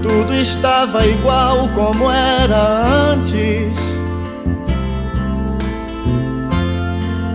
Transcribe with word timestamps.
Tudo 0.00 0.32
estava 0.32 1.04
igual 1.04 1.68
como 1.74 2.08
era 2.08 3.10
antes. 3.10 3.76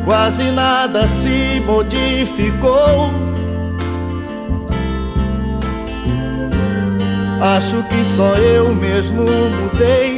Quase 0.06 0.44
nada 0.52 1.06
se 1.08 1.62
modificou. 1.66 3.12
Acho 7.42 7.84
que 7.90 8.06
só 8.16 8.34
eu 8.36 8.74
mesmo 8.74 9.24
mudei 9.24 10.13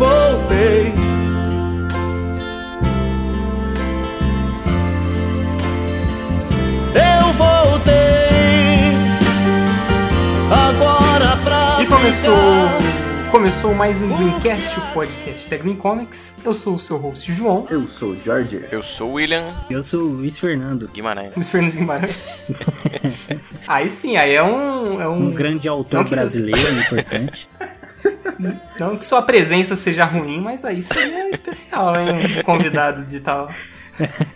voltei. 0.00 0.94
Eu 6.94 7.32
voltei 7.34 7.92
agora 10.50 11.36
pra 11.44 11.82
E 11.82 11.86
começou, 11.86 12.34
começou 13.30 13.74
mais 13.74 14.00
um 14.02 14.08
Greencast, 14.16 14.78
o 14.78 14.82
podcast 14.92 15.48
da 15.50 15.56
Green 15.58 15.76
Comics. 15.76 16.34
Eu 16.44 16.54
sou 16.54 16.76
o 16.76 16.80
seu 16.80 16.96
host, 16.96 17.32
João. 17.32 17.66
Eu 17.70 17.86
sou 17.86 18.10
o 18.12 18.16
George. 18.22 18.64
Eu 18.72 18.82
sou 18.82 19.10
o 19.10 19.12
William 19.14 19.54
Eu 19.68 19.82
sou 19.82 20.00
o 20.00 20.06
Luiz 20.08 20.38
Fernando, 20.38 20.88
Guimarães. 20.92 21.32
Luiz 21.36 21.50
Fernandes 21.50 21.76
Guimarães. 21.76 22.44
aí 23.68 23.90
sim, 23.90 24.16
aí 24.16 24.32
é 24.32 24.42
um. 24.42 25.00
É 25.00 25.06
um, 25.08 25.26
um 25.26 25.30
grande 25.30 25.68
autor 25.68 25.98
não 25.98 26.04
que- 26.04 26.14
brasileiro 26.14 26.80
importante. 26.80 27.48
Não 28.78 28.96
que 28.96 29.04
sua 29.04 29.22
presença 29.22 29.76
seja 29.76 30.04
ruim, 30.04 30.40
mas 30.40 30.64
aí 30.64 30.82
seria 30.82 31.28
especial, 31.30 31.94
hein? 31.96 32.38
Um 32.38 32.42
convidado 32.44 33.04
de 33.04 33.20
tal. 33.20 33.50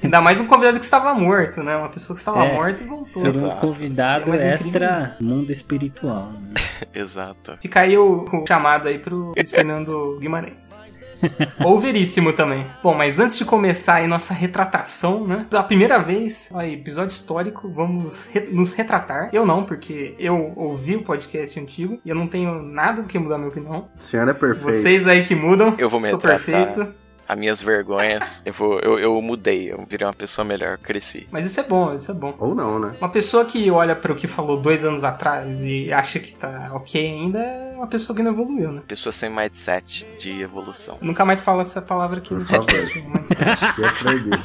Ainda 0.02 0.20
mais 0.20 0.40
um 0.40 0.46
convidado 0.46 0.78
que 0.78 0.84
estava 0.84 1.14
morto, 1.14 1.62
né? 1.62 1.74
Uma 1.76 1.88
pessoa 1.88 2.14
que 2.14 2.20
estava 2.20 2.44
É, 2.44 2.52
morta 2.52 2.82
e 2.82 2.86
voltou. 2.86 3.22
Seria 3.22 3.46
um 3.46 3.56
convidado 3.56 4.24
É 4.24 4.28
mais 4.36 4.42
extra 4.42 5.16
mundo 5.20 5.50
espiritual. 5.50 6.32
né? 6.32 6.54
Exato. 6.94 7.56
Fica 7.60 7.80
aí 7.80 7.96
o, 7.96 8.24
o 8.30 8.46
chamado 8.46 8.88
aí 8.88 8.98
pro 8.98 9.32
Fernando 9.48 10.18
Guimarães. 10.20 10.78
Ou 11.64 11.78
veríssimo 11.78 12.32
também. 12.32 12.66
Bom, 12.82 12.94
mas 12.94 13.18
antes 13.20 13.36
de 13.38 13.44
começar 13.44 13.94
aí 13.94 14.06
nossa 14.06 14.32
retratação, 14.34 15.26
né? 15.26 15.46
Pela 15.48 15.62
primeira 15.62 15.98
vez, 15.98 16.50
aí, 16.54 16.74
episódio 16.74 17.12
histórico, 17.12 17.68
vamos 17.70 18.26
re- 18.32 18.48
nos 18.50 18.72
retratar. 18.74 19.30
Eu 19.32 19.44
não, 19.46 19.64
porque 19.64 20.14
eu 20.18 20.52
ouvi 20.56 20.96
o 20.96 21.02
podcast 21.02 21.58
antigo 21.58 21.98
e 22.04 22.08
eu 22.10 22.14
não 22.16 22.26
tenho 22.26 22.62
nada 22.62 23.02
que 23.02 23.18
mudar 23.18 23.38
minha 23.38 23.48
opinião. 23.50 23.88
A 23.96 23.98
senhora 23.98 24.30
é 24.30 24.34
perfeita. 24.34 24.72
Vocês 24.72 25.06
aí 25.08 25.24
que 25.24 25.34
mudam, 25.34 25.74
Eu 25.78 25.88
vou 25.88 26.00
me 26.00 26.08
sou 26.08 26.18
retratar. 26.18 26.44
perfeito. 26.44 27.03
As 27.26 27.38
minhas 27.38 27.62
vergonhas, 27.62 28.42
eu, 28.44 28.52
vou, 28.52 28.78
eu, 28.80 28.98
eu 28.98 29.22
mudei, 29.22 29.72
eu 29.72 29.84
virei 29.88 30.06
uma 30.06 30.12
pessoa 30.12 30.44
melhor, 30.44 30.78
cresci. 30.78 31.26
Mas 31.30 31.46
isso 31.46 31.58
é 31.60 31.62
bom, 31.62 31.94
isso 31.94 32.10
é 32.10 32.14
bom. 32.14 32.34
Ou 32.38 32.54
não, 32.54 32.78
né? 32.78 32.94
Uma 33.00 33.08
pessoa 33.08 33.44
que 33.44 33.70
olha 33.70 33.96
para 33.96 34.12
o 34.12 34.14
que 34.14 34.26
falou 34.26 34.60
dois 34.60 34.84
anos 34.84 35.02
atrás 35.04 35.62
e 35.62 35.92
acha 35.92 36.18
que 36.20 36.34
tá 36.34 36.70
ok 36.72 37.04
ainda 37.04 37.38
é 37.38 37.74
uma 37.76 37.86
pessoa 37.86 38.14
que 38.14 38.22
não 38.22 38.32
evoluiu, 38.32 38.72
né? 38.72 38.82
Pessoa 38.86 39.12
sem 39.12 39.30
mindset 39.30 40.06
de 40.18 40.42
evolução. 40.42 40.98
Nunca 41.00 41.24
mais 41.24 41.40
fala 41.40 41.62
essa 41.62 41.80
palavra 41.80 42.18
aqui. 42.18 42.34
Por 42.34 42.44
favor. 42.44 42.66
mindset. 42.66 43.74
Que 43.74 43.84
é 43.84 43.90
proibido. 43.90 44.44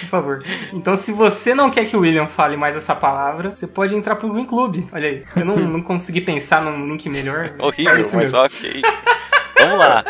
Por 0.00 0.08
favor. 0.08 0.44
Então, 0.72 0.94
se 0.96 1.12
você 1.12 1.54
não 1.54 1.70
quer 1.70 1.86
que 1.86 1.96
o 1.96 2.00
William 2.00 2.26
fale 2.26 2.56
mais 2.56 2.76
essa 2.76 2.94
palavra, 2.94 3.54
você 3.54 3.66
pode 3.66 3.94
entrar 3.94 4.16
pro 4.16 4.32
Green 4.32 4.44
Club. 4.44 4.84
Olha 4.92 5.08
aí. 5.08 5.24
Eu 5.36 5.44
não, 5.44 5.56
não 5.56 5.82
consegui 5.82 6.20
pensar 6.20 6.62
num 6.62 6.86
link 6.86 7.08
melhor. 7.08 7.54
Horrível, 7.58 8.10
mas 8.12 8.34
ok. 8.34 8.82
Vamos 9.70 9.86
lá. 9.86 10.04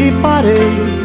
e 0.00 0.20
parei. 0.20 0.98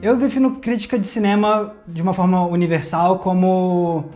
Eu 0.00 0.16
defino 0.16 0.56
crítica 0.60 0.98
de 0.98 1.06
cinema 1.06 1.74
de 1.86 2.00
uma 2.00 2.14
forma 2.14 2.46
universal 2.46 3.18
como 3.18 4.10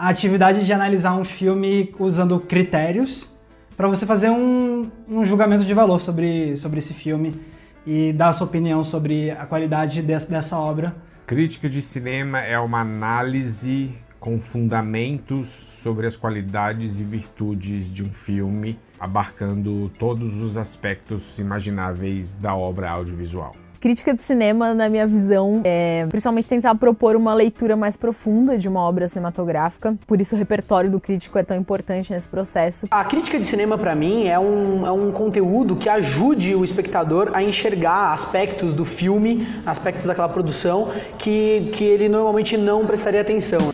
a 0.00 0.08
atividade 0.08 0.64
de 0.64 0.72
analisar 0.72 1.14
um 1.14 1.26
filme 1.26 1.94
usando 1.98 2.40
critérios 2.40 3.30
para 3.76 3.86
você 3.86 4.06
fazer 4.06 4.30
um, 4.30 4.90
um 5.06 5.26
julgamento 5.26 5.62
de 5.62 5.74
valor 5.74 6.00
sobre, 6.00 6.56
sobre 6.56 6.78
esse 6.78 6.94
filme 6.94 7.38
e 7.86 8.10
dar 8.14 8.30
a 8.30 8.32
sua 8.32 8.46
opinião 8.46 8.82
sobre 8.82 9.30
a 9.30 9.44
qualidade 9.44 10.00
dessa, 10.00 10.30
dessa 10.30 10.56
obra. 10.56 10.96
Crítica 11.26 11.68
de 11.68 11.82
cinema 11.82 12.40
é 12.40 12.58
uma 12.58 12.80
análise 12.80 13.94
com 14.18 14.40
fundamentos 14.40 15.48
sobre 15.48 16.06
as 16.06 16.16
qualidades 16.16 16.98
e 16.98 17.02
virtudes 17.02 17.92
de 17.92 18.02
um 18.02 18.10
filme, 18.10 18.78
abarcando 18.98 19.90
todos 19.98 20.36
os 20.36 20.56
aspectos 20.56 21.38
imagináveis 21.38 22.34
da 22.34 22.56
obra 22.56 22.88
audiovisual. 22.88 23.54
Crítica 23.80 24.12
de 24.12 24.20
cinema, 24.20 24.74
na 24.74 24.90
minha 24.90 25.06
visão, 25.06 25.62
é 25.64 26.04
principalmente 26.06 26.46
tentar 26.46 26.74
propor 26.74 27.16
uma 27.16 27.32
leitura 27.32 27.74
mais 27.74 27.96
profunda 27.96 28.58
de 28.58 28.68
uma 28.68 28.80
obra 28.80 29.08
cinematográfica. 29.08 29.96
Por 30.06 30.20
isso 30.20 30.34
o 30.34 30.38
repertório 30.38 30.90
do 30.90 31.00
crítico 31.00 31.38
é 31.38 31.42
tão 31.42 31.56
importante 31.56 32.12
nesse 32.12 32.28
processo. 32.28 32.86
A 32.90 33.02
crítica 33.06 33.38
de 33.38 33.46
cinema, 33.46 33.78
pra 33.78 33.94
mim, 33.94 34.26
é 34.26 34.38
um, 34.38 34.86
é 34.86 34.92
um 34.92 35.10
conteúdo 35.10 35.76
que 35.76 35.88
ajude 35.88 36.54
o 36.54 36.62
espectador 36.62 37.30
a 37.32 37.42
enxergar 37.42 38.12
aspectos 38.12 38.74
do 38.74 38.84
filme, 38.84 39.48
aspectos 39.64 40.06
daquela 40.06 40.28
produção, 40.28 40.90
que, 41.16 41.70
que 41.72 41.82
ele 41.82 42.06
normalmente 42.06 42.58
não 42.58 42.84
prestaria 42.84 43.22
atenção. 43.22 43.72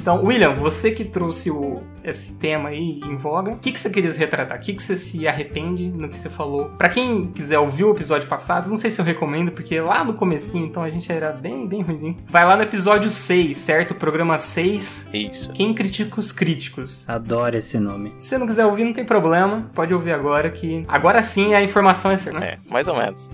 Então, 0.00 0.24
William, 0.24 0.54
você 0.54 0.90
que 0.90 1.04
trouxe 1.04 1.50
o, 1.50 1.82
esse 2.02 2.38
tema 2.38 2.70
aí 2.70 3.00
em 3.04 3.16
voga, 3.18 3.52
o 3.52 3.58
que, 3.58 3.70
que 3.70 3.78
você 3.78 3.90
queria 3.90 4.10
se 4.10 4.18
retratar? 4.18 4.56
O 4.56 4.60
que, 4.60 4.72
que 4.72 4.82
você 4.82 4.96
se 4.96 5.28
arrepende 5.28 5.90
no 5.90 6.08
que 6.08 6.18
você 6.18 6.30
falou? 6.30 6.70
Pra 6.78 6.88
quem 6.88 7.26
quiser 7.26 7.58
ouvir 7.58 7.84
o 7.84 7.90
episódio 7.90 8.26
passado, 8.26 8.70
não 8.70 8.78
sei 8.78 8.90
se 8.90 8.98
eu 8.98 9.04
recomendo, 9.04 9.52
porque 9.52 9.78
lá 9.78 10.02
no 10.02 10.14
comecinho, 10.14 10.64
então 10.64 10.82
a 10.82 10.88
gente 10.88 11.12
era 11.12 11.32
bem, 11.32 11.68
bem 11.68 11.82
ruimzinho. 11.82 12.16
Vai 12.26 12.46
lá 12.46 12.56
no 12.56 12.62
episódio 12.62 13.10
6, 13.10 13.58
certo? 13.58 13.94
Programa 13.94 14.38
6. 14.38 15.10
Isso. 15.12 15.52
Quem 15.52 15.74
critica 15.74 16.18
os 16.18 16.32
críticos? 16.32 17.06
Adoro 17.06 17.58
esse 17.58 17.78
nome. 17.78 18.14
Se 18.16 18.28
você 18.28 18.38
não 18.38 18.46
quiser 18.46 18.64
ouvir, 18.64 18.84
não 18.84 18.94
tem 18.94 19.04
problema. 19.04 19.70
Pode 19.74 19.92
ouvir 19.92 20.12
agora 20.12 20.50
que. 20.50 20.82
Agora 20.88 21.22
sim 21.22 21.52
a 21.52 21.62
informação 21.62 22.10
é 22.10 22.16
certa, 22.16 22.40
né? 22.40 22.46
É, 22.46 22.58
mais 22.72 22.88
ou 22.88 22.96
menos. 22.96 23.30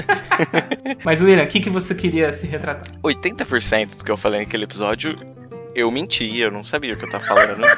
Mas, 1.04 1.22
William, 1.22 1.44
o 1.44 1.46
que, 1.46 1.60
que 1.60 1.70
você 1.70 1.94
queria 1.94 2.32
se 2.32 2.44
retratar? 2.44 2.88
80% 3.04 3.98
do 3.98 4.04
que 4.04 4.10
eu 4.10 4.16
falei 4.16 4.40
naquele 4.40 4.64
episódio, 4.64 5.16
eu 5.76 5.90
menti, 5.90 6.38
eu 6.38 6.50
não 6.50 6.64
sabia 6.64 6.94
o 6.94 6.96
que 6.96 7.04
eu 7.04 7.10
tava 7.10 7.22
falando. 7.22 7.60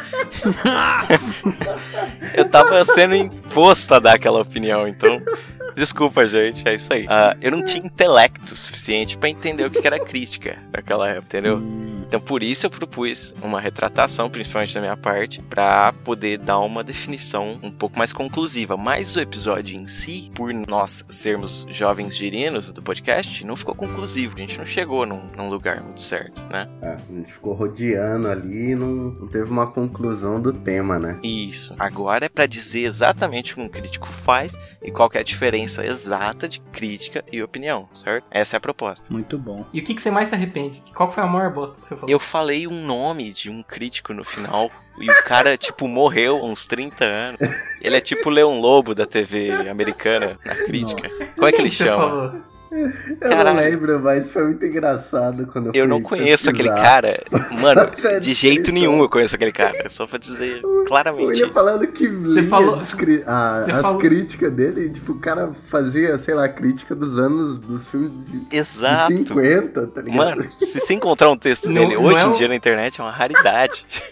eu 2.32 2.48
tava 2.48 2.84
sendo 2.84 3.16
imposto 3.16 3.92
a 3.92 3.98
dar 3.98 4.14
aquela 4.14 4.40
opinião, 4.40 4.86
então. 4.86 5.20
Desculpa, 5.76 6.26
gente, 6.26 6.66
é 6.68 6.74
isso 6.74 6.92
aí. 6.92 7.06
Ah, 7.08 7.36
eu 7.40 7.50
não 7.50 7.64
tinha 7.64 7.84
intelecto 7.84 8.54
suficiente 8.54 9.16
pra 9.16 9.28
entender 9.28 9.64
o 9.64 9.70
que 9.70 9.86
era 9.86 9.98
crítica 9.98 10.58
naquela 10.72 11.08
época, 11.08 11.38
entendeu? 11.38 11.62
Então 12.08 12.18
por 12.18 12.42
isso 12.42 12.64
eu 12.64 12.70
propus 12.70 13.34
uma 13.42 13.60
retratação, 13.60 14.30
principalmente 14.30 14.72
da 14.72 14.80
minha 14.80 14.96
parte, 14.96 15.42
pra 15.42 15.92
poder 15.92 16.38
dar 16.38 16.58
uma 16.60 16.82
definição 16.82 17.60
um 17.62 17.70
pouco 17.70 17.98
mais 17.98 18.14
conclusiva. 18.14 18.78
Mas 18.78 19.14
o 19.14 19.20
episódio 19.20 19.78
em 19.78 19.86
si, 19.86 20.30
por 20.34 20.50
nós 20.54 21.04
sermos 21.10 21.66
jovens 21.68 22.16
girinos 22.16 22.72
do 22.72 22.82
podcast, 22.82 23.44
não 23.44 23.54
ficou 23.54 23.74
conclusivo. 23.74 24.36
A 24.36 24.40
gente 24.40 24.56
não 24.56 24.64
chegou 24.64 25.04
num, 25.04 25.20
num 25.36 25.50
lugar 25.50 25.82
muito 25.82 26.00
certo, 26.00 26.42
né? 26.50 26.66
É, 26.80 26.92
a 26.92 27.14
gente 27.14 27.30
ficou 27.30 27.52
rodeando 27.52 28.26
ali 28.26 28.70
e 28.70 28.74
não, 28.74 29.10
não 29.10 29.28
teve 29.28 29.50
uma 29.50 29.66
conclusão 29.66 30.40
do 30.40 30.50
tema, 30.50 30.98
né? 30.98 31.20
Isso. 31.22 31.74
Agora 31.78 32.24
é 32.24 32.28
pra 32.30 32.46
dizer 32.46 32.84
exatamente 32.84 33.52
o 33.52 33.56
que 33.56 33.60
um 33.60 33.68
crítico 33.68 34.08
faz 34.08 34.56
e 34.82 34.90
qual 34.90 35.10
que 35.10 35.18
é 35.18 35.20
a 35.20 35.24
diferença 35.24 35.57
exata 35.64 36.48
de 36.48 36.60
crítica 36.60 37.24
e 37.32 37.42
opinião, 37.42 37.88
certo? 37.94 38.26
Essa 38.30 38.56
é 38.56 38.58
a 38.58 38.60
proposta. 38.60 39.12
Muito 39.12 39.38
bom. 39.38 39.64
E 39.72 39.80
o 39.80 39.84
que, 39.84 39.94
que 39.94 40.02
você 40.02 40.10
mais 40.10 40.28
se 40.28 40.34
arrepende? 40.34 40.82
Qual 40.94 41.10
foi 41.10 41.22
a 41.22 41.26
maior 41.26 41.52
bosta 41.52 41.80
que 41.80 41.86
você 41.86 41.94
falou? 41.94 42.10
Eu 42.10 42.20
falei 42.20 42.66
um 42.66 42.84
nome 42.84 43.32
de 43.32 43.50
um 43.50 43.62
crítico 43.62 44.12
no 44.12 44.24
final 44.24 44.70
e 45.00 45.10
o 45.10 45.24
cara, 45.24 45.56
tipo, 45.58 45.86
morreu 45.88 46.38
há 46.38 46.44
uns 46.44 46.66
30 46.66 47.04
anos. 47.04 47.40
Ele 47.80 47.96
é 47.96 48.00
tipo 48.00 48.28
o 48.28 48.32
Leão 48.32 48.60
Lobo 48.60 48.94
da 48.94 49.06
TV 49.06 49.50
americana 49.68 50.38
na 50.44 50.54
crítica. 50.54 51.08
Como 51.34 51.46
é 51.46 51.52
que 51.52 51.60
ele 51.60 51.70
chama? 51.70 52.08
falou? 52.08 52.42
Eu 52.70 53.16
Caralho. 53.18 53.44
não 53.44 53.54
lembro, 53.56 54.00
mas 54.00 54.30
foi 54.30 54.44
muito 54.44 54.64
engraçado 54.64 55.46
quando 55.46 55.66
eu 55.66 55.72
Eu 55.74 55.84
fui 55.84 55.88
não 55.88 56.02
conheço 56.02 56.50
aquele 56.50 56.68
pesquisar. 56.68 56.90
cara. 57.02 57.22
Mano, 57.60 57.90
de 58.20 58.32
jeito 58.34 58.70
nenhum 58.72 59.00
eu 59.00 59.08
conheço 59.08 59.34
aquele 59.36 59.52
cara. 59.52 59.88
Só 59.88 60.06
pra 60.06 60.18
dizer 60.18 60.60
Eu 60.62 60.84
claramente 60.84 61.38
ia 61.38 61.44
isso. 61.46 61.52
falando 61.54 61.86
que 61.86 62.06
Você 62.08 62.40
lia 62.40 62.50
falou- 62.50 62.74
as, 62.76 62.94
cri- 62.94 63.22
a- 63.26 63.62
você 63.64 63.70
as 63.72 63.80
falou- 63.80 63.98
críticas 63.98 64.52
dele, 64.52 64.86
e, 64.86 64.90
tipo, 64.90 65.12
o 65.12 65.18
cara 65.18 65.50
fazia, 65.68 66.18
sei 66.18 66.34
lá, 66.34 66.48
crítica 66.48 66.94
dos 66.94 67.18
anos 67.18 67.58
dos 67.58 67.86
filmes 67.88 68.12
de, 68.26 68.40
de 68.40 68.56
Exato. 68.56 69.12
50, 69.12 69.86
tá 69.86 70.00
ligado? 70.02 70.16
Mano, 70.16 70.46
se 70.58 70.78
você 70.80 70.94
encontrar 70.94 71.30
um 71.30 71.36
texto 71.38 71.66
Não- 71.68 71.74
dele 71.74 71.94
não 71.94 72.04
hoje 72.04 72.24
é 72.24 72.28
em 72.28 72.32
dia 72.32 72.48
na 72.48 72.54
internet 72.54 73.00
é 73.00 73.04
uma 73.04 73.12
raridade. 73.12 73.84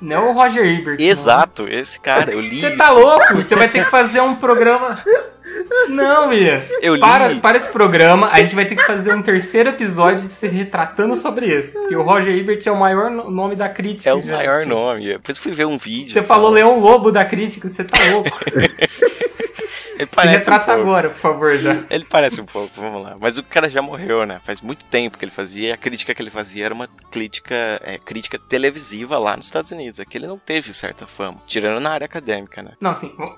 Não 0.00 0.16
é 0.16 0.30
o 0.30 0.32
Roger 0.32 0.64
Ebert. 0.66 0.98
não. 0.98 1.06
Exato, 1.06 1.68
esse 1.68 2.00
cara, 2.00 2.32
eu 2.32 2.40
li 2.40 2.48
Você 2.58 2.66
isso. 2.70 2.76
tá 2.76 2.90
louco? 2.90 3.36
Você 3.36 3.54
vai 3.54 3.68
ter 3.68 3.84
que 3.84 3.90
fazer 3.90 4.20
um 4.20 4.34
programa. 4.34 4.98
Não, 5.88 6.28
Mia. 6.28 6.66
Eu 6.80 6.94
li. 6.94 7.00
Para, 7.00 7.34
para 7.36 7.56
esse 7.58 7.70
programa, 7.70 8.28
a 8.32 8.40
gente 8.40 8.54
vai 8.54 8.64
ter 8.64 8.76
que 8.76 8.84
fazer 8.86 9.12
um 9.14 9.22
terceiro 9.22 9.70
episódio 9.70 10.22
de 10.22 10.28
se 10.28 10.46
retratando 10.46 11.16
sobre 11.16 11.46
isso. 11.46 11.72
Porque 11.72 11.96
o 11.96 12.02
Roger 12.02 12.34
Ebert 12.36 12.62
é 12.66 12.70
o 12.70 12.78
maior 12.78 13.10
no- 13.10 13.30
nome 13.30 13.56
da 13.56 13.68
crítica. 13.68 14.10
É 14.10 14.14
o 14.14 14.24
maior 14.24 14.60
existiu. 14.60 14.76
nome. 14.76 15.06
Depois 15.08 15.36
eu 15.36 15.42
fui 15.42 15.52
ver 15.52 15.66
um 15.66 15.76
vídeo. 15.78 16.12
Você 16.12 16.20
e 16.20 16.22
falou. 16.22 16.50
Leão 16.50 16.78
Lobo 16.80 17.10
da 17.10 17.24
crítica, 17.24 17.68
você 17.68 17.82
tá 17.84 17.98
louco. 18.12 18.30
Ele 20.02 20.10
Se 20.10 20.16
parece 20.16 20.50
um 20.50 20.52
retrata 20.52 20.64
pouco. 20.74 20.80
agora, 20.82 21.10
por 21.10 21.18
favor, 21.18 21.56
já. 21.58 21.84
Ele 21.90 22.04
parece 22.04 22.40
um 22.40 22.46
pouco, 22.46 22.70
vamos 22.80 23.02
lá. 23.02 23.16
Mas 23.20 23.38
o 23.38 23.42
cara 23.42 23.68
já 23.70 23.80
morreu, 23.82 24.26
né? 24.26 24.40
Faz 24.44 24.60
muito 24.60 24.84
tempo 24.86 25.16
que 25.18 25.24
ele 25.24 25.32
fazia. 25.32 25.68
E 25.68 25.72
a 25.72 25.76
crítica 25.76 26.14
que 26.14 26.20
ele 26.22 26.30
fazia 26.30 26.64
era 26.64 26.74
uma 26.74 26.88
crítica, 27.10 27.54
é, 27.84 27.98
crítica 27.98 28.38
televisiva 28.38 29.18
lá 29.18 29.36
nos 29.36 29.46
Estados 29.46 29.70
Unidos. 29.72 30.00
Aqui 30.00 30.18
ele 30.18 30.26
não 30.26 30.38
teve 30.38 30.72
certa 30.72 31.06
fama. 31.06 31.38
Tirando 31.46 31.80
na 31.80 31.90
área 31.90 32.04
acadêmica, 32.04 32.62
né? 32.62 32.72
Não, 32.80 32.90
assim, 32.92 33.08
v- 33.16 33.32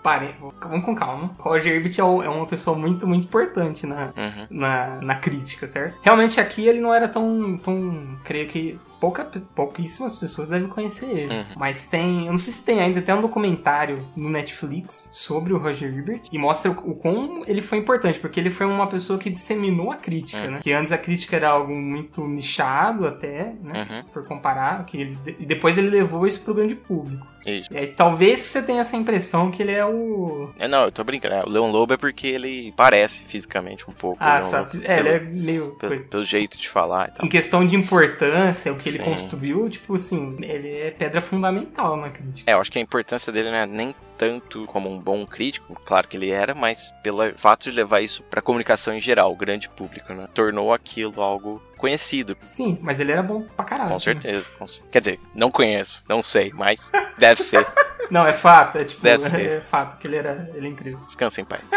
vamos 0.62 0.84
com 0.84 0.94
calma. 0.94 1.34
Roger 1.38 1.74
Ebert 1.74 1.98
é 1.98 2.02
é 2.02 2.28
uma 2.28 2.46
pessoa 2.46 2.76
muito, 2.76 3.06
muito 3.06 3.24
importante 3.24 3.86
na, 3.86 4.12
Uhum. 4.16 4.46
na, 4.50 4.98
na 5.02 5.14
crítica, 5.16 5.68
certo? 5.68 5.98
Realmente 6.02 6.40
aqui 6.40 6.66
ele 6.66 6.80
não 6.80 6.92
era 6.94 7.08
tão, 7.08 7.58
tão 7.58 8.18
creio 8.24 8.48
que 8.48 8.78
pouca, 9.04 9.42
pouquíssimas 9.54 10.14
pessoas 10.16 10.48
devem 10.48 10.68
conhecer 10.68 11.06
ele. 11.06 11.34
Uhum. 11.34 11.44
Mas 11.56 11.84
tem, 11.84 12.24
eu 12.26 12.30
não 12.30 12.38
sei 12.38 12.52
se 12.52 12.62
tem 12.62 12.80
ainda, 12.80 13.02
tem 13.02 13.14
um 13.14 13.20
documentário 13.20 13.98
no 14.16 14.30
Netflix 14.30 15.10
sobre 15.12 15.52
o 15.52 15.58
Roger 15.58 15.92
Ebert 15.96 16.22
e 16.32 16.38
mostra 16.38 16.70
o, 16.70 16.90
o 16.92 16.94
quão 16.94 17.44
ele 17.46 17.60
foi 17.60 17.78
importante, 17.78 18.18
porque 18.18 18.40
ele 18.40 18.48
foi 18.50 18.66
uma 18.66 18.86
pessoa 18.86 19.18
que 19.18 19.28
disseminou 19.28 19.92
a 19.92 19.96
crítica, 19.96 20.44
Uhum. 20.44 20.50
né? 20.52 20.58
Que 20.62 20.72
antes 20.72 20.92
a 20.92 20.98
crítica 20.98 21.36
era 21.36 21.50
algo 21.50 21.74
muito 21.74 22.26
nichado 22.26 23.06
até, 23.06 23.54
né? 23.62 23.86
Uhum. 23.90 23.96
Se 23.96 24.08
for 24.10 24.24
comparar, 24.26 24.84
que 24.86 24.96
ele, 24.98 25.18
e 25.38 25.44
depois 25.44 25.76
ele 25.76 25.90
levou 25.90 26.26
isso 26.26 26.42
pro 26.42 26.54
grande 26.54 26.74
público. 26.74 27.26
Isso. 27.46 27.68
Aí, 27.76 27.88
talvez 27.88 28.40
você 28.42 28.62
tenha 28.62 28.80
essa 28.80 28.96
impressão 28.96 29.50
que 29.50 29.62
ele 29.62 29.72
é 29.72 29.84
o. 29.84 30.50
É, 30.58 30.66
não, 30.68 30.84
eu 30.84 30.92
tô 30.92 31.02
brincando. 31.04 31.34
É, 31.34 31.42
O 31.44 31.48
Leão 31.48 31.70
Lobo 31.70 31.92
é 31.94 31.96
porque 31.96 32.26
ele 32.26 32.72
parece 32.76 33.24
fisicamente 33.24 33.88
um 33.88 33.92
pouco. 33.92 34.16
Ah, 34.20 34.40
sabe? 34.40 34.76
Lobo, 34.78 34.86
É, 34.90 34.98
ele 35.00 35.08
é 35.08 35.18
pelo, 35.18 35.30
meio. 35.34 35.76
pelo, 35.78 36.04
pelo 36.04 36.24
jeito 36.24 36.58
de 36.58 36.68
falar 36.68 37.08
e 37.08 37.12
tal. 37.16 37.26
Em 37.26 37.28
questão 37.28 37.66
de 37.66 37.76
importância, 37.76 38.72
o 38.72 38.76
que 38.76 38.88
ele 38.88 38.98
Sim. 38.98 39.04
construiu, 39.04 39.68
tipo 39.68 39.94
assim, 39.94 40.36
ele 40.42 40.68
é 40.70 40.90
pedra 40.90 41.20
fundamental 41.20 41.96
na 41.96 42.10
crítica. 42.10 42.50
É, 42.50 42.54
eu 42.54 42.60
acho 42.60 42.70
que 42.72 42.78
a 42.78 42.82
importância 42.82 43.32
dele 43.32 43.50
não 43.50 43.56
é 43.58 43.66
nem 43.66 43.94
tanto 44.16 44.64
como 44.66 44.88
um 44.88 44.98
bom 44.98 45.26
crítico, 45.26 45.74
claro 45.84 46.06
que 46.06 46.16
ele 46.16 46.30
era, 46.30 46.54
mas 46.54 46.92
pelo 47.02 47.18
fato 47.36 47.64
de 47.68 47.72
levar 47.76 48.00
isso 48.00 48.22
pra 48.22 48.40
comunicação 48.40 48.94
em 48.94 49.00
geral, 49.00 49.32
o 49.32 49.36
grande 49.36 49.68
público, 49.68 50.12
né? 50.14 50.28
Tornou 50.32 50.72
aquilo 50.72 51.20
algo 51.20 51.60
conhecido, 51.76 52.36
Sim, 52.48 52.78
mas 52.80 53.00
ele 53.00 53.10
era 53.10 53.22
bom 53.24 53.42
pra 53.56 53.64
caralho. 53.64 53.88
com 53.88 53.94
né? 53.94 53.98
certeza. 53.98 54.50
com 54.56 54.66
cer- 54.68 54.82
Quer 54.90 55.00
dizer, 55.00 55.20
não 55.34 55.50
conheço, 55.50 56.00
não 56.08 56.22
sei, 56.22 56.52
mas 56.54 56.90
deve 57.18 57.42
ser. 57.42 57.66
Não, 58.10 58.26
é 58.26 58.34
fato, 58.34 58.76
é 58.76 58.84
tipo, 58.84 59.02
Deve 59.02 59.24
ser. 59.24 59.40
é 59.40 59.60
fato 59.62 59.96
que 59.98 60.06
ele 60.06 60.16
era, 60.16 60.50
ele 60.54 60.66
é 60.66 60.70
incrível. 60.70 61.00
Descansa 61.06 61.40
em 61.40 61.44
paz. 61.44 61.70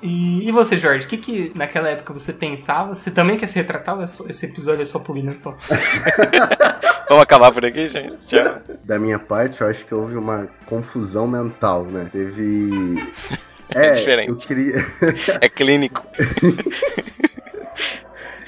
E, 0.00 0.48
e 0.48 0.52
você, 0.52 0.76
Jorge, 0.76 1.06
o 1.06 1.08
que 1.08 1.16
que 1.16 1.52
naquela 1.56 1.88
época 1.88 2.12
você 2.12 2.32
pensava? 2.32 2.94
Você 2.94 3.10
também 3.10 3.36
quer 3.36 3.48
se 3.48 3.56
retratar 3.56 3.96
ou 3.96 4.02
é 4.02 4.06
só- 4.06 4.24
esse 4.28 4.46
episódio 4.46 4.82
é 4.82 4.86
só 4.86 5.00
pro 5.00 5.12
William 5.12 5.38
só? 5.40 5.56
Vamos 7.08 7.22
acabar 7.24 7.52
por 7.52 7.64
aqui, 7.66 7.88
gente? 7.88 8.16
Tchau. 8.26 8.60
Da 8.84 8.98
minha 8.98 9.18
parte, 9.18 9.60
eu 9.60 9.66
acho 9.68 9.84
que 9.84 9.94
houve 9.94 10.16
uma 10.16 10.48
confusão 10.66 11.26
mental, 11.26 11.84
né? 11.84 12.08
Teve. 12.12 13.12
É, 13.70 13.90
diferente. 13.92 14.28
eu 14.28 14.36
queria. 14.36 14.74
É 15.40 15.48
clínico. 15.48 16.06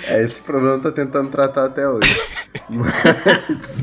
É, 0.07 0.23
esse 0.23 0.41
problema 0.41 0.77
eu 0.77 0.83
tô 0.83 0.93
tentando 0.93 1.31
tratar 1.31 1.65
até 1.65 1.89
hoje. 1.89 2.17
Mas. 2.69 3.83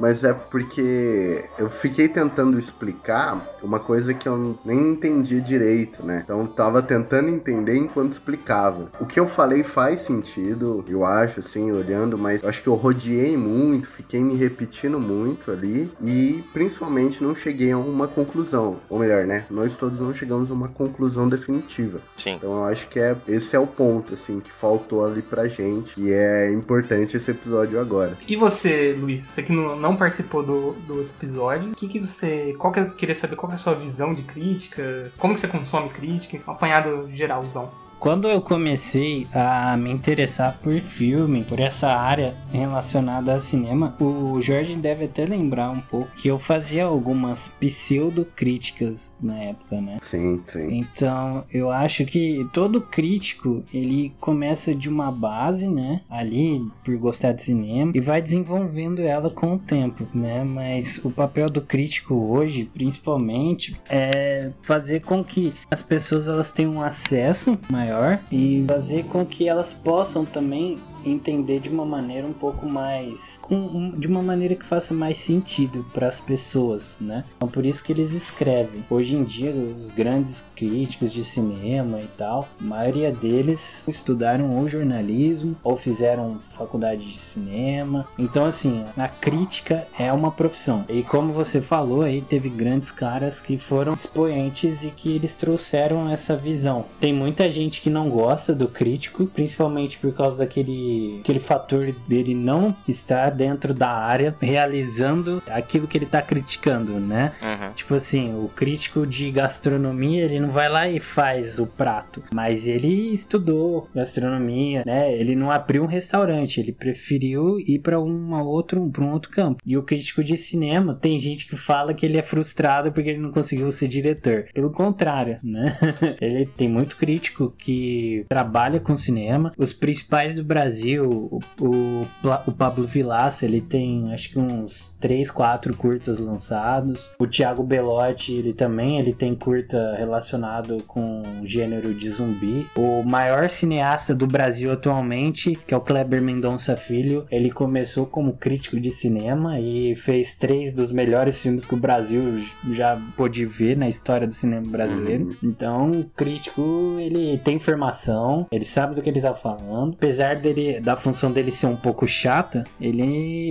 Mas 0.00 0.24
é 0.24 0.32
porque 0.32 1.44
eu 1.58 1.68
fiquei 1.68 2.08
tentando 2.08 2.58
explicar 2.58 3.46
uma 3.62 3.78
coisa 3.78 4.14
que 4.14 4.26
eu 4.26 4.58
nem 4.64 4.92
entendi 4.92 5.40
direito, 5.42 6.04
né? 6.04 6.22
Então 6.24 6.46
tava 6.46 6.82
tentando 6.82 7.28
entender 7.28 7.76
enquanto 7.76 8.12
explicava. 8.12 8.90
O 8.98 9.04
que 9.04 9.20
eu 9.20 9.26
falei 9.26 9.62
faz 9.62 10.00
sentido, 10.00 10.82
eu 10.88 11.04
acho, 11.04 11.40
assim, 11.40 11.70
olhando, 11.70 12.16
mas 12.16 12.42
eu 12.42 12.48
acho 12.48 12.62
que 12.62 12.68
eu 12.68 12.74
rodeei 12.74 13.36
muito, 13.36 13.86
fiquei 13.86 14.20
me 14.20 14.34
repetindo 14.34 14.98
muito 14.98 15.50
ali 15.50 15.92
e 16.02 16.42
principalmente 16.52 17.22
não 17.22 17.34
cheguei 17.34 17.72
a 17.72 17.78
uma 17.78 18.08
conclusão. 18.08 18.80
Ou 18.88 18.98
melhor, 18.98 19.26
né? 19.26 19.44
Nós 19.50 19.76
todos 19.76 20.00
não 20.00 20.14
chegamos 20.14 20.50
a 20.50 20.54
uma 20.54 20.68
conclusão 20.68 21.28
definitiva. 21.28 22.00
Sim. 22.16 22.36
Então 22.36 22.52
eu 22.52 22.64
acho 22.64 22.88
que 22.88 22.98
é, 22.98 23.14
esse 23.28 23.54
é 23.54 23.58
o 23.58 23.66
ponto, 23.66 24.14
assim, 24.14 24.40
que 24.40 24.50
faltou 24.50 25.04
ali 25.04 25.20
pra 25.20 25.46
gente. 25.46 26.00
E 26.00 26.10
é 26.10 26.50
importante 26.50 27.16
esse 27.16 27.30
episódio 27.30 27.78
agora. 27.78 28.16
E 28.26 28.34
você, 28.34 28.96
Luiz, 28.98 29.24
você 29.24 29.42
que 29.42 29.52
não, 29.52 29.76
não 29.76 29.89
participou 29.96 30.42
do, 30.42 30.72
do 30.86 30.98
outro 30.98 31.14
episódio, 31.14 31.72
o 31.72 31.74
que 31.74 31.88
que 31.88 31.98
você, 31.98 32.54
qual 32.58 32.72
que 32.72 32.80
eu 32.80 32.90
queria 32.90 33.14
saber 33.14 33.36
qual 33.36 33.48
que 33.48 33.54
é 33.54 33.56
a 33.56 33.58
sua 33.58 33.74
visão 33.74 34.14
de 34.14 34.22
crítica, 34.22 35.12
como 35.18 35.34
que 35.34 35.40
você 35.40 35.48
consome 35.48 35.88
crítica, 35.90 36.38
um 36.46 36.52
apanhado 36.52 37.10
geralzão. 37.14 37.70
Quando 38.00 38.28
eu 38.28 38.40
comecei 38.40 39.28
a 39.30 39.76
me 39.76 39.90
interessar 39.90 40.58
por 40.62 40.80
filme, 40.80 41.44
por 41.44 41.60
essa 41.60 41.88
área 41.88 42.34
relacionada 42.50 43.34
a 43.34 43.40
cinema, 43.40 43.94
o 44.00 44.40
Jorge 44.40 44.74
deve 44.74 45.04
até 45.04 45.26
lembrar 45.26 45.68
um 45.68 45.82
pouco 45.82 46.10
que 46.16 46.28
eu 46.28 46.38
fazia 46.38 46.86
algumas 46.86 47.48
pseudo-críticas 47.60 49.14
na 49.20 49.38
época, 49.42 49.82
né? 49.82 49.98
Sim, 50.00 50.42
sim. 50.48 50.78
Então, 50.78 51.44
eu 51.52 51.70
acho 51.70 52.06
que 52.06 52.48
todo 52.54 52.80
crítico, 52.80 53.62
ele 53.72 54.14
começa 54.18 54.74
de 54.74 54.88
uma 54.88 55.12
base, 55.12 55.68
né, 55.68 56.00
ali 56.08 56.66
por 56.82 56.96
gostar 56.96 57.32
de 57.32 57.42
cinema 57.42 57.92
e 57.94 58.00
vai 58.00 58.22
desenvolvendo 58.22 59.02
ela 59.02 59.28
com 59.28 59.56
o 59.56 59.58
tempo, 59.58 60.06
né? 60.14 60.42
Mas 60.42 60.98
o 61.04 61.10
papel 61.10 61.50
do 61.50 61.60
crítico 61.60 62.14
hoje, 62.14 62.64
principalmente, 62.64 63.78
é 63.90 64.52
fazer 64.62 65.00
com 65.00 65.22
que 65.22 65.52
as 65.70 65.82
pessoas 65.82 66.26
elas 66.26 66.50
tenham 66.50 66.72
um 66.72 66.82
acesso 66.82 67.58
maior 67.70 67.89
e 68.30 68.64
fazer 68.68 69.04
com 69.04 69.24
que 69.24 69.48
elas 69.48 69.72
possam 69.72 70.24
também 70.24 70.78
entender 71.04 71.60
de 71.60 71.68
uma 71.68 71.84
maneira 71.84 72.26
um 72.26 72.32
pouco 72.32 72.66
mais 72.66 73.38
com 73.42 73.54
um- 73.56 73.90
de 73.90 74.06
uma 74.06 74.22
maneira 74.22 74.54
que 74.54 74.64
faça 74.64 74.92
mais 74.94 75.18
sentido 75.18 75.84
para 75.92 76.08
as 76.08 76.20
pessoas, 76.20 76.96
né? 77.00 77.24
Então 77.36 77.48
por 77.48 77.64
isso 77.64 77.82
que 77.82 77.92
eles 77.92 78.12
escrevem. 78.12 78.84
Hoje 78.90 79.14
em 79.16 79.24
dia 79.24 79.50
os 79.50 79.90
grandes 79.90 80.42
críticos 80.54 81.12
de 81.12 81.24
cinema 81.24 82.00
e 82.00 82.08
tal, 82.18 82.48
a 82.60 82.64
maioria 82.64 83.10
deles 83.12 83.82
estudaram 83.88 84.56
ou 84.56 84.68
jornalismo 84.68 85.56
ou 85.62 85.76
fizeram 85.76 86.38
faculdade 86.56 87.04
de 87.10 87.18
cinema. 87.18 88.06
Então 88.18 88.44
assim, 88.44 88.84
a 88.96 89.08
crítica 89.08 89.86
é 89.98 90.12
uma 90.12 90.30
profissão. 90.30 90.84
E 90.88 91.02
como 91.02 91.32
você 91.32 91.60
falou 91.60 92.02
aí, 92.02 92.20
teve 92.22 92.48
grandes 92.48 92.90
caras 92.90 93.40
que 93.40 93.56
foram 93.58 93.92
expoentes 93.92 94.82
e 94.84 94.88
que 94.90 95.10
eles 95.14 95.34
trouxeram 95.34 96.08
essa 96.10 96.36
visão. 96.36 96.84
Tem 97.00 97.12
muita 97.12 97.50
gente 97.50 97.80
que 97.80 97.90
não 97.90 98.08
gosta 98.08 98.54
do 98.54 98.68
crítico, 98.68 99.26
principalmente 99.26 99.98
por 99.98 100.12
causa 100.12 100.38
daquele 100.38 100.89
aquele, 100.90 101.20
aquele 101.20 101.40
fator 101.40 101.94
dele 102.06 102.34
não 102.34 102.74
estar 102.86 103.30
dentro 103.30 103.72
da 103.72 103.90
área 103.90 104.34
realizando 104.40 105.42
aquilo 105.48 105.86
que 105.86 105.96
ele 105.96 106.06
tá 106.06 106.20
criticando, 106.20 106.98
né? 106.98 107.32
Uhum. 107.40 107.72
Tipo 107.74 107.94
assim, 107.94 108.34
o 108.34 108.48
crítico 108.48 109.06
de 109.06 109.30
gastronomia, 109.30 110.24
ele 110.24 110.40
não 110.40 110.50
vai 110.50 110.68
lá 110.68 110.88
e 110.88 111.00
faz 111.00 111.58
o 111.58 111.66
prato, 111.66 112.22
mas 112.32 112.66
ele 112.66 113.12
estudou 113.12 113.88
gastronomia, 113.94 114.82
né? 114.84 115.14
Ele 115.14 115.34
não 115.34 115.50
abriu 115.50 115.82
um 115.82 115.86
restaurante, 115.86 116.60
ele 116.60 116.72
preferiu 116.72 117.58
ir 117.60 117.80
para 117.80 118.00
uma 118.00 118.42
outro, 118.42 118.88
para 118.90 119.04
um 119.04 119.12
outro 119.12 119.30
campo. 119.30 119.62
E 119.64 119.76
o 119.76 119.82
crítico 119.82 120.22
de 120.24 120.36
cinema, 120.36 120.94
tem 120.94 121.18
gente 121.18 121.46
que 121.46 121.56
fala 121.56 121.94
que 121.94 122.04
ele 122.04 122.18
é 122.18 122.22
frustrado 122.22 122.92
porque 122.92 123.10
ele 123.10 123.18
não 123.18 123.32
conseguiu 123.32 123.70
ser 123.70 123.88
diretor. 123.88 124.46
Pelo 124.52 124.70
contrário, 124.70 125.38
né? 125.42 125.76
ele 126.20 126.46
tem 126.46 126.68
muito 126.68 126.96
crítico 126.96 127.54
que 127.56 128.24
trabalha 128.28 128.80
com 128.80 128.96
cinema. 128.96 129.52
Os 129.56 129.72
principais 129.72 130.34
do 130.34 130.44
Brasil, 130.44 130.79
o, 130.98 131.40
o, 131.60 132.06
o 132.46 132.52
Pablo 132.52 132.86
Vilaça, 132.86 133.44
ele 133.44 133.60
tem 133.60 134.12
acho 134.12 134.30
que 134.30 134.38
uns 134.38 134.94
3, 135.00 135.30
4 135.30 135.76
curtas 135.76 136.18
lançados. 136.18 137.10
O 137.18 137.26
Thiago 137.26 137.62
Belotti, 137.62 138.32
ele 138.32 138.52
também 138.52 138.98
ele 138.98 139.12
tem 139.12 139.34
curta 139.34 139.94
relacionado 139.96 140.82
com 140.86 141.22
o 141.42 141.46
gênero 141.46 141.94
de 141.94 142.08
zumbi. 142.10 142.66
O 142.76 143.02
maior 143.02 143.48
cineasta 143.50 144.14
do 144.14 144.26
Brasil 144.26 144.72
atualmente, 144.72 145.56
que 145.66 145.74
é 145.74 145.76
o 145.76 145.80
Kleber 145.80 146.22
Mendonça 146.22 146.76
Filho, 146.76 147.26
ele 147.30 147.50
começou 147.50 148.06
como 148.06 148.34
crítico 148.34 148.78
de 148.78 148.90
cinema 148.90 149.60
e 149.60 149.94
fez 149.96 150.36
três 150.36 150.72
dos 150.72 150.92
melhores 150.92 151.38
filmes 151.38 151.64
que 151.64 151.74
o 151.74 151.78
Brasil 151.78 152.40
já 152.70 153.00
pôde 153.16 153.44
ver 153.44 153.76
na 153.76 153.88
história 153.88 154.26
do 154.26 154.34
cinema 154.34 154.66
brasileiro. 154.66 155.36
Então, 155.42 155.90
o 155.90 156.04
crítico, 156.04 156.96
ele 156.98 157.38
tem 157.38 157.58
formação, 157.58 158.46
ele 158.50 158.64
sabe 158.64 158.94
do 158.94 159.02
que 159.02 159.08
ele 159.08 159.20
tá 159.20 159.34
falando. 159.34 159.94
Apesar 159.94 160.36
dele, 160.36 160.69
da 160.78 160.96
função 160.96 161.32
dele 161.32 161.50
ser 161.50 161.66
um 161.66 161.76
pouco 161.76 162.06
chata, 162.06 162.62
ele, 162.80 163.02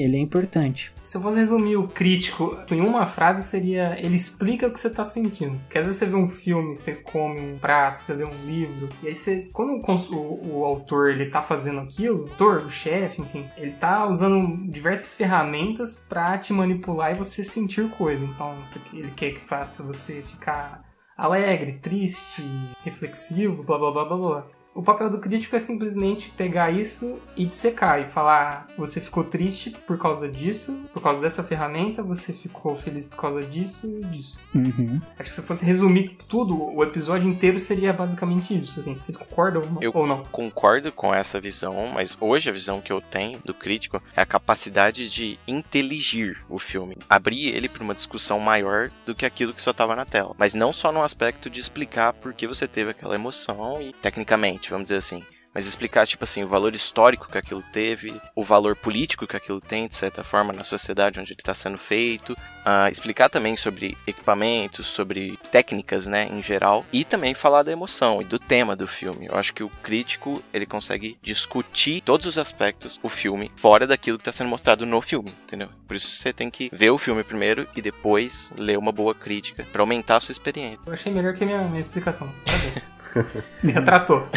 ele 0.04 0.16
é 0.16 0.20
importante. 0.20 0.94
Se 1.04 1.18
eu 1.18 1.22
fosse 1.22 1.38
resumir 1.38 1.76
o 1.76 1.88
crítico 1.88 2.56
em 2.70 2.80
uma 2.82 3.08
frase, 3.08 3.42
seria 3.42 3.98
ele 4.00 4.16
explica 4.16 4.68
o 4.68 4.72
que 4.72 4.80
você 4.80 4.92
tá 4.92 5.04
sentindo. 5.04 5.58
Porque 5.62 5.80
às 5.80 5.86
vezes 5.86 5.98
você 6.00 6.06
vê 6.06 6.16
um 6.16 6.28
filme, 6.28 6.76
você 6.76 6.94
come 6.94 7.40
um 7.40 7.58
prato, 7.58 7.98
você 7.98 8.14
lê 8.14 8.24
um 8.24 8.46
livro, 8.46 8.88
e 9.02 9.08
aí 9.08 9.16
você. 9.16 9.50
Quando 9.52 9.72
o, 9.74 10.40
o- 10.60 10.66
autor 10.66 11.10
ele 11.10 11.26
tá 11.26 11.42
fazendo 11.42 11.80
aquilo, 11.80 12.20
o 12.20 12.30
autor, 12.30 12.58
o 12.66 12.70
chefe, 12.70 13.22
enfim, 13.22 13.44
ele 13.58 13.72
tá 13.72 14.08
usando 14.08 14.70
diversas 14.70 15.16
ferramentas 15.16 15.98
pra 15.98 16.38
te 16.38 16.54
manipular 16.54 17.12
e 17.12 17.16
você 17.16 17.44
sentir 17.44 17.90
coisa. 17.90 18.24
Então, 18.24 18.54
ele 18.94 19.12
quer 19.16 19.32
que 19.32 19.42
faça 19.48 19.82
você 19.82 20.22
ficar 20.22 20.84
alegre, 21.18 21.74
triste, 21.74 22.44
reflexivo, 22.84 23.64
blá 23.64 23.78
blá 23.78 23.92
blá 23.92 24.06
blá 24.06 24.18
blá. 24.18 24.48
O 24.80 24.82
papel 24.82 25.10
do 25.10 25.20
crítico 25.20 25.58
é 25.58 25.60
simplesmente 25.60 26.30
pegar 26.38 26.72
isso 26.72 27.20
e 27.36 27.46
dissecar 27.46 28.00
e 28.00 28.06
falar: 28.06 28.66
você 28.78 29.02
ficou 29.02 29.26
triste 29.26 29.72
por 29.86 29.98
causa 29.98 30.30
disso, 30.30 30.80
por 30.94 31.04
causa 31.04 31.20
dessa 31.20 31.44
ferramenta, 31.44 32.02
você 32.02 32.32
ficou 32.32 32.78
feliz 32.78 33.06
por 33.06 33.18
causa 33.18 33.44
disso 33.44 33.88
e 33.88 34.06
disso. 34.06 34.40
Uhum. 34.56 35.02
Acho 35.20 35.30
que 35.32 35.36
se 35.36 35.42
fosse 35.42 35.66
resumir 35.66 36.16
tudo, 36.30 36.58
o 36.74 36.82
episódio 36.82 37.28
inteiro 37.30 37.60
seria 37.60 37.92
basicamente 37.92 38.58
isso. 38.58 38.80
assim. 38.80 38.94
Vocês 38.94 39.18
concordam 39.18 39.64
Eu- 39.82 39.92
ou 39.94 40.08
não? 40.08 40.24
Concordo 40.32 40.94
com 40.94 41.14
essa 41.14 41.42
visão, 41.42 41.90
mas 41.94 42.16
hoje 42.18 42.50
a 42.50 42.54
visão 42.54 42.80
que 42.80 42.94
eu 42.94 43.02
tenho 43.02 43.40
do 43.44 43.54
crítico 43.54 44.02
é 44.16 44.22
a 44.22 44.26
capacidade 44.26 45.10
de 45.10 45.38
inteligir 45.46 46.38
o 46.48 46.58
filme, 46.58 46.96
abrir 47.10 47.50
ele 47.50 47.68
para 47.68 47.84
uma 47.84 47.94
discussão 47.94 48.40
maior 48.40 48.90
do 49.06 49.14
que 49.14 49.26
aquilo 49.26 49.54
que 49.54 49.62
só 49.62 49.72
estava 49.72 49.94
na 49.94 50.06
tela, 50.06 50.34
mas 50.38 50.54
não 50.54 50.72
só 50.72 50.90
no 50.90 51.04
aspecto 51.04 51.50
de 51.50 51.60
explicar 51.60 52.14
por 52.14 52.34
que 52.34 52.48
você 52.48 52.66
teve 52.66 52.92
aquela 52.92 53.16
emoção 53.16 53.82
e 53.82 53.92
tecnicamente, 53.92 54.69
vamos 54.70 54.86
dizer 54.86 54.98
assim, 54.98 55.24
mas 55.54 55.66
explicar, 55.66 56.06
tipo 56.06 56.24
assim, 56.24 56.44
o 56.44 56.48
valor 56.48 56.76
histórico 56.76 57.28
que 57.28 57.38
aquilo 57.38 57.64
teve, 57.74 58.14
o 58.36 58.44
valor 58.44 58.76
político 58.76 59.26
que 59.26 59.36
aquilo 59.36 59.60
tem, 59.60 59.88
de 59.88 59.96
certa 59.96 60.24
forma, 60.24 60.54
na 60.54 60.64
sociedade 60.64 61.20
onde 61.20 61.34
ele 61.34 61.42
está 61.42 61.54
sendo 61.54 61.78
feito, 61.78 62.38
ah, 62.64 62.90
explicar 62.90 63.30
também 63.30 63.58
sobre 63.58 63.98
equipamentos, 64.06 64.86
sobre 64.86 65.38
técnicas, 65.52 66.06
né, 66.06 66.30
em 66.32 66.42
geral, 66.42 66.86
e 66.94 67.04
também 67.04 67.34
falar 67.34 67.64
da 67.64 67.72
emoção 67.72 68.22
e 68.22 68.26
do 68.26 68.38
tema 68.38 68.76
do 68.76 68.88
filme. 68.88 69.26
Eu 69.26 69.38
acho 69.38 69.54
que 69.54 69.64
o 69.64 69.70
crítico, 69.82 70.42
ele 70.54 70.66
consegue 70.66 71.18
discutir 71.22 72.02
todos 72.02 72.28
os 72.28 72.38
aspectos 72.38 72.98
do 73.00 73.10
filme 73.10 73.52
fora 73.56 73.88
daquilo 73.88 74.18
que 74.18 74.22
está 74.22 74.32
sendo 74.32 74.50
mostrado 74.50 74.86
no 74.86 75.02
filme, 75.02 75.34
entendeu? 75.44 75.70
Por 75.88 75.96
isso 75.96 76.08
você 76.08 76.32
tem 76.32 76.52
que 76.52 76.70
ver 76.72 76.92
o 76.92 76.98
filme 76.98 77.24
primeiro 77.24 77.68
e 77.76 77.82
depois 77.82 78.54
ler 78.56 78.78
uma 78.78 78.92
boa 78.92 79.16
crítica 79.16 79.66
para 79.72 79.82
aumentar 79.82 80.18
a 80.18 80.20
sua 80.20 80.32
experiência. 80.32 80.80
Eu 80.86 80.94
achei 80.94 81.12
melhor 81.12 81.34
que 81.34 81.44
a 81.44 81.48
minha, 81.48 81.64
minha 81.64 81.82
explicação. 81.82 82.32
Se 83.62 83.72
retratou. 83.72 84.28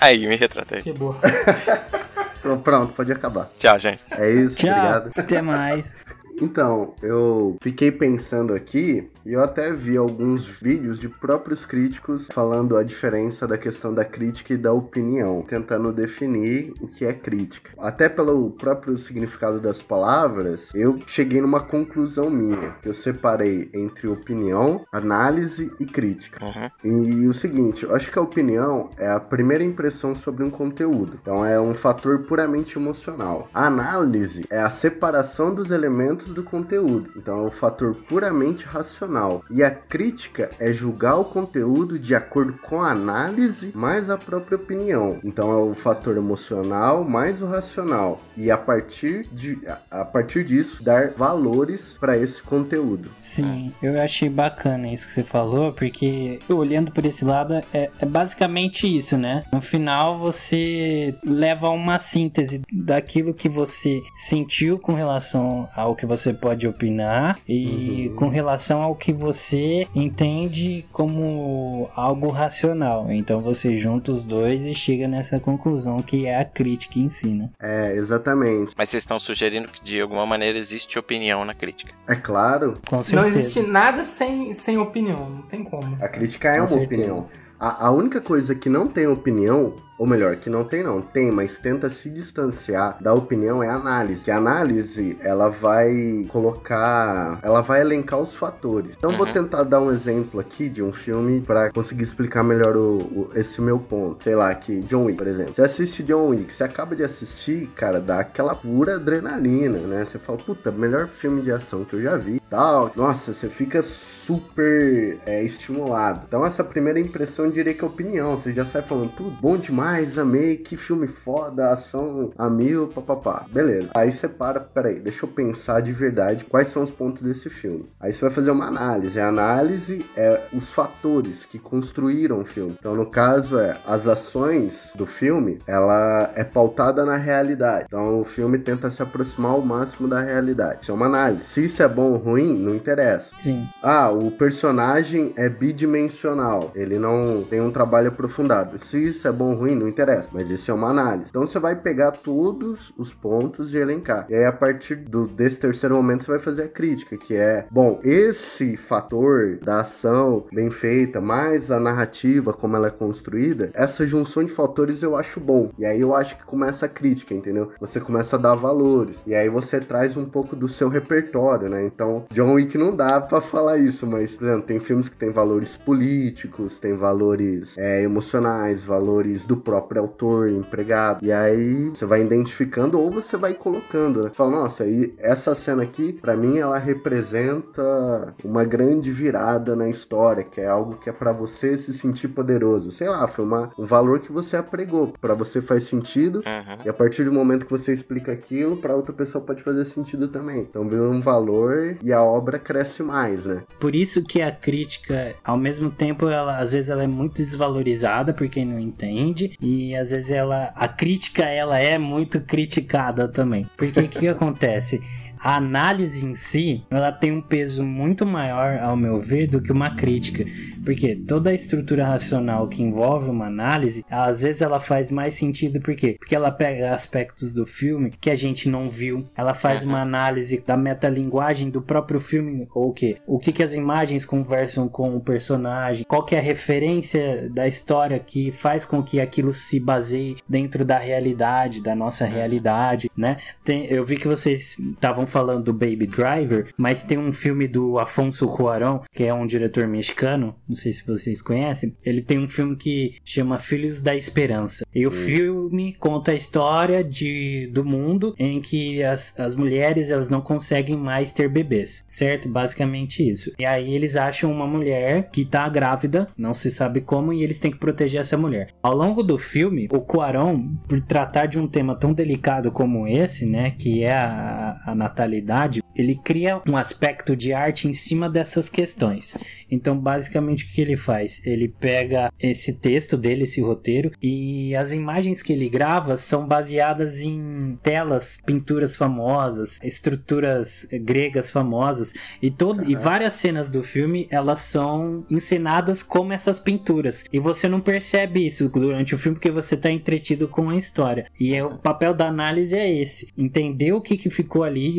Aí, 0.00 0.26
me 0.26 0.36
retratei. 0.36 0.82
Que 0.82 0.92
boa. 0.92 1.16
Pronto, 2.42 2.62
pronto, 2.64 2.92
pode 2.92 3.12
acabar. 3.12 3.48
Tchau, 3.56 3.78
gente. 3.78 4.02
É 4.10 4.28
isso, 4.28 4.56
Tchau, 4.56 4.70
obrigado. 4.76 5.12
até 5.16 5.40
mais. 5.40 5.96
Então, 6.40 6.92
eu 7.00 7.56
fiquei 7.62 7.92
pensando 7.92 8.52
aqui 8.52 9.08
e 9.24 9.32
eu 9.32 9.42
até 9.42 9.72
vi 9.72 9.96
alguns 9.96 10.48
vídeos 10.60 10.98
de 10.98 11.08
próprios 11.08 11.64
críticos 11.64 12.26
falando 12.32 12.76
a 12.76 12.82
diferença 12.82 13.46
da 13.46 13.56
questão 13.56 13.94
da 13.94 14.04
crítica 14.04 14.52
e 14.52 14.56
da 14.56 14.72
opinião, 14.72 15.42
tentando 15.42 15.92
definir 15.92 16.74
o 16.80 16.88
que 16.88 17.04
é 17.04 17.12
crítica. 17.12 17.70
Até 17.78 18.08
pelo 18.08 18.50
próprio 18.50 18.98
significado 18.98 19.60
das 19.60 19.80
palavras, 19.80 20.70
eu 20.74 20.98
cheguei 21.06 21.40
numa 21.40 21.60
conclusão 21.60 22.30
minha, 22.30 22.76
que 22.82 22.88
eu 22.88 22.94
separei 22.94 23.70
entre 23.72 24.08
opinião, 24.08 24.84
análise 24.90 25.70
e 25.78 25.86
crítica. 25.86 26.44
Uhum. 26.44 27.22
E 27.22 27.26
o 27.26 27.34
seguinte, 27.34 27.84
eu 27.84 27.94
acho 27.94 28.10
que 28.10 28.18
a 28.18 28.22
opinião 28.22 28.90
é 28.96 29.08
a 29.08 29.20
primeira 29.20 29.64
impressão 29.64 30.14
sobre 30.14 30.44
um 30.44 30.50
conteúdo. 30.50 31.18
Então 31.20 31.44
é 31.44 31.60
um 31.60 31.74
fator 31.74 32.20
puramente 32.20 32.76
emocional. 32.76 33.48
A 33.54 33.66
análise 33.66 34.44
é 34.50 34.60
a 34.60 34.70
separação 34.70 35.54
dos 35.54 35.70
elementos 35.70 36.32
do 36.32 36.42
conteúdo. 36.42 37.10
Então 37.16 37.38
é 37.38 37.42
um 37.42 37.50
fator 37.50 37.94
puramente 37.94 38.64
racional. 38.64 39.11
E 39.50 39.62
a 39.62 39.70
crítica 39.70 40.50
é 40.58 40.72
julgar 40.72 41.16
o 41.18 41.24
conteúdo 41.24 41.98
de 41.98 42.14
acordo 42.14 42.54
com 42.54 42.80
a 42.80 42.90
análise 42.90 43.72
mais 43.74 44.08
a 44.10 44.16
própria 44.18 44.56
opinião. 44.56 45.18
Então 45.24 45.50
é 45.52 45.56
o 45.56 45.74
fator 45.74 46.16
emocional 46.16 47.04
mais 47.04 47.40
o 47.42 47.46
racional. 47.46 48.20
E 48.36 48.50
a 48.50 48.56
partir 48.56 49.26
de 49.32 49.58
a- 49.90 50.04
partir 50.04 50.44
disso 50.44 50.82
dar 50.82 51.10
valores 51.10 51.96
para 52.00 52.16
esse 52.16 52.42
conteúdo. 52.42 53.10
Sim, 53.22 53.72
eu 53.82 54.00
achei 54.00 54.28
bacana 54.28 54.88
isso 54.92 55.06
que 55.06 55.12
você 55.14 55.22
falou, 55.22 55.72
porque 55.72 56.38
olhando 56.48 56.90
por 56.92 57.04
esse 57.04 57.24
lado, 57.24 57.54
é, 57.72 57.90
é 58.00 58.06
basicamente 58.06 58.86
isso, 58.96 59.16
né? 59.16 59.42
No 59.52 59.60
final, 59.60 60.18
você 60.18 61.14
leva 61.24 61.68
uma 61.70 61.98
síntese 61.98 62.62
daquilo 62.72 63.34
que 63.34 63.48
você 63.48 64.00
sentiu 64.16 64.78
com 64.78 64.92
relação 64.94 65.68
ao 65.74 65.94
que 65.94 66.06
você 66.06 66.32
pode 66.32 66.66
opinar 66.66 67.38
e 67.48 68.08
Uhum. 68.08 68.16
com 68.16 68.28
relação 68.28 68.82
ao 68.82 68.94
que 69.02 69.12
você 69.12 69.88
entende 69.96 70.86
como 70.92 71.90
algo 71.96 72.28
racional. 72.28 73.10
Então 73.10 73.40
você 73.40 73.76
junta 73.76 74.12
os 74.12 74.24
dois 74.24 74.64
e 74.64 74.76
chega 74.76 75.08
nessa 75.08 75.40
conclusão 75.40 76.00
que 76.00 76.26
é 76.26 76.38
a 76.38 76.44
crítica 76.44 77.00
em 77.00 77.08
si, 77.08 77.26
né? 77.26 77.50
É, 77.60 77.96
exatamente. 77.96 78.74
Mas 78.78 78.90
vocês 78.90 79.02
estão 79.02 79.18
sugerindo 79.18 79.66
que 79.66 79.82
de 79.82 80.00
alguma 80.00 80.24
maneira 80.24 80.56
existe 80.56 81.00
opinião 81.00 81.44
na 81.44 81.52
crítica. 81.52 81.92
É 82.06 82.14
claro, 82.14 82.74
Com 82.86 83.02
certeza. 83.02 83.20
Não 83.20 83.26
existe 83.28 83.62
nada 83.62 84.04
sem, 84.04 84.54
sem 84.54 84.78
opinião, 84.78 85.28
não 85.28 85.42
tem 85.42 85.64
como. 85.64 85.96
A 86.00 86.06
crítica 86.06 86.48
é 86.50 86.52
Com 86.52 86.58
uma 86.60 86.68
certeza. 86.68 87.00
opinião. 87.02 87.28
A, 87.58 87.88
a 87.88 87.90
única 87.90 88.20
coisa 88.20 88.54
que 88.54 88.68
não 88.68 88.86
tem 88.86 89.08
opinião, 89.08 89.74
ou 90.02 90.06
melhor, 90.08 90.34
que 90.34 90.50
não 90.50 90.64
tem 90.64 90.82
não, 90.82 91.00
tem, 91.00 91.30
mas 91.30 91.60
tenta 91.60 91.88
se 91.88 92.10
distanciar 92.10 92.96
da 93.00 93.14
opinião 93.14 93.62
é 93.62 93.68
análise. 93.68 94.24
Que 94.24 94.32
a 94.32 94.36
análise, 94.36 95.16
ela 95.20 95.48
vai 95.48 96.26
colocar, 96.28 97.38
ela 97.40 97.60
vai 97.60 97.82
elencar 97.82 98.18
os 98.18 98.34
fatores. 98.34 98.96
Então 98.98 99.12
eu 99.12 99.16
vou 99.16 99.26
Uhum. 99.28 99.32
tentar 99.32 99.62
dar 99.62 99.78
um 99.80 99.92
exemplo 99.92 100.40
aqui 100.40 100.68
de 100.68 100.82
um 100.82 100.92
filme 100.92 101.40
pra 101.42 101.70
conseguir 101.70 102.02
explicar 102.02 102.42
melhor 102.42 102.76
o, 102.76 102.98
o- 102.98 103.30
esse 103.36 103.60
meu 103.60 103.78
ponto. 103.78 104.24
Sei 104.24 104.34
lá, 104.34 104.52
que 104.56 104.80
John 104.80 105.04
Wick, 105.04 105.18
por 105.18 105.28
exemplo. 105.28 105.54
Você 105.54 105.62
assiste 105.62 106.02
John 106.02 106.30
Wick, 106.30 106.52
você 106.52 106.64
acaba 106.64 106.96
de 106.96 107.04
assistir, 107.04 107.68
cara, 107.76 108.00
dá 108.00 108.18
aquela 108.18 108.56
pura 108.56 108.96
adrenalina, 108.96 109.78
né? 109.78 110.04
Você 110.04 110.18
fala, 110.18 110.36
puta, 110.38 110.72
melhor 110.72 111.06
filme 111.06 111.42
de 111.42 111.52
ação 111.52 111.84
que 111.84 111.94
eu 111.94 112.02
já 112.02 112.16
vi. 112.16 112.40
Tal. 112.50 112.90
Nossa, 112.96 113.32
você 113.32 113.48
fica 113.48 113.82
super 113.82 115.18
é, 115.26 115.42
estimulado. 115.42 116.22
Então 116.26 116.44
essa 116.44 116.62
primeira 116.64 116.98
impressão 117.00 117.46
eu 117.46 117.50
diria 117.50 117.72
que 117.74 117.82
é 117.82 117.86
opinião. 117.86 118.36
Você 118.36 118.52
já 118.52 118.64
sai 118.64 118.82
falando, 118.82 119.10
tudo 119.12 119.30
bom 119.30 119.56
demais, 119.56 119.91
amei, 120.18 120.56
que 120.56 120.76
filme 120.76 121.06
foda, 121.06 121.70
ação 121.70 122.32
a 122.36 122.48
mil, 122.48 122.88
papapá. 122.88 123.46
Beleza. 123.50 123.90
Aí 123.94 124.12
você 124.12 124.28
para, 124.28 124.60
peraí, 124.60 124.98
deixa 125.00 125.24
eu 125.24 125.30
pensar 125.30 125.80
de 125.80 125.92
verdade 125.92 126.44
quais 126.44 126.68
são 126.68 126.82
os 126.82 126.90
pontos 126.90 127.22
desse 127.22 127.50
filme. 127.50 127.88
Aí 128.00 128.12
você 128.12 128.20
vai 128.20 128.30
fazer 128.30 128.50
uma 128.50 128.66
análise. 128.66 129.18
A 129.18 129.28
análise 129.28 130.04
é 130.16 130.42
os 130.52 130.72
fatores 130.72 131.44
que 131.46 131.58
construíram 131.58 132.40
o 132.40 132.44
filme. 132.44 132.76
Então 132.78 132.94
no 132.94 133.06
caso 133.06 133.58
é 133.58 133.78
as 133.86 134.06
ações 134.06 134.92
do 134.94 135.06
filme, 135.06 135.58
ela 135.66 136.30
é 136.34 136.44
pautada 136.44 137.04
na 137.04 137.16
realidade. 137.16 137.86
Então 137.86 138.20
o 138.20 138.24
filme 138.24 138.58
tenta 138.58 138.90
se 138.90 139.02
aproximar 139.02 139.52
ao 139.52 139.60
máximo 139.60 140.08
da 140.08 140.20
realidade. 140.20 140.80
Isso 140.82 140.92
é 140.92 140.94
uma 140.94 141.06
análise. 141.06 141.44
Se 141.44 141.64
isso 141.64 141.82
é 141.82 141.88
bom 141.88 142.12
ou 142.12 142.16
ruim, 142.16 142.58
não 142.58 142.74
interessa. 142.74 143.34
Sim. 143.38 143.66
Ah, 143.82 144.10
o 144.10 144.30
personagem 144.30 145.32
é 145.36 145.48
bidimensional. 145.48 146.70
Ele 146.74 146.98
não 146.98 147.44
tem 147.48 147.60
um 147.60 147.70
trabalho 147.70 148.08
aprofundado. 148.08 148.78
Se 148.78 148.96
isso 149.02 149.26
é 149.26 149.32
bom 149.32 149.52
ou 149.52 149.56
ruim, 149.56 149.74
não 149.82 149.88
interessa. 149.88 150.30
Mas 150.32 150.50
isso 150.50 150.70
é 150.70 150.74
uma 150.74 150.90
análise. 150.90 151.26
Então 151.30 151.42
você 151.42 151.58
vai 151.58 151.76
pegar 151.76 152.12
todos 152.12 152.92
os 152.96 153.12
pontos 153.12 153.74
e 153.74 153.78
elencar. 153.78 154.26
E 154.28 154.34
aí, 154.34 154.44
a 154.44 154.52
partir 154.52 154.96
do, 154.96 155.26
desse 155.26 155.58
terceiro 155.58 155.94
momento, 155.96 156.24
você 156.24 156.30
vai 156.30 156.40
fazer 156.40 156.62
a 156.64 156.68
crítica, 156.68 157.16
que 157.16 157.34
é, 157.34 157.66
bom, 157.70 158.00
esse 158.02 158.76
fator 158.76 159.58
da 159.62 159.80
ação 159.80 160.46
bem 160.52 160.70
feita, 160.70 161.20
mais 161.20 161.70
a 161.70 161.78
narrativa, 161.78 162.52
como 162.52 162.76
ela 162.76 162.88
é 162.88 162.90
construída, 162.90 163.70
essa 163.74 164.06
junção 164.06 164.44
de 164.44 164.52
fatores 164.52 165.02
eu 165.02 165.16
acho 165.16 165.40
bom. 165.40 165.70
E 165.78 165.84
aí 165.84 166.00
eu 166.00 166.14
acho 166.14 166.36
que 166.36 166.44
começa 166.44 166.86
a 166.86 166.88
crítica, 166.88 167.34
entendeu? 167.34 167.72
Você 167.80 168.00
começa 168.00 168.36
a 168.36 168.38
dar 168.38 168.54
valores. 168.54 169.22
E 169.26 169.34
aí 169.34 169.48
você 169.48 169.80
traz 169.80 170.16
um 170.16 170.24
pouco 170.24 170.54
do 170.54 170.68
seu 170.68 170.88
repertório, 170.88 171.68
né? 171.68 171.84
Então, 171.84 172.24
John 172.32 172.54
Wick 172.54 172.76
não 172.76 172.94
dá 172.94 173.20
para 173.20 173.40
falar 173.40 173.78
isso, 173.78 174.06
mas, 174.06 174.36
por 174.36 174.44
exemplo, 174.44 174.62
tem 174.62 174.80
filmes 174.80 175.08
que 175.08 175.16
tem 175.16 175.30
valores 175.30 175.76
políticos, 175.76 176.78
tem 176.78 176.94
valores 176.94 177.76
é, 177.78 178.02
emocionais, 178.02 178.82
valores 178.82 179.44
do 179.44 179.56
próprio 179.62 180.02
autor, 180.02 180.48
empregado. 180.50 181.24
E 181.24 181.32
aí 181.32 181.90
você 181.90 182.04
vai 182.04 182.22
identificando 182.22 183.00
ou 183.00 183.10
você 183.10 183.36
vai 183.36 183.54
colocando, 183.54 184.24
né? 184.24 184.30
Fala, 184.32 184.50
nossa, 184.50 184.84
aí 184.84 185.14
essa 185.18 185.54
cena 185.54 185.82
aqui, 185.82 186.14
para 186.14 186.36
mim, 186.36 186.58
ela 186.58 186.78
representa 186.78 188.34
uma 188.44 188.64
grande 188.64 189.10
virada 189.10 189.74
na 189.76 189.88
história, 189.88 190.44
que 190.44 190.60
é 190.60 190.66
algo 190.66 190.96
que 190.96 191.08
é 191.08 191.12
para 191.12 191.32
você 191.32 191.76
se 191.76 191.92
sentir 191.92 192.28
poderoso. 192.28 192.90
Sei 192.90 193.08
lá, 193.08 193.26
foi 193.26 193.44
uma, 193.44 193.70
um 193.78 193.86
valor 193.86 194.20
que 194.20 194.32
você 194.32 194.56
apregou. 194.56 195.12
para 195.20 195.34
você 195.34 195.60
faz 195.60 195.84
sentido. 195.84 196.36
Uhum. 196.38 196.78
E 196.84 196.88
a 196.88 196.92
partir 196.92 197.24
do 197.24 197.32
momento 197.32 197.66
que 197.66 197.72
você 197.72 197.92
explica 197.92 198.32
aquilo, 198.32 198.76
para 198.76 198.94
outra 198.94 199.12
pessoa 199.12 199.44
pode 199.44 199.62
fazer 199.62 199.84
sentido 199.84 200.28
também. 200.28 200.60
Então 200.68 200.88
vira 200.88 201.02
um 201.02 201.20
valor 201.20 201.96
e 202.02 202.12
a 202.12 202.22
obra 202.22 202.58
cresce 202.58 203.02
mais, 203.02 203.46
né? 203.46 203.62
Por 203.78 203.94
isso 203.94 204.22
que 204.24 204.40
a 204.42 204.50
crítica, 204.50 205.34
ao 205.44 205.56
mesmo 205.56 205.90
tempo, 205.90 206.28
ela 206.28 206.58
às 206.58 206.72
vezes 206.72 206.90
ela 206.90 207.02
é 207.02 207.06
muito 207.06 207.36
desvalorizada 207.36 208.32
por 208.32 208.48
quem 208.48 208.64
não 208.66 208.78
entende 208.78 209.51
e 209.60 209.94
às 209.94 210.10
vezes 210.10 210.30
ela 210.30 210.72
a 210.74 210.88
crítica 210.88 211.44
ela 211.44 211.78
é 211.78 211.98
muito 211.98 212.40
criticada 212.40 213.28
também. 213.28 213.68
Porque 213.76 214.00
o 214.00 214.08
que 214.08 214.28
acontece? 214.28 215.00
A 215.42 215.56
análise 215.56 216.24
em 216.24 216.34
si, 216.34 216.84
ela 216.88 217.10
tem 217.10 217.32
um 217.32 217.42
peso 217.42 217.84
muito 217.84 218.24
maior, 218.24 218.78
ao 218.78 218.96
meu 218.96 219.20
ver, 219.20 219.48
do 219.48 219.60
que 219.60 219.72
uma 219.72 219.96
crítica. 219.96 220.44
Porque 220.84 221.16
toda 221.16 221.50
a 221.50 221.54
estrutura 221.54 222.06
racional 222.06 222.68
que 222.68 222.82
envolve 222.82 223.28
uma 223.28 223.46
análise, 223.46 224.04
às 224.08 224.42
vezes 224.42 224.62
ela 224.62 224.78
faz 224.78 225.10
mais 225.10 225.34
sentido, 225.34 225.80
por 225.80 225.96
quê? 225.96 226.16
Porque 226.18 226.36
ela 226.36 226.50
pega 226.50 226.94
aspectos 226.94 227.52
do 227.52 227.66
filme 227.66 228.12
que 228.20 228.30
a 228.30 228.34
gente 228.36 228.68
não 228.68 228.88
viu, 228.88 229.26
ela 229.36 229.52
faz 229.52 229.82
uma 229.82 230.00
análise 230.00 230.62
da 230.64 230.76
metalinguagem 230.76 231.70
do 231.70 231.82
próprio 231.82 232.20
filme, 232.20 232.68
ou 232.72 232.90
o 232.90 232.92
quê? 232.92 233.16
O 233.26 233.38
que, 233.38 233.52
que 233.52 233.62
as 233.62 233.74
imagens 233.74 234.24
conversam 234.24 234.88
com 234.88 235.16
o 235.16 235.20
personagem, 235.20 236.04
qual 236.06 236.24
que 236.24 236.36
é 236.36 236.38
a 236.38 236.42
referência 236.42 237.50
da 237.50 237.66
história 237.66 238.18
que 238.20 238.52
faz 238.52 238.84
com 238.84 239.02
que 239.02 239.20
aquilo 239.20 239.52
se 239.52 239.80
baseie 239.80 240.36
dentro 240.48 240.84
da 240.84 240.98
realidade, 240.98 241.82
da 241.82 241.94
nossa 241.94 242.24
realidade, 242.24 243.10
né? 243.16 243.38
Tem, 243.64 243.86
eu 243.86 244.04
vi 244.04 244.16
que 244.16 244.28
vocês 244.28 244.78
estavam 244.78 245.26
falando 245.32 245.64
do 245.64 245.72
Baby 245.72 246.06
Driver, 246.06 246.68
mas 246.76 247.02
tem 247.02 247.18
um 247.18 247.32
filme 247.32 247.66
do 247.66 247.98
Afonso 247.98 248.46
Cuarón, 248.46 249.00
que 249.10 249.24
é 249.24 249.32
um 249.32 249.46
diretor 249.46 249.86
mexicano, 249.88 250.54
não 250.68 250.76
sei 250.76 250.92
se 250.92 251.06
vocês 251.06 251.40
conhecem. 251.40 251.96
Ele 252.04 252.20
tem 252.20 252.38
um 252.38 252.46
filme 252.46 252.76
que 252.76 253.16
chama 253.24 253.58
Filhos 253.58 254.02
da 254.02 254.14
Esperança. 254.14 254.84
E 254.94 255.06
o 255.06 255.10
filme 255.10 255.94
conta 255.94 256.32
a 256.32 256.34
história 256.34 257.02
de, 257.02 257.70
do 257.72 257.84
mundo 257.84 258.34
em 258.38 258.60
que 258.60 259.02
as, 259.02 259.38
as 259.38 259.54
mulheres 259.54 260.10
elas 260.10 260.28
não 260.28 260.42
conseguem 260.42 260.96
mais 260.96 261.32
ter 261.32 261.48
bebês, 261.48 262.04
certo? 262.06 262.48
Basicamente 262.48 263.28
isso. 263.28 263.52
E 263.58 263.64
aí 263.64 263.94
eles 263.94 264.16
acham 264.16 264.52
uma 264.52 264.66
mulher 264.66 265.30
que 265.30 265.44
tá 265.44 265.68
grávida, 265.68 266.26
não 266.36 266.52
se 266.52 266.70
sabe 266.70 267.00
como, 267.00 267.32
e 267.32 267.42
eles 267.42 267.58
têm 267.58 267.70
que 267.70 267.78
proteger 267.78 268.20
essa 268.20 268.36
mulher. 268.36 268.74
Ao 268.82 268.94
longo 268.94 269.22
do 269.22 269.38
filme, 269.38 269.88
o 269.90 270.00
Cuarón, 270.00 270.74
por 270.86 271.00
tratar 271.00 271.46
de 271.46 271.58
um 271.58 271.66
tema 271.66 271.94
tão 271.94 272.12
delicado 272.12 272.70
como 272.70 273.06
esse, 273.06 273.46
né, 273.46 273.70
que 273.70 274.02
é 274.04 274.14
a, 274.14 274.80
a 274.86 274.94
natalidade, 274.94 275.21
natalidade 275.22 275.82
ele 275.96 276.14
cria 276.22 276.60
um 276.66 276.76
aspecto 276.76 277.36
de 277.36 277.52
arte 277.52 277.88
em 277.88 277.92
cima 277.92 278.28
dessas 278.28 278.68
questões. 278.68 279.36
Então, 279.70 279.96
basicamente, 279.98 280.64
o 280.64 280.68
que 280.68 280.80
ele 280.80 280.96
faz? 280.96 281.40
Ele 281.46 281.68
pega 281.68 282.32
esse 282.38 282.78
texto 282.78 283.16
dele, 283.16 283.44
esse 283.44 283.60
roteiro, 283.60 284.10
e 284.22 284.74
as 284.76 284.92
imagens 284.92 285.42
que 285.42 285.52
ele 285.52 285.68
grava 285.68 286.16
são 286.16 286.46
baseadas 286.46 287.20
em 287.20 287.78
telas, 287.82 288.38
pinturas 288.44 288.96
famosas, 288.96 289.78
estruturas 289.82 290.86
gregas 290.92 291.50
famosas, 291.50 292.14
e, 292.40 292.50
todo, 292.50 292.88
e 292.88 292.94
várias 292.94 293.34
cenas 293.34 293.70
do 293.70 293.82
filme 293.82 294.26
elas 294.30 294.60
são 294.60 295.24
encenadas 295.30 296.02
como 296.02 296.32
essas 296.32 296.58
pinturas. 296.58 297.24
E 297.32 297.38
você 297.38 297.68
não 297.68 297.80
percebe 297.80 298.44
isso 298.44 298.68
durante 298.68 299.14
o 299.14 299.18
filme 299.18 299.36
porque 299.36 299.50
você 299.50 299.74
está 299.74 299.90
entretido 299.90 300.48
com 300.48 300.70
a 300.70 300.76
história. 300.76 301.26
E 301.38 301.54
é, 301.54 301.64
o 301.64 301.78
papel 301.78 302.14
da 302.14 302.28
análise 302.28 302.76
é 302.76 302.92
esse: 302.92 303.28
entender 303.36 303.92
o 303.92 304.00
que, 304.00 304.16
que 304.16 304.30
ficou 304.30 304.62
ali 304.62 304.98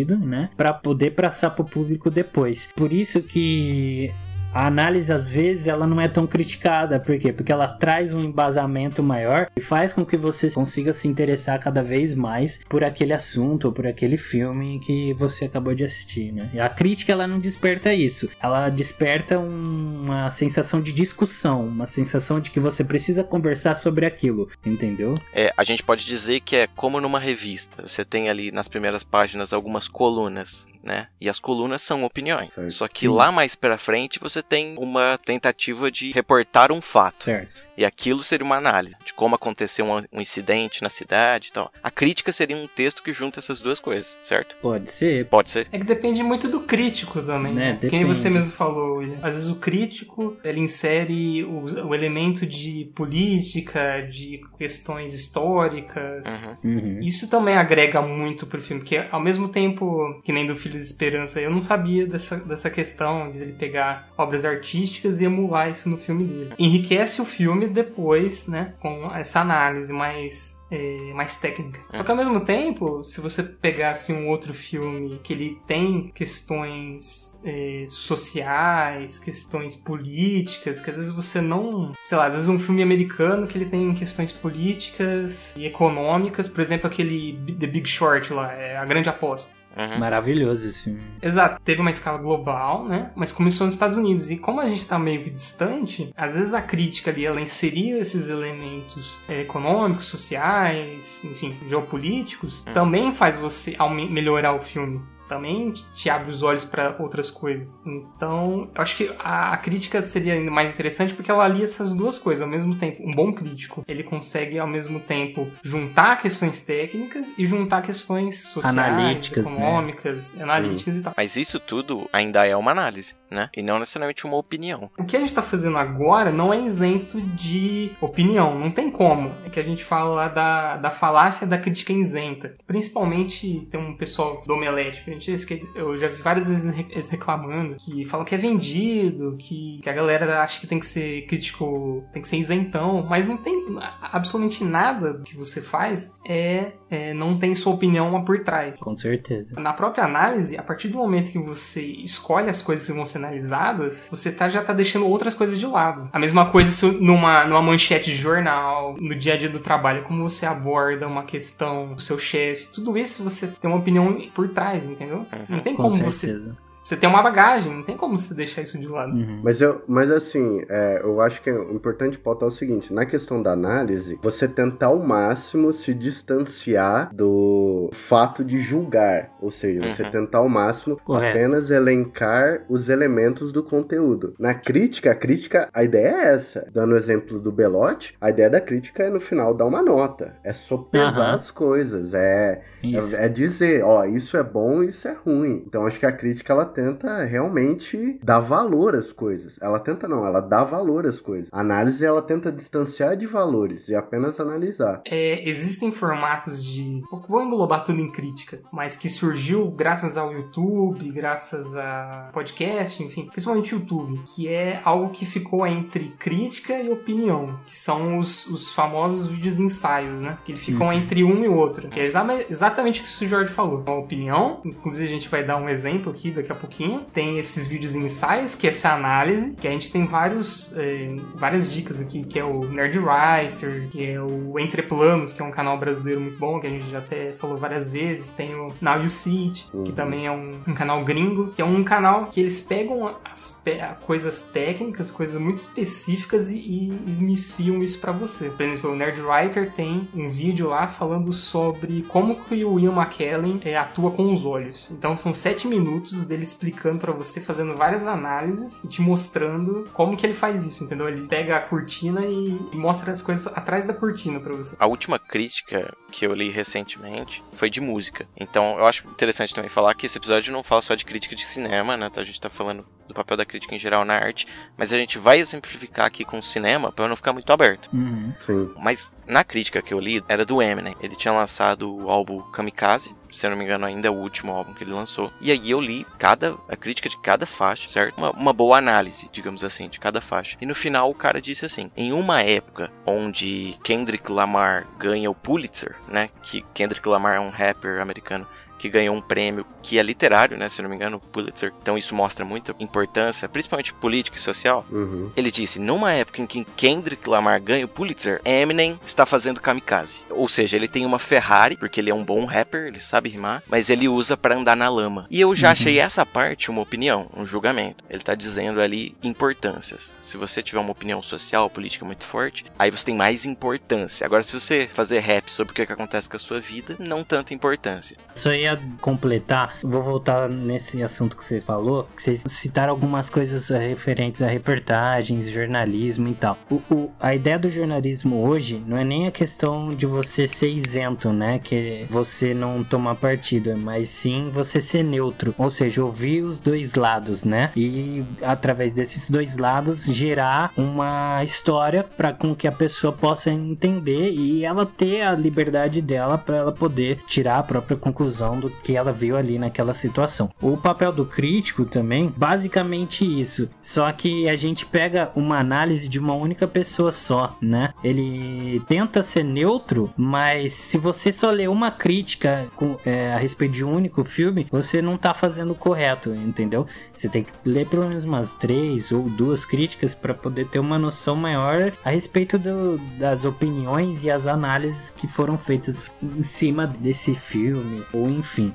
subentendido, 0.00 0.16
né? 0.16 0.50
Para 0.56 0.72
poder 0.72 1.12
passar 1.12 1.50
para 1.50 1.62
o 1.62 1.68
público 1.68 2.10
depois. 2.10 2.66
Por 2.74 2.92
isso 2.92 3.22
que 3.22 4.12
a 4.52 4.66
análise 4.66 5.12
às 5.12 5.30
vezes 5.30 5.66
ela 5.66 5.86
não 5.86 6.00
é 6.00 6.08
tão 6.08 6.26
criticada, 6.26 6.98
por 6.98 7.18
quê? 7.18 7.32
Porque 7.32 7.52
ela 7.52 7.68
traz 7.68 8.12
um 8.12 8.22
embasamento 8.22 9.02
maior 9.02 9.48
e 9.56 9.60
faz 9.60 9.92
com 9.92 10.04
que 10.04 10.16
você 10.16 10.50
consiga 10.50 10.92
se 10.92 11.06
interessar 11.08 11.58
cada 11.60 11.82
vez 11.82 12.14
mais 12.14 12.62
por 12.68 12.84
aquele 12.84 13.12
assunto 13.12 13.66
ou 13.66 13.72
por 13.72 13.86
aquele 13.86 14.16
filme 14.16 14.80
que 14.80 15.12
você 15.14 15.44
acabou 15.44 15.74
de 15.74 15.84
assistir, 15.84 16.32
né? 16.32 16.50
E 16.52 16.60
a 16.60 16.68
crítica 16.68 17.12
ela 17.12 17.26
não 17.26 17.38
desperta 17.38 17.92
isso, 17.94 18.28
ela 18.42 18.68
desperta 18.68 19.38
um- 19.38 20.02
uma 20.04 20.30
sensação 20.30 20.80
de 20.80 20.92
discussão, 20.92 21.66
uma 21.66 21.86
sensação 21.86 22.40
de 22.40 22.50
que 22.50 22.58
você 22.60 22.82
precisa 22.82 23.22
conversar 23.22 23.76
sobre 23.76 24.04
aquilo, 24.06 24.48
entendeu? 24.66 25.14
É, 25.32 25.52
a 25.56 25.62
gente 25.64 25.82
pode 25.82 26.04
dizer 26.04 26.40
que 26.40 26.56
é 26.56 26.66
como 26.66 27.00
numa 27.00 27.18
revista. 27.20 27.86
Você 27.86 28.04
tem 28.04 28.28
ali 28.28 28.50
nas 28.50 28.68
primeiras 28.68 29.04
páginas 29.04 29.52
algumas 29.52 29.86
colunas, 29.88 30.66
né? 30.82 31.06
E 31.20 31.28
as 31.28 31.38
colunas 31.38 31.82
são 31.82 32.04
opiniões. 32.04 32.52
Certo. 32.52 32.70
Só 32.72 32.88
que 32.88 33.06
lá 33.08 33.30
mais 33.30 33.54
pra 33.54 33.78
frente 33.78 34.18
você 34.18 34.39
tem 34.42 34.74
uma 34.78 35.18
tentativa 35.18 35.90
de 35.90 36.12
reportar 36.12 36.72
um 36.72 36.80
fato. 36.80 37.24
Certo. 37.24 37.62
E 37.80 37.84
aquilo 37.86 38.22
seria 38.22 38.44
uma 38.44 38.58
análise 38.58 38.94
de 39.02 39.14
como 39.14 39.34
aconteceu 39.34 39.86
um, 39.86 40.20
incidente 40.20 40.82
na 40.82 40.90
cidade 40.90 41.48
e 41.48 41.52
tal. 41.52 41.72
A 41.82 41.90
crítica 41.90 42.30
seria 42.30 42.54
um 42.54 42.66
texto 42.66 43.02
que 43.02 43.10
junta 43.10 43.40
essas 43.40 43.62
duas 43.62 43.80
coisas, 43.80 44.18
certo? 44.22 44.54
Pode 44.60 44.92
ser. 44.92 45.24
Pode 45.28 45.50
ser. 45.50 45.66
É 45.72 45.78
que 45.78 45.86
depende 45.86 46.22
muito 46.22 46.46
do 46.46 46.60
crítico 46.60 47.22
também, 47.22 47.54
Né, 47.54 47.78
né? 47.82 47.88
Quem 47.88 48.04
você 48.04 48.28
mesmo 48.28 48.50
falou, 48.50 48.98
William. 48.98 49.16
Às 49.22 49.32
vezes 49.32 49.48
o 49.48 49.56
crítico, 49.56 50.36
ele 50.44 50.60
insere 50.60 51.42
o, 51.44 51.86
o 51.86 51.94
elemento 51.94 52.44
de 52.44 52.92
política, 52.94 54.02
de 54.02 54.42
questões 54.58 55.14
históricas. 55.14 56.22
Uhum. 56.62 56.70
Uhum. 56.72 57.00
Isso 57.00 57.30
também 57.30 57.56
agrega 57.56 58.02
muito 58.02 58.46
pro 58.46 58.60
filme, 58.60 58.82
porque 58.82 59.06
ao 59.10 59.20
mesmo 59.22 59.48
tempo 59.48 60.20
que 60.22 60.32
nem 60.34 60.46
do 60.46 60.54
Filho 60.54 60.74
de 60.74 60.84
Esperança, 60.84 61.40
eu 61.40 61.50
não 61.50 61.62
sabia 61.62 62.06
dessa, 62.06 62.36
dessa 62.36 62.68
questão 62.68 63.30
de 63.30 63.38
ele 63.38 63.52
pegar 63.54 64.12
obras 64.18 64.44
artísticas 64.44 65.18
e 65.18 65.24
emular 65.24 65.70
isso 65.70 65.88
no 65.88 65.96
filme 65.96 66.24
dele. 66.24 66.52
Enriquece 66.58 67.22
o 67.22 67.24
filme 67.24 67.69
depois, 67.70 68.46
né, 68.46 68.74
com 68.80 69.10
essa 69.14 69.40
análise 69.40 69.92
mais 69.92 70.60
é, 70.70 71.12
mais 71.14 71.36
técnica. 71.36 71.80
Só 71.92 72.04
que 72.04 72.10
ao 72.10 72.16
mesmo 72.16 72.40
tempo, 72.40 73.02
se 73.02 73.20
você 73.20 73.42
pegasse 73.42 74.12
um 74.12 74.28
outro 74.28 74.54
filme 74.54 75.20
que 75.22 75.32
ele 75.32 75.58
tem 75.66 76.10
questões 76.14 77.40
é, 77.44 77.86
sociais, 77.88 79.18
questões 79.18 79.74
políticas, 79.74 80.80
que 80.80 80.90
às 80.90 80.96
vezes 80.96 81.12
você 81.12 81.40
não. 81.40 81.92
Sei 82.04 82.16
lá, 82.16 82.26
às 82.26 82.34
vezes 82.34 82.48
um 82.48 82.58
filme 82.58 82.82
americano 82.82 83.46
que 83.46 83.58
ele 83.58 83.66
tem 83.66 83.92
questões 83.94 84.32
políticas 84.32 85.54
e 85.56 85.66
econômicas, 85.66 86.48
por 86.48 86.60
exemplo, 86.60 86.86
aquele 86.86 87.38
The 87.58 87.66
Big 87.66 87.88
Short 87.88 88.32
lá, 88.32 88.52
é 88.52 88.76
A 88.76 88.84
Grande 88.84 89.08
Aposta. 89.08 89.58
Uhum. 89.76 89.98
Maravilhoso 89.98 90.68
esse 90.68 90.84
filme. 90.84 91.00
Exato, 91.22 91.60
teve 91.62 91.80
uma 91.80 91.90
escala 91.90 92.18
global, 92.18 92.86
né? 92.86 93.10
Mas 93.14 93.32
começou 93.32 93.66
nos 93.66 93.74
Estados 93.74 93.96
Unidos. 93.96 94.30
E 94.30 94.36
como 94.36 94.60
a 94.60 94.68
gente 94.68 94.84
tá 94.86 94.98
meio 94.98 95.22
que 95.22 95.30
distante, 95.30 96.12
às 96.16 96.34
vezes 96.34 96.52
a 96.54 96.60
crítica 96.60 97.10
ali, 97.10 97.24
ela 97.24 97.40
inseria 97.40 97.98
esses 97.98 98.28
elementos 98.28 99.20
é, 99.28 99.40
econômicos, 99.40 100.06
sociais, 100.06 101.24
enfim, 101.24 101.56
geopolíticos, 101.68 102.64
também 102.74 103.12
faz 103.12 103.36
você 103.36 103.76
melhorar 104.10 104.54
o 104.54 104.60
filme. 104.60 105.00
Também 105.30 105.72
te 105.94 106.10
abre 106.10 106.28
os 106.28 106.42
olhos 106.42 106.64
para 106.64 106.96
outras 106.98 107.30
coisas. 107.30 107.80
Então, 107.86 108.68
eu 108.74 108.82
acho 108.82 108.96
que 108.96 109.14
a, 109.16 109.52
a 109.52 109.56
crítica 109.58 110.02
seria 110.02 110.32
ainda 110.32 110.50
mais 110.50 110.70
interessante 110.70 111.14
porque 111.14 111.30
ela 111.30 111.44
alia 111.44 111.62
essas 111.62 111.94
duas 111.94 112.18
coisas 112.18 112.42
ao 112.42 112.50
mesmo 112.50 112.74
tempo. 112.74 113.00
Um 113.08 113.14
bom 113.14 113.32
crítico, 113.32 113.84
ele 113.86 114.02
consegue 114.02 114.58
ao 114.58 114.66
mesmo 114.66 114.98
tempo 114.98 115.46
juntar 115.62 116.16
questões 116.16 116.62
técnicas 116.62 117.28
e 117.38 117.46
juntar 117.46 117.80
questões 117.82 118.42
sociais, 118.48 118.76
Analíticas, 118.76 119.46
né? 119.46 119.52
econômicas, 119.52 120.40
analíticas 120.40 120.96
e 120.96 121.02
tal. 121.02 121.14
Mas 121.16 121.36
isso 121.36 121.60
tudo 121.60 122.08
ainda 122.12 122.44
é 122.44 122.56
uma 122.56 122.72
análise, 122.72 123.14
né? 123.30 123.50
E 123.56 123.62
não 123.62 123.78
necessariamente 123.78 124.26
uma 124.26 124.36
opinião. 124.36 124.90
O 124.98 125.04
que 125.04 125.16
a 125.16 125.20
gente 125.20 125.32
tá 125.32 125.42
fazendo 125.42 125.78
agora 125.78 126.32
não 126.32 126.52
é 126.52 126.60
isento 126.60 127.20
de 127.20 127.92
opinião, 128.00 128.58
não 128.58 128.72
tem 128.72 128.90
como. 128.90 129.32
É 129.46 129.48
que 129.48 129.60
a 129.60 129.62
gente 129.62 129.84
fala 129.84 130.10
lá 130.12 130.28
da, 130.28 130.76
da 130.76 130.90
falácia 130.90 131.46
da 131.46 131.56
crítica 131.56 131.92
isenta. 131.92 132.56
Principalmente 132.66 133.68
tem 133.70 133.78
um 133.78 133.96
pessoal 133.96 134.40
do 134.44 134.54
Omelete 134.54 135.04
que 135.20 135.30
esse 135.30 135.68
eu 135.74 135.96
já 135.96 136.08
vi 136.08 136.22
várias 136.22 136.48
vezes 136.48 136.72
eles 136.90 137.08
reclamando 137.08 137.76
que 137.76 138.04
falam 138.04 138.24
que 138.24 138.34
é 138.34 138.38
vendido, 138.38 139.36
que, 139.38 139.80
que 139.82 139.90
a 139.90 139.92
galera 139.92 140.42
acha 140.42 140.60
que 140.60 140.66
tem 140.66 140.78
que 140.78 140.86
ser 140.86 141.26
crítico, 141.26 142.04
tem 142.12 142.22
que 142.22 142.28
ser 142.28 142.36
isentão, 142.36 143.06
mas 143.08 143.26
não 143.26 143.36
tem 143.36 143.66
absolutamente 144.00 144.64
nada 144.64 145.20
que 145.24 145.36
você 145.36 145.60
faz 145.60 146.10
é, 146.26 146.72
é 146.90 147.14
não 147.14 147.38
tem 147.38 147.54
sua 147.54 147.72
opinião 147.72 148.22
por 148.24 148.40
trás. 148.40 148.74
Com 148.78 148.96
certeza. 148.96 149.58
Na 149.58 149.72
própria 149.72 150.04
análise, 150.04 150.56
a 150.56 150.62
partir 150.62 150.88
do 150.88 150.98
momento 150.98 151.30
que 151.30 151.38
você 151.38 151.82
escolhe 151.82 152.48
as 152.48 152.62
coisas 152.62 152.86
que 152.86 152.92
vão 152.92 153.06
ser 153.06 153.18
analisadas, 153.18 154.08
você 154.10 154.32
tá, 154.32 154.48
já 154.48 154.62
tá 154.62 154.72
deixando 154.72 155.06
outras 155.06 155.34
coisas 155.34 155.58
de 155.58 155.66
lado. 155.66 156.08
A 156.12 156.18
mesma 156.18 156.46
coisa 156.46 156.70
se 156.70 156.86
numa, 157.00 157.44
numa 157.44 157.62
manchete 157.62 158.10
de 158.10 158.16
jornal, 158.16 158.96
no 158.98 159.14
dia 159.14 159.34
a 159.34 159.36
dia 159.36 159.48
do 159.48 159.60
trabalho, 159.60 160.02
como 160.04 160.28
você 160.28 160.46
aborda 160.46 161.06
uma 161.06 161.24
questão 161.24 161.94
do 161.94 162.00
seu 162.00 162.18
chefe, 162.18 162.68
tudo 162.68 162.96
isso 162.96 163.22
você 163.22 163.46
tem 163.48 163.70
uma 163.70 163.78
opinião 163.78 164.16
por 164.34 164.48
trás, 164.48 164.84
entendeu? 164.84 165.09
Uhum. 165.18 165.26
Não 165.48 165.60
tem 165.60 165.76
Com 165.76 165.82
como 165.84 165.96
certeza. 166.10 166.50
você 166.50 166.69
você 166.82 166.96
tem 166.96 167.08
uma 167.08 167.22
bagagem, 167.22 167.74
não 167.74 167.82
tem 167.82 167.96
como 167.96 168.16
você 168.16 168.34
deixar 168.34 168.62
isso 168.62 168.78
de 168.78 168.86
lado. 168.86 169.12
Uhum. 169.16 169.40
Mas, 169.44 169.60
eu, 169.60 169.82
mas 169.86 170.10
assim, 170.10 170.62
é, 170.68 171.00
eu 171.02 171.20
acho 171.20 171.42
que 171.42 171.50
o 171.50 171.72
importante 171.74 172.18
pautar 172.18 172.48
é 172.48 172.52
o 172.52 172.54
seguinte: 172.54 172.92
na 172.92 173.04
questão 173.06 173.42
da 173.42 173.52
análise, 173.52 174.18
você 174.22 174.48
tentar 174.48 174.86
ao 174.86 174.98
máximo 174.98 175.72
se 175.72 175.92
distanciar 175.94 177.14
do 177.14 177.90
fato 177.92 178.44
de 178.44 178.60
julgar. 178.60 179.30
Ou 179.40 179.50
seja, 179.50 179.80
você 179.88 180.02
Uhum. 180.02 180.10
tentar 180.10 180.38
ao 180.38 180.48
máximo 180.48 180.96
Correto. 181.04 181.36
apenas 181.36 181.70
elencar 181.70 182.64
os 182.68 182.88
elementos 182.88 183.52
do 183.52 183.62
conteúdo. 183.62 184.34
Na 184.38 184.54
crítica, 184.54 185.10
a 185.10 185.14
crítica, 185.14 185.68
a 185.72 185.84
ideia 185.84 186.08
é 186.08 186.24
essa. 186.34 186.66
Dando 186.72 186.92
o 186.92 186.96
exemplo 186.96 187.38
do 187.38 187.52
Belote, 187.52 188.16
a 188.20 188.30
ideia 188.30 188.48
da 188.50 188.60
crítica 188.60 189.02
é 189.04 189.10
no 189.10 189.20
final 189.20 189.54
dar 189.54 189.66
uma 189.66 189.82
nota. 189.82 190.34
É 190.42 190.52
sopesar 190.52 191.26
Aham. 191.28 191.34
as 191.34 191.50
coisas. 191.50 192.14
É, 192.14 192.62
é, 192.82 193.26
é 193.26 193.28
dizer, 193.28 193.84
ó, 193.84 194.04
isso 194.04 194.36
é 194.36 194.42
bom, 194.42 194.82
isso 194.82 195.06
é 195.08 195.12
ruim. 195.12 195.62
Então 195.66 195.86
acho 195.86 195.98
que 195.98 196.06
a 196.06 196.12
crítica 196.12 196.52
ela 196.52 196.64
tenta 196.70 197.24
realmente 197.24 198.18
dar 198.22 198.40
valor 198.40 198.94
às 198.94 199.12
coisas. 199.12 199.58
Ela 199.60 199.78
tenta 199.78 200.08
não, 200.08 200.24
ela 200.26 200.40
dá 200.40 200.64
valor 200.64 201.06
às 201.06 201.20
coisas. 201.20 201.48
A 201.52 201.60
análise 201.60 202.04
ela 202.04 202.22
tenta 202.22 202.50
distanciar 202.50 203.16
de 203.16 203.26
valores 203.26 203.88
e 203.88 203.94
apenas 203.94 204.40
analisar. 204.40 205.02
É, 205.06 205.46
existem 205.48 205.92
formatos 205.92 206.64
de. 206.64 207.02
Vou 207.28 207.42
englobar 207.42 207.84
tudo 207.84 208.00
em 208.00 208.10
crítica, 208.10 208.60
mas 208.72 208.96
que 208.96 209.08
surgiu 209.08 209.70
graças 209.70 210.16
ao 210.16 210.32
YouTube, 210.32 211.10
graças 211.10 211.76
a 211.76 212.30
podcast, 212.32 213.02
enfim, 213.02 213.26
principalmente 213.30 213.74
YouTube, 213.74 214.20
que 214.34 214.48
é 214.48 214.80
algo 214.84 215.10
que 215.10 215.26
ficou 215.26 215.66
entre 215.66 216.14
crítica 216.18 216.78
e 216.78 216.90
opinião, 216.90 217.58
que 217.66 217.76
são 217.76 218.18
os, 218.18 218.46
os 218.46 218.72
famosos 218.72 219.26
vídeos 219.26 219.58
ensaios, 219.58 220.20
né? 220.20 220.38
Que 220.44 220.52
eles 220.52 220.62
ficam 220.64 220.92
entre 220.92 221.24
um 221.24 221.44
e 221.44 221.48
outro. 221.48 221.88
Que 221.88 222.00
é 222.00 222.06
exa- 222.06 222.26
exatamente 222.48 223.00
o 223.00 223.04
que 223.04 223.24
o 223.24 223.28
Jorge 223.28 223.52
falou. 223.52 223.82
Uma 223.86 223.98
opinião, 223.98 224.60
inclusive 224.64 225.08
a 225.08 225.12
gente 225.12 225.28
vai 225.28 225.44
dar 225.44 225.56
um 225.56 225.68
exemplo 225.68 226.10
aqui 226.10 226.30
daqui 226.30 226.52
a 226.52 226.54
pouquinho. 226.60 227.00
Tem 227.12 227.38
esses 227.38 227.66
vídeos 227.66 227.94
ensaios, 227.94 228.54
que 228.54 228.66
é 228.66 228.70
essa 228.70 228.92
análise, 228.92 229.52
que 229.60 229.66
a 229.66 229.70
gente 229.70 229.90
tem 229.90 230.06
vários, 230.06 230.72
é, 230.76 231.16
várias 231.34 231.70
dicas 231.72 232.00
aqui, 232.00 232.22
que 232.24 232.38
é 232.38 232.44
o 232.44 232.64
Nerd 232.66 232.98
Writer, 232.98 233.88
que 233.90 234.04
é 234.10 234.20
o 234.20 234.58
Entre 234.58 234.82
Planos, 234.82 235.32
que 235.32 235.42
é 235.42 235.44
um 235.44 235.50
canal 235.50 235.78
brasileiro 235.78 236.20
muito 236.20 236.38
bom, 236.38 236.60
que 236.60 236.66
a 236.66 236.70
gente 236.70 236.88
já 236.90 236.98
até 236.98 237.32
falou 237.32 237.56
várias 237.56 237.90
vezes. 237.90 238.30
Tem 238.30 238.54
o 238.54 238.68
Now 238.80 239.02
You 239.02 239.10
See 239.10 239.46
It, 239.48 239.68
que 239.70 239.76
Uhum. 239.76 239.84
também 239.92 240.26
é 240.26 240.30
um, 240.30 240.52
um 240.66 240.74
canal 240.74 241.02
gringo, 241.04 241.48
que 241.48 241.62
é 241.62 241.64
um 241.64 241.82
canal 241.82 242.26
que 242.26 242.40
eles 242.40 242.60
pegam 242.60 243.14
as 243.24 243.60
pe- 243.64 243.80
coisas 244.06 244.50
técnicas, 244.52 245.10
coisas 245.10 245.40
muito 245.40 245.58
específicas 245.58 246.48
e, 246.48 246.56
e 246.56 247.00
esmiciam 247.06 247.82
isso 247.82 248.00
pra 248.00 248.12
você. 248.12 248.50
Por 248.50 248.62
exemplo, 248.62 248.90
o 248.92 248.96
Nerd 248.96 249.20
Writer 249.22 249.72
tem 249.72 250.08
um 250.14 250.28
vídeo 250.28 250.68
lá 250.68 250.86
falando 250.88 251.32
sobre 251.32 252.02
como 252.08 252.36
que 252.44 252.64
o 252.64 252.78
Ian 252.78 252.92
McKellen 252.92 253.60
é, 253.64 253.76
atua 253.76 254.10
com 254.10 254.30
os 254.30 254.44
olhos. 254.44 254.90
Então 254.90 255.16
são 255.16 255.32
sete 255.32 255.66
minutos 255.66 256.24
dele 256.24 256.42
explicando 256.52 256.98
pra 256.98 257.12
você, 257.12 257.40
fazendo 257.40 257.74
várias 257.74 258.06
análises 258.06 258.82
e 258.84 258.88
te 258.88 259.00
mostrando 259.00 259.88
como 259.92 260.16
que 260.16 260.26
ele 260.26 260.34
faz 260.34 260.64
isso, 260.64 260.84
entendeu? 260.84 261.08
Ele 261.08 261.26
pega 261.26 261.56
a 261.56 261.60
cortina 261.60 262.24
e 262.24 262.58
mostra 262.72 263.12
as 263.12 263.22
coisas 263.22 263.46
atrás 263.46 263.84
da 263.84 263.94
cortina 263.94 264.40
pra 264.40 264.54
você. 264.54 264.76
A 264.78 264.86
última 264.86 265.18
crítica 265.18 265.94
que 266.10 266.26
eu 266.26 266.34
li 266.34 266.50
recentemente 266.50 267.42
foi 267.52 267.70
de 267.70 267.80
música. 267.80 268.26
Então 268.36 268.78
eu 268.78 268.86
acho 268.86 269.06
interessante 269.08 269.54
também 269.54 269.70
falar 269.70 269.94
que 269.94 270.06
esse 270.06 270.18
episódio 270.18 270.52
não 270.52 270.62
fala 270.62 270.82
só 270.82 270.94
de 270.94 271.04
crítica 271.04 271.34
de 271.34 271.44
cinema, 271.44 271.96
né? 271.96 272.10
A 272.14 272.22
gente 272.22 272.40
tá 272.40 272.50
falando 272.50 272.84
do 273.06 273.14
papel 273.14 273.36
da 273.36 273.44
crítica 273.44 273.74
em 273.74 273.78
geral 273.78 274.04
na 274.04 274.14
arte, 274.14 274.46
mas 274.76 274.92
a 274.92 274.96
gente 274.96 275.18
vai 275.18 275.38
exemplificar 275.38 276.06
aqui 276.06 276.24
com 276.24 276.38
o 276.38 276.42
cinema 276.42 276.92
para 276.92 277.08
não 277.08 277.16
ficar 277.16 277.32
muito 277.32 277.52
aberto. 277.52 277.90
Uhum. 277.92 278.32
Sim. 278.38 278.70
Mas 278.78 279.12
na 279.30 279.44
crítica 279.44 279.80
que 279.80 279.94
eu 279.94 280.00
li 280.00 280.22
era 280.28 280.44
do 280.44 280.60
Eminem. 280.60 280.96
Ele 281.00 281.16
tinha 281.16 281.32
lançado 281.32 281.94
o 281.94 282.10
álbum 282.10 282.40
Kamikaze, 282.50 283.14
se 283.30 283.46
eu 283.46 283.50
não 283.50 283.56
me 283.56 283.64
engano 283.64 283.86
ainda 283.86 284.08
é 284.08 284.10
o 284.10 284.14
último 284.14 284.52
álbum 284.52 284.74
que 284.74 284.82
ele 284.82 284.92
lançou. 284.92 285.32
E 285.40 285.50
aí 285.50 285.70
eu 285.70 285.80
li 285.80 286.06
cada 286.18 286.56
a 286.68 286.76
crítica 286.76 287.08
de 287.08 287.16
cada 287.18 287.46
faixa, 287.46 287.88
certo? 287.88 288.18
Uma, 288.18 288.30
uma 288.32 288.52
boa 288.52 288.76
análise, 288.76 289.28
digamos 289.32 289.62
assim, 289.62 289.88
de 289.88 290.00
cada 290.00 290.20
faixa. 290.20 290.56
E 290.60 290.66
no 290.66 290.74
final 290.74 291.08
o 291.08 291.14
cara 291.14 291.40
disse 291.40 291.64
assim: 291.64 291.90
em 291.96 292.12
uma 292.12 292.42
época 292.42 292.90
onde 293.06 293.78
Kendrick 293.84 294.30
Lamar 294.30 294.86
ganha 294.98 295.30
o 295.30 295.34
Pulitzer, 295.34 295.96
né? 296.08 296.30
Que 296.42 296.62
Kendrick 296.74 297.08
Lamar 297.08 297.36
é 297.36 297.40
um 297.40 297.50
rapper 297.50 298.00
americano 298.00 298.46
que 298.80 298.88
ganhou 298.88 299.14
um 299.14 299.20
prêmio 299.20 299.66
que 299.82 299.98
é 299.98 300.02
literário, 300.02 300.56
né, 300.56 300.68
se 300.68 300.80
não 300.80 300.88
me 300.88 300.96
engano, 300.96 301.18
o 301.18 301.20
Pulitzer. 301.20 301.72
Então 301.82 301.98
isso 301.98 302.14
mostra 302.14 302.44
muita 302.44 302.74
importância, 302.80 303.48
principalmente 303.48 303.92
política 303.92 304.38
e 304.38 304.40
social. 304.40 304.86
Uhum. 304.90 305.30
Ele 305.36 305.50
disse: 305.50 305.78
numa 305.78 306.12
época 306.12 306.40
em 306.40 306.46
que 306.46 306.64
Kendrick 306.76 307.28
Lamar 307.28 307.60
ganha 307.60 307.84
o 307.84 307.88
Pulitzer, 307.88 308.40
Eminem 308.44 308.98
está 309.04 309.26
fazendo 309.26 309.60
kamikaze. 309.60 310.24
Ou 310.30 310.48
seja, 310.48 310.76
ele 310.76 310.88
tem 310.88 311.04
uma 311.04 311.18
Ferrari, 311.18 311.76
porque 311.76 312.00
ele 312.00 312.10
é 312.10 312.14
um 312.14 312.24
bom 312.24 312.46
rapper, 312.46 312.86
ele 312.86 313.00
sabe 313.00 313.28
rimar, 313.28 313.62
mas 313.68 313.90
ele 313.90 314.08
usa 314.08 314.36
para 314.36 314.56
andar 314.56 314.76
na 314.76 314.88
lama. 314.88 315.26
E 315.30 315.40
eu 315.40 315.54
já 315.54 315.72
achei 315.72 315.98
essa 315.98 316.24
parte 316.24 316.70
uma 316.70 316.80
opinião, 316.80 317.28
um 317.36 317.44
julgamento. 317.44 318.02
Ele 318.08 318.22
tá 318.22 318.34
dizendo 318.34 318.80
ali 318.80 319.14
importâncias. 319.22 320.00
Se 320.00 320.38
você 320.38 320.62
tiver 320.62 320.80
uma 320.80 320.92
opinião 320.92 321.20
social, 321.20 321.68
política 321.68 322.04
muito 322.04 322.24
forte, 322.24 322.64
aí 322.78 322.90
você 322.90 323.04
tem 323.04 323.14
mais 323.14 323.44
importância. 323.44 324.24
Agora, 324.24 324.42
se 324.42 324.58
você 324.58 324.88
fazer 324.92 325.18
rap 325.18 325.50
sobre 325.52 325.72
o 325.72 325.74
que 325.74 325.84
que 325.84 325.92
acontece 325.92 326.30
com 326.30 326.36
a 326.36 326.38
sua 326.38 326.60
vida, 326.60 326.96
não 326.98 327.22
tanta 327.22 327.52
importância. 327.52 328.16
Só 328.34 328.50
ia 328.70 328.80
completar, 329.00 329.76
vou 329.82 330.02
voltar 330.02 330.48
nesse 330.48 331.02
assunto 331.02 331.36
que 331.36 331.44
você 331.44 331.60
falou, 331.60 332.08
que 332.16 332.22
vocês 332.22 332.42
citaram 332.48 332.90
algumas 332.90 333.28
coisas 333.30 333.70
eh, 333.70 333.88
referentes 333.88 334.42
a 334.42 334.46
reportagens, 334.48 335.48
jornalismo 335.50 336.28
e 336.28 336.34
tal. 336.34 336.56
O, 336.70 336.76
o- 336.90 337.10
a 337.20 337.34
ideia 337.34 337.58
do 337.58 337.70
jornalismo 337.70 338.46
hoje 338.46 338.82
não 338.86 338.96
é 338.96 339.04
nem 339.04 339.26
a 339.26 339.30
questão 339.30 339.90
de 339.90 340.06
você 340.06 340.46
ser 340.46 340.68
isento, 340.70 341.32
né? 341.32 341.58
Que 341.58 342.06
você 342.08 342.54
não 342.54 342.82
tomar 342.84 343.14
partido, 343.16 343.76
mas 343.76 344.08
sim 344.08 344.50
você 344.52 344.80
ser 344.80 345.02
neutro. 345.02 345.54
Ou 345.58 345.70
seja, 345.70 346.04
ouvir 346.04 346.42
os 346.42 346.58
dois 346.60 346.94
lados, 346.94 347.44
né? 347.44 347.70
E 347.76 348.22
através 348.42 348.94
desses 348.94 349.28
dois 349.30 349.56
lados 349.56 350.04
gerar 350.04 350.72
uma 350.76 351.42
história 351.44 352.04
para 352.04 352.32
com 352.32 352.54
que 352.54 352.68
a 352.68 352.72
pessoa 352.72 353.12
possa 353.12 353.50
entender 353.50 354.30
e 354.30 354.64
ela 354.64 354.86
ter 354.86 355.22
a 355.22 355.32
liberdade 355.32 356.00
dela 356.00 356.38
para 356.38 356.56
ela 356.56 356.72
poder 356.72 357.18
tirar 357.26 357.58
a 357.58 357.62
própria 357.62 357.96
conclusão 357.96 358.58
do 358.60 358.70
que 358.70 358.96
ela 358.96 359.12
viu 359.12 359.36
ali 359.36 359.58
naquela 359.58 359.94
situação. 359.94 360.50
O 360.60 360.76
papel 360.76 361.12
do 361.12 361.24
crítico 361.24 361.84
também, 361.84 362.32
basicamente 362.36 363.24
isso. 363.24 363.68
Só 363.82 364.10
que 364.12 364.48
a 364.48 364.56
gente 364.56 364.84
pega 364.86 365.30
uma 365.34 365.58
análise 365.58 366.08
de 366.08 366.18
uma 366.18 366.34
única 366.34 366.66
pessoa 366.68 367.10
só, 367.12 367.56
né? 367.60 367.92
Ele 368.04 368.80
tenta 368.86 369.22
ser 369.22 369.44
neutro, 369.44 370.12
mas 370.16 370.72
se 370.74 370.98
você 370.98 371.32
só 371.32 371.50
ler 371.50 371.68
uma 371.68 371.90
crítica 371.90 372.68
com- 372.76 372.96
é, 373.04 373.32
a 373.32 373.38
respeito 373.38 373.72
de 373.72 373.84
um 373.84 373.94
único 373.94 374.22
filme, 374.24 374.66
você 374.70 375.00
não 375.00 375.16
tá 375.16 375.32
fazendo 375.34 375.72
o 375.72 375.74
correto, 375.76 376.34
entendeu? 376.34 376.86
Você 377.12 377.28
tem 377.28 377.44
que 377.44 377.50
ler 377.64 377.86
pelo 377.86 378.06
menos 378.08 378.24
umas 378.24 378.54
três 378.54 379.10
ou 379.12 379.22
duas 379.22 379.64
críticas 379.64 380.14
para 380.14 380.34
poder 380.34 380.66
ter 380.68 380.78
uma 380.78 380.98
noção 380.98 381.34
maior 381.36 381.92
a 382.04 382.10
respeito 382.10 382.58
do- 382.58 382.98
das 383.18 383.44
opiniões 383.44 384.22
e 384.24 384.30
as 384.30 384.46
análises 384.46 385.10
que 385.16 385.26
foram 385.26 385.56
feitas 385.56 386.10
em 386.22 386.44
cima 386.44 386.86
desse 386.86 387.34
filme, 387.34 388.02
ou 388.12 388.28
enfim. 388.50 388.74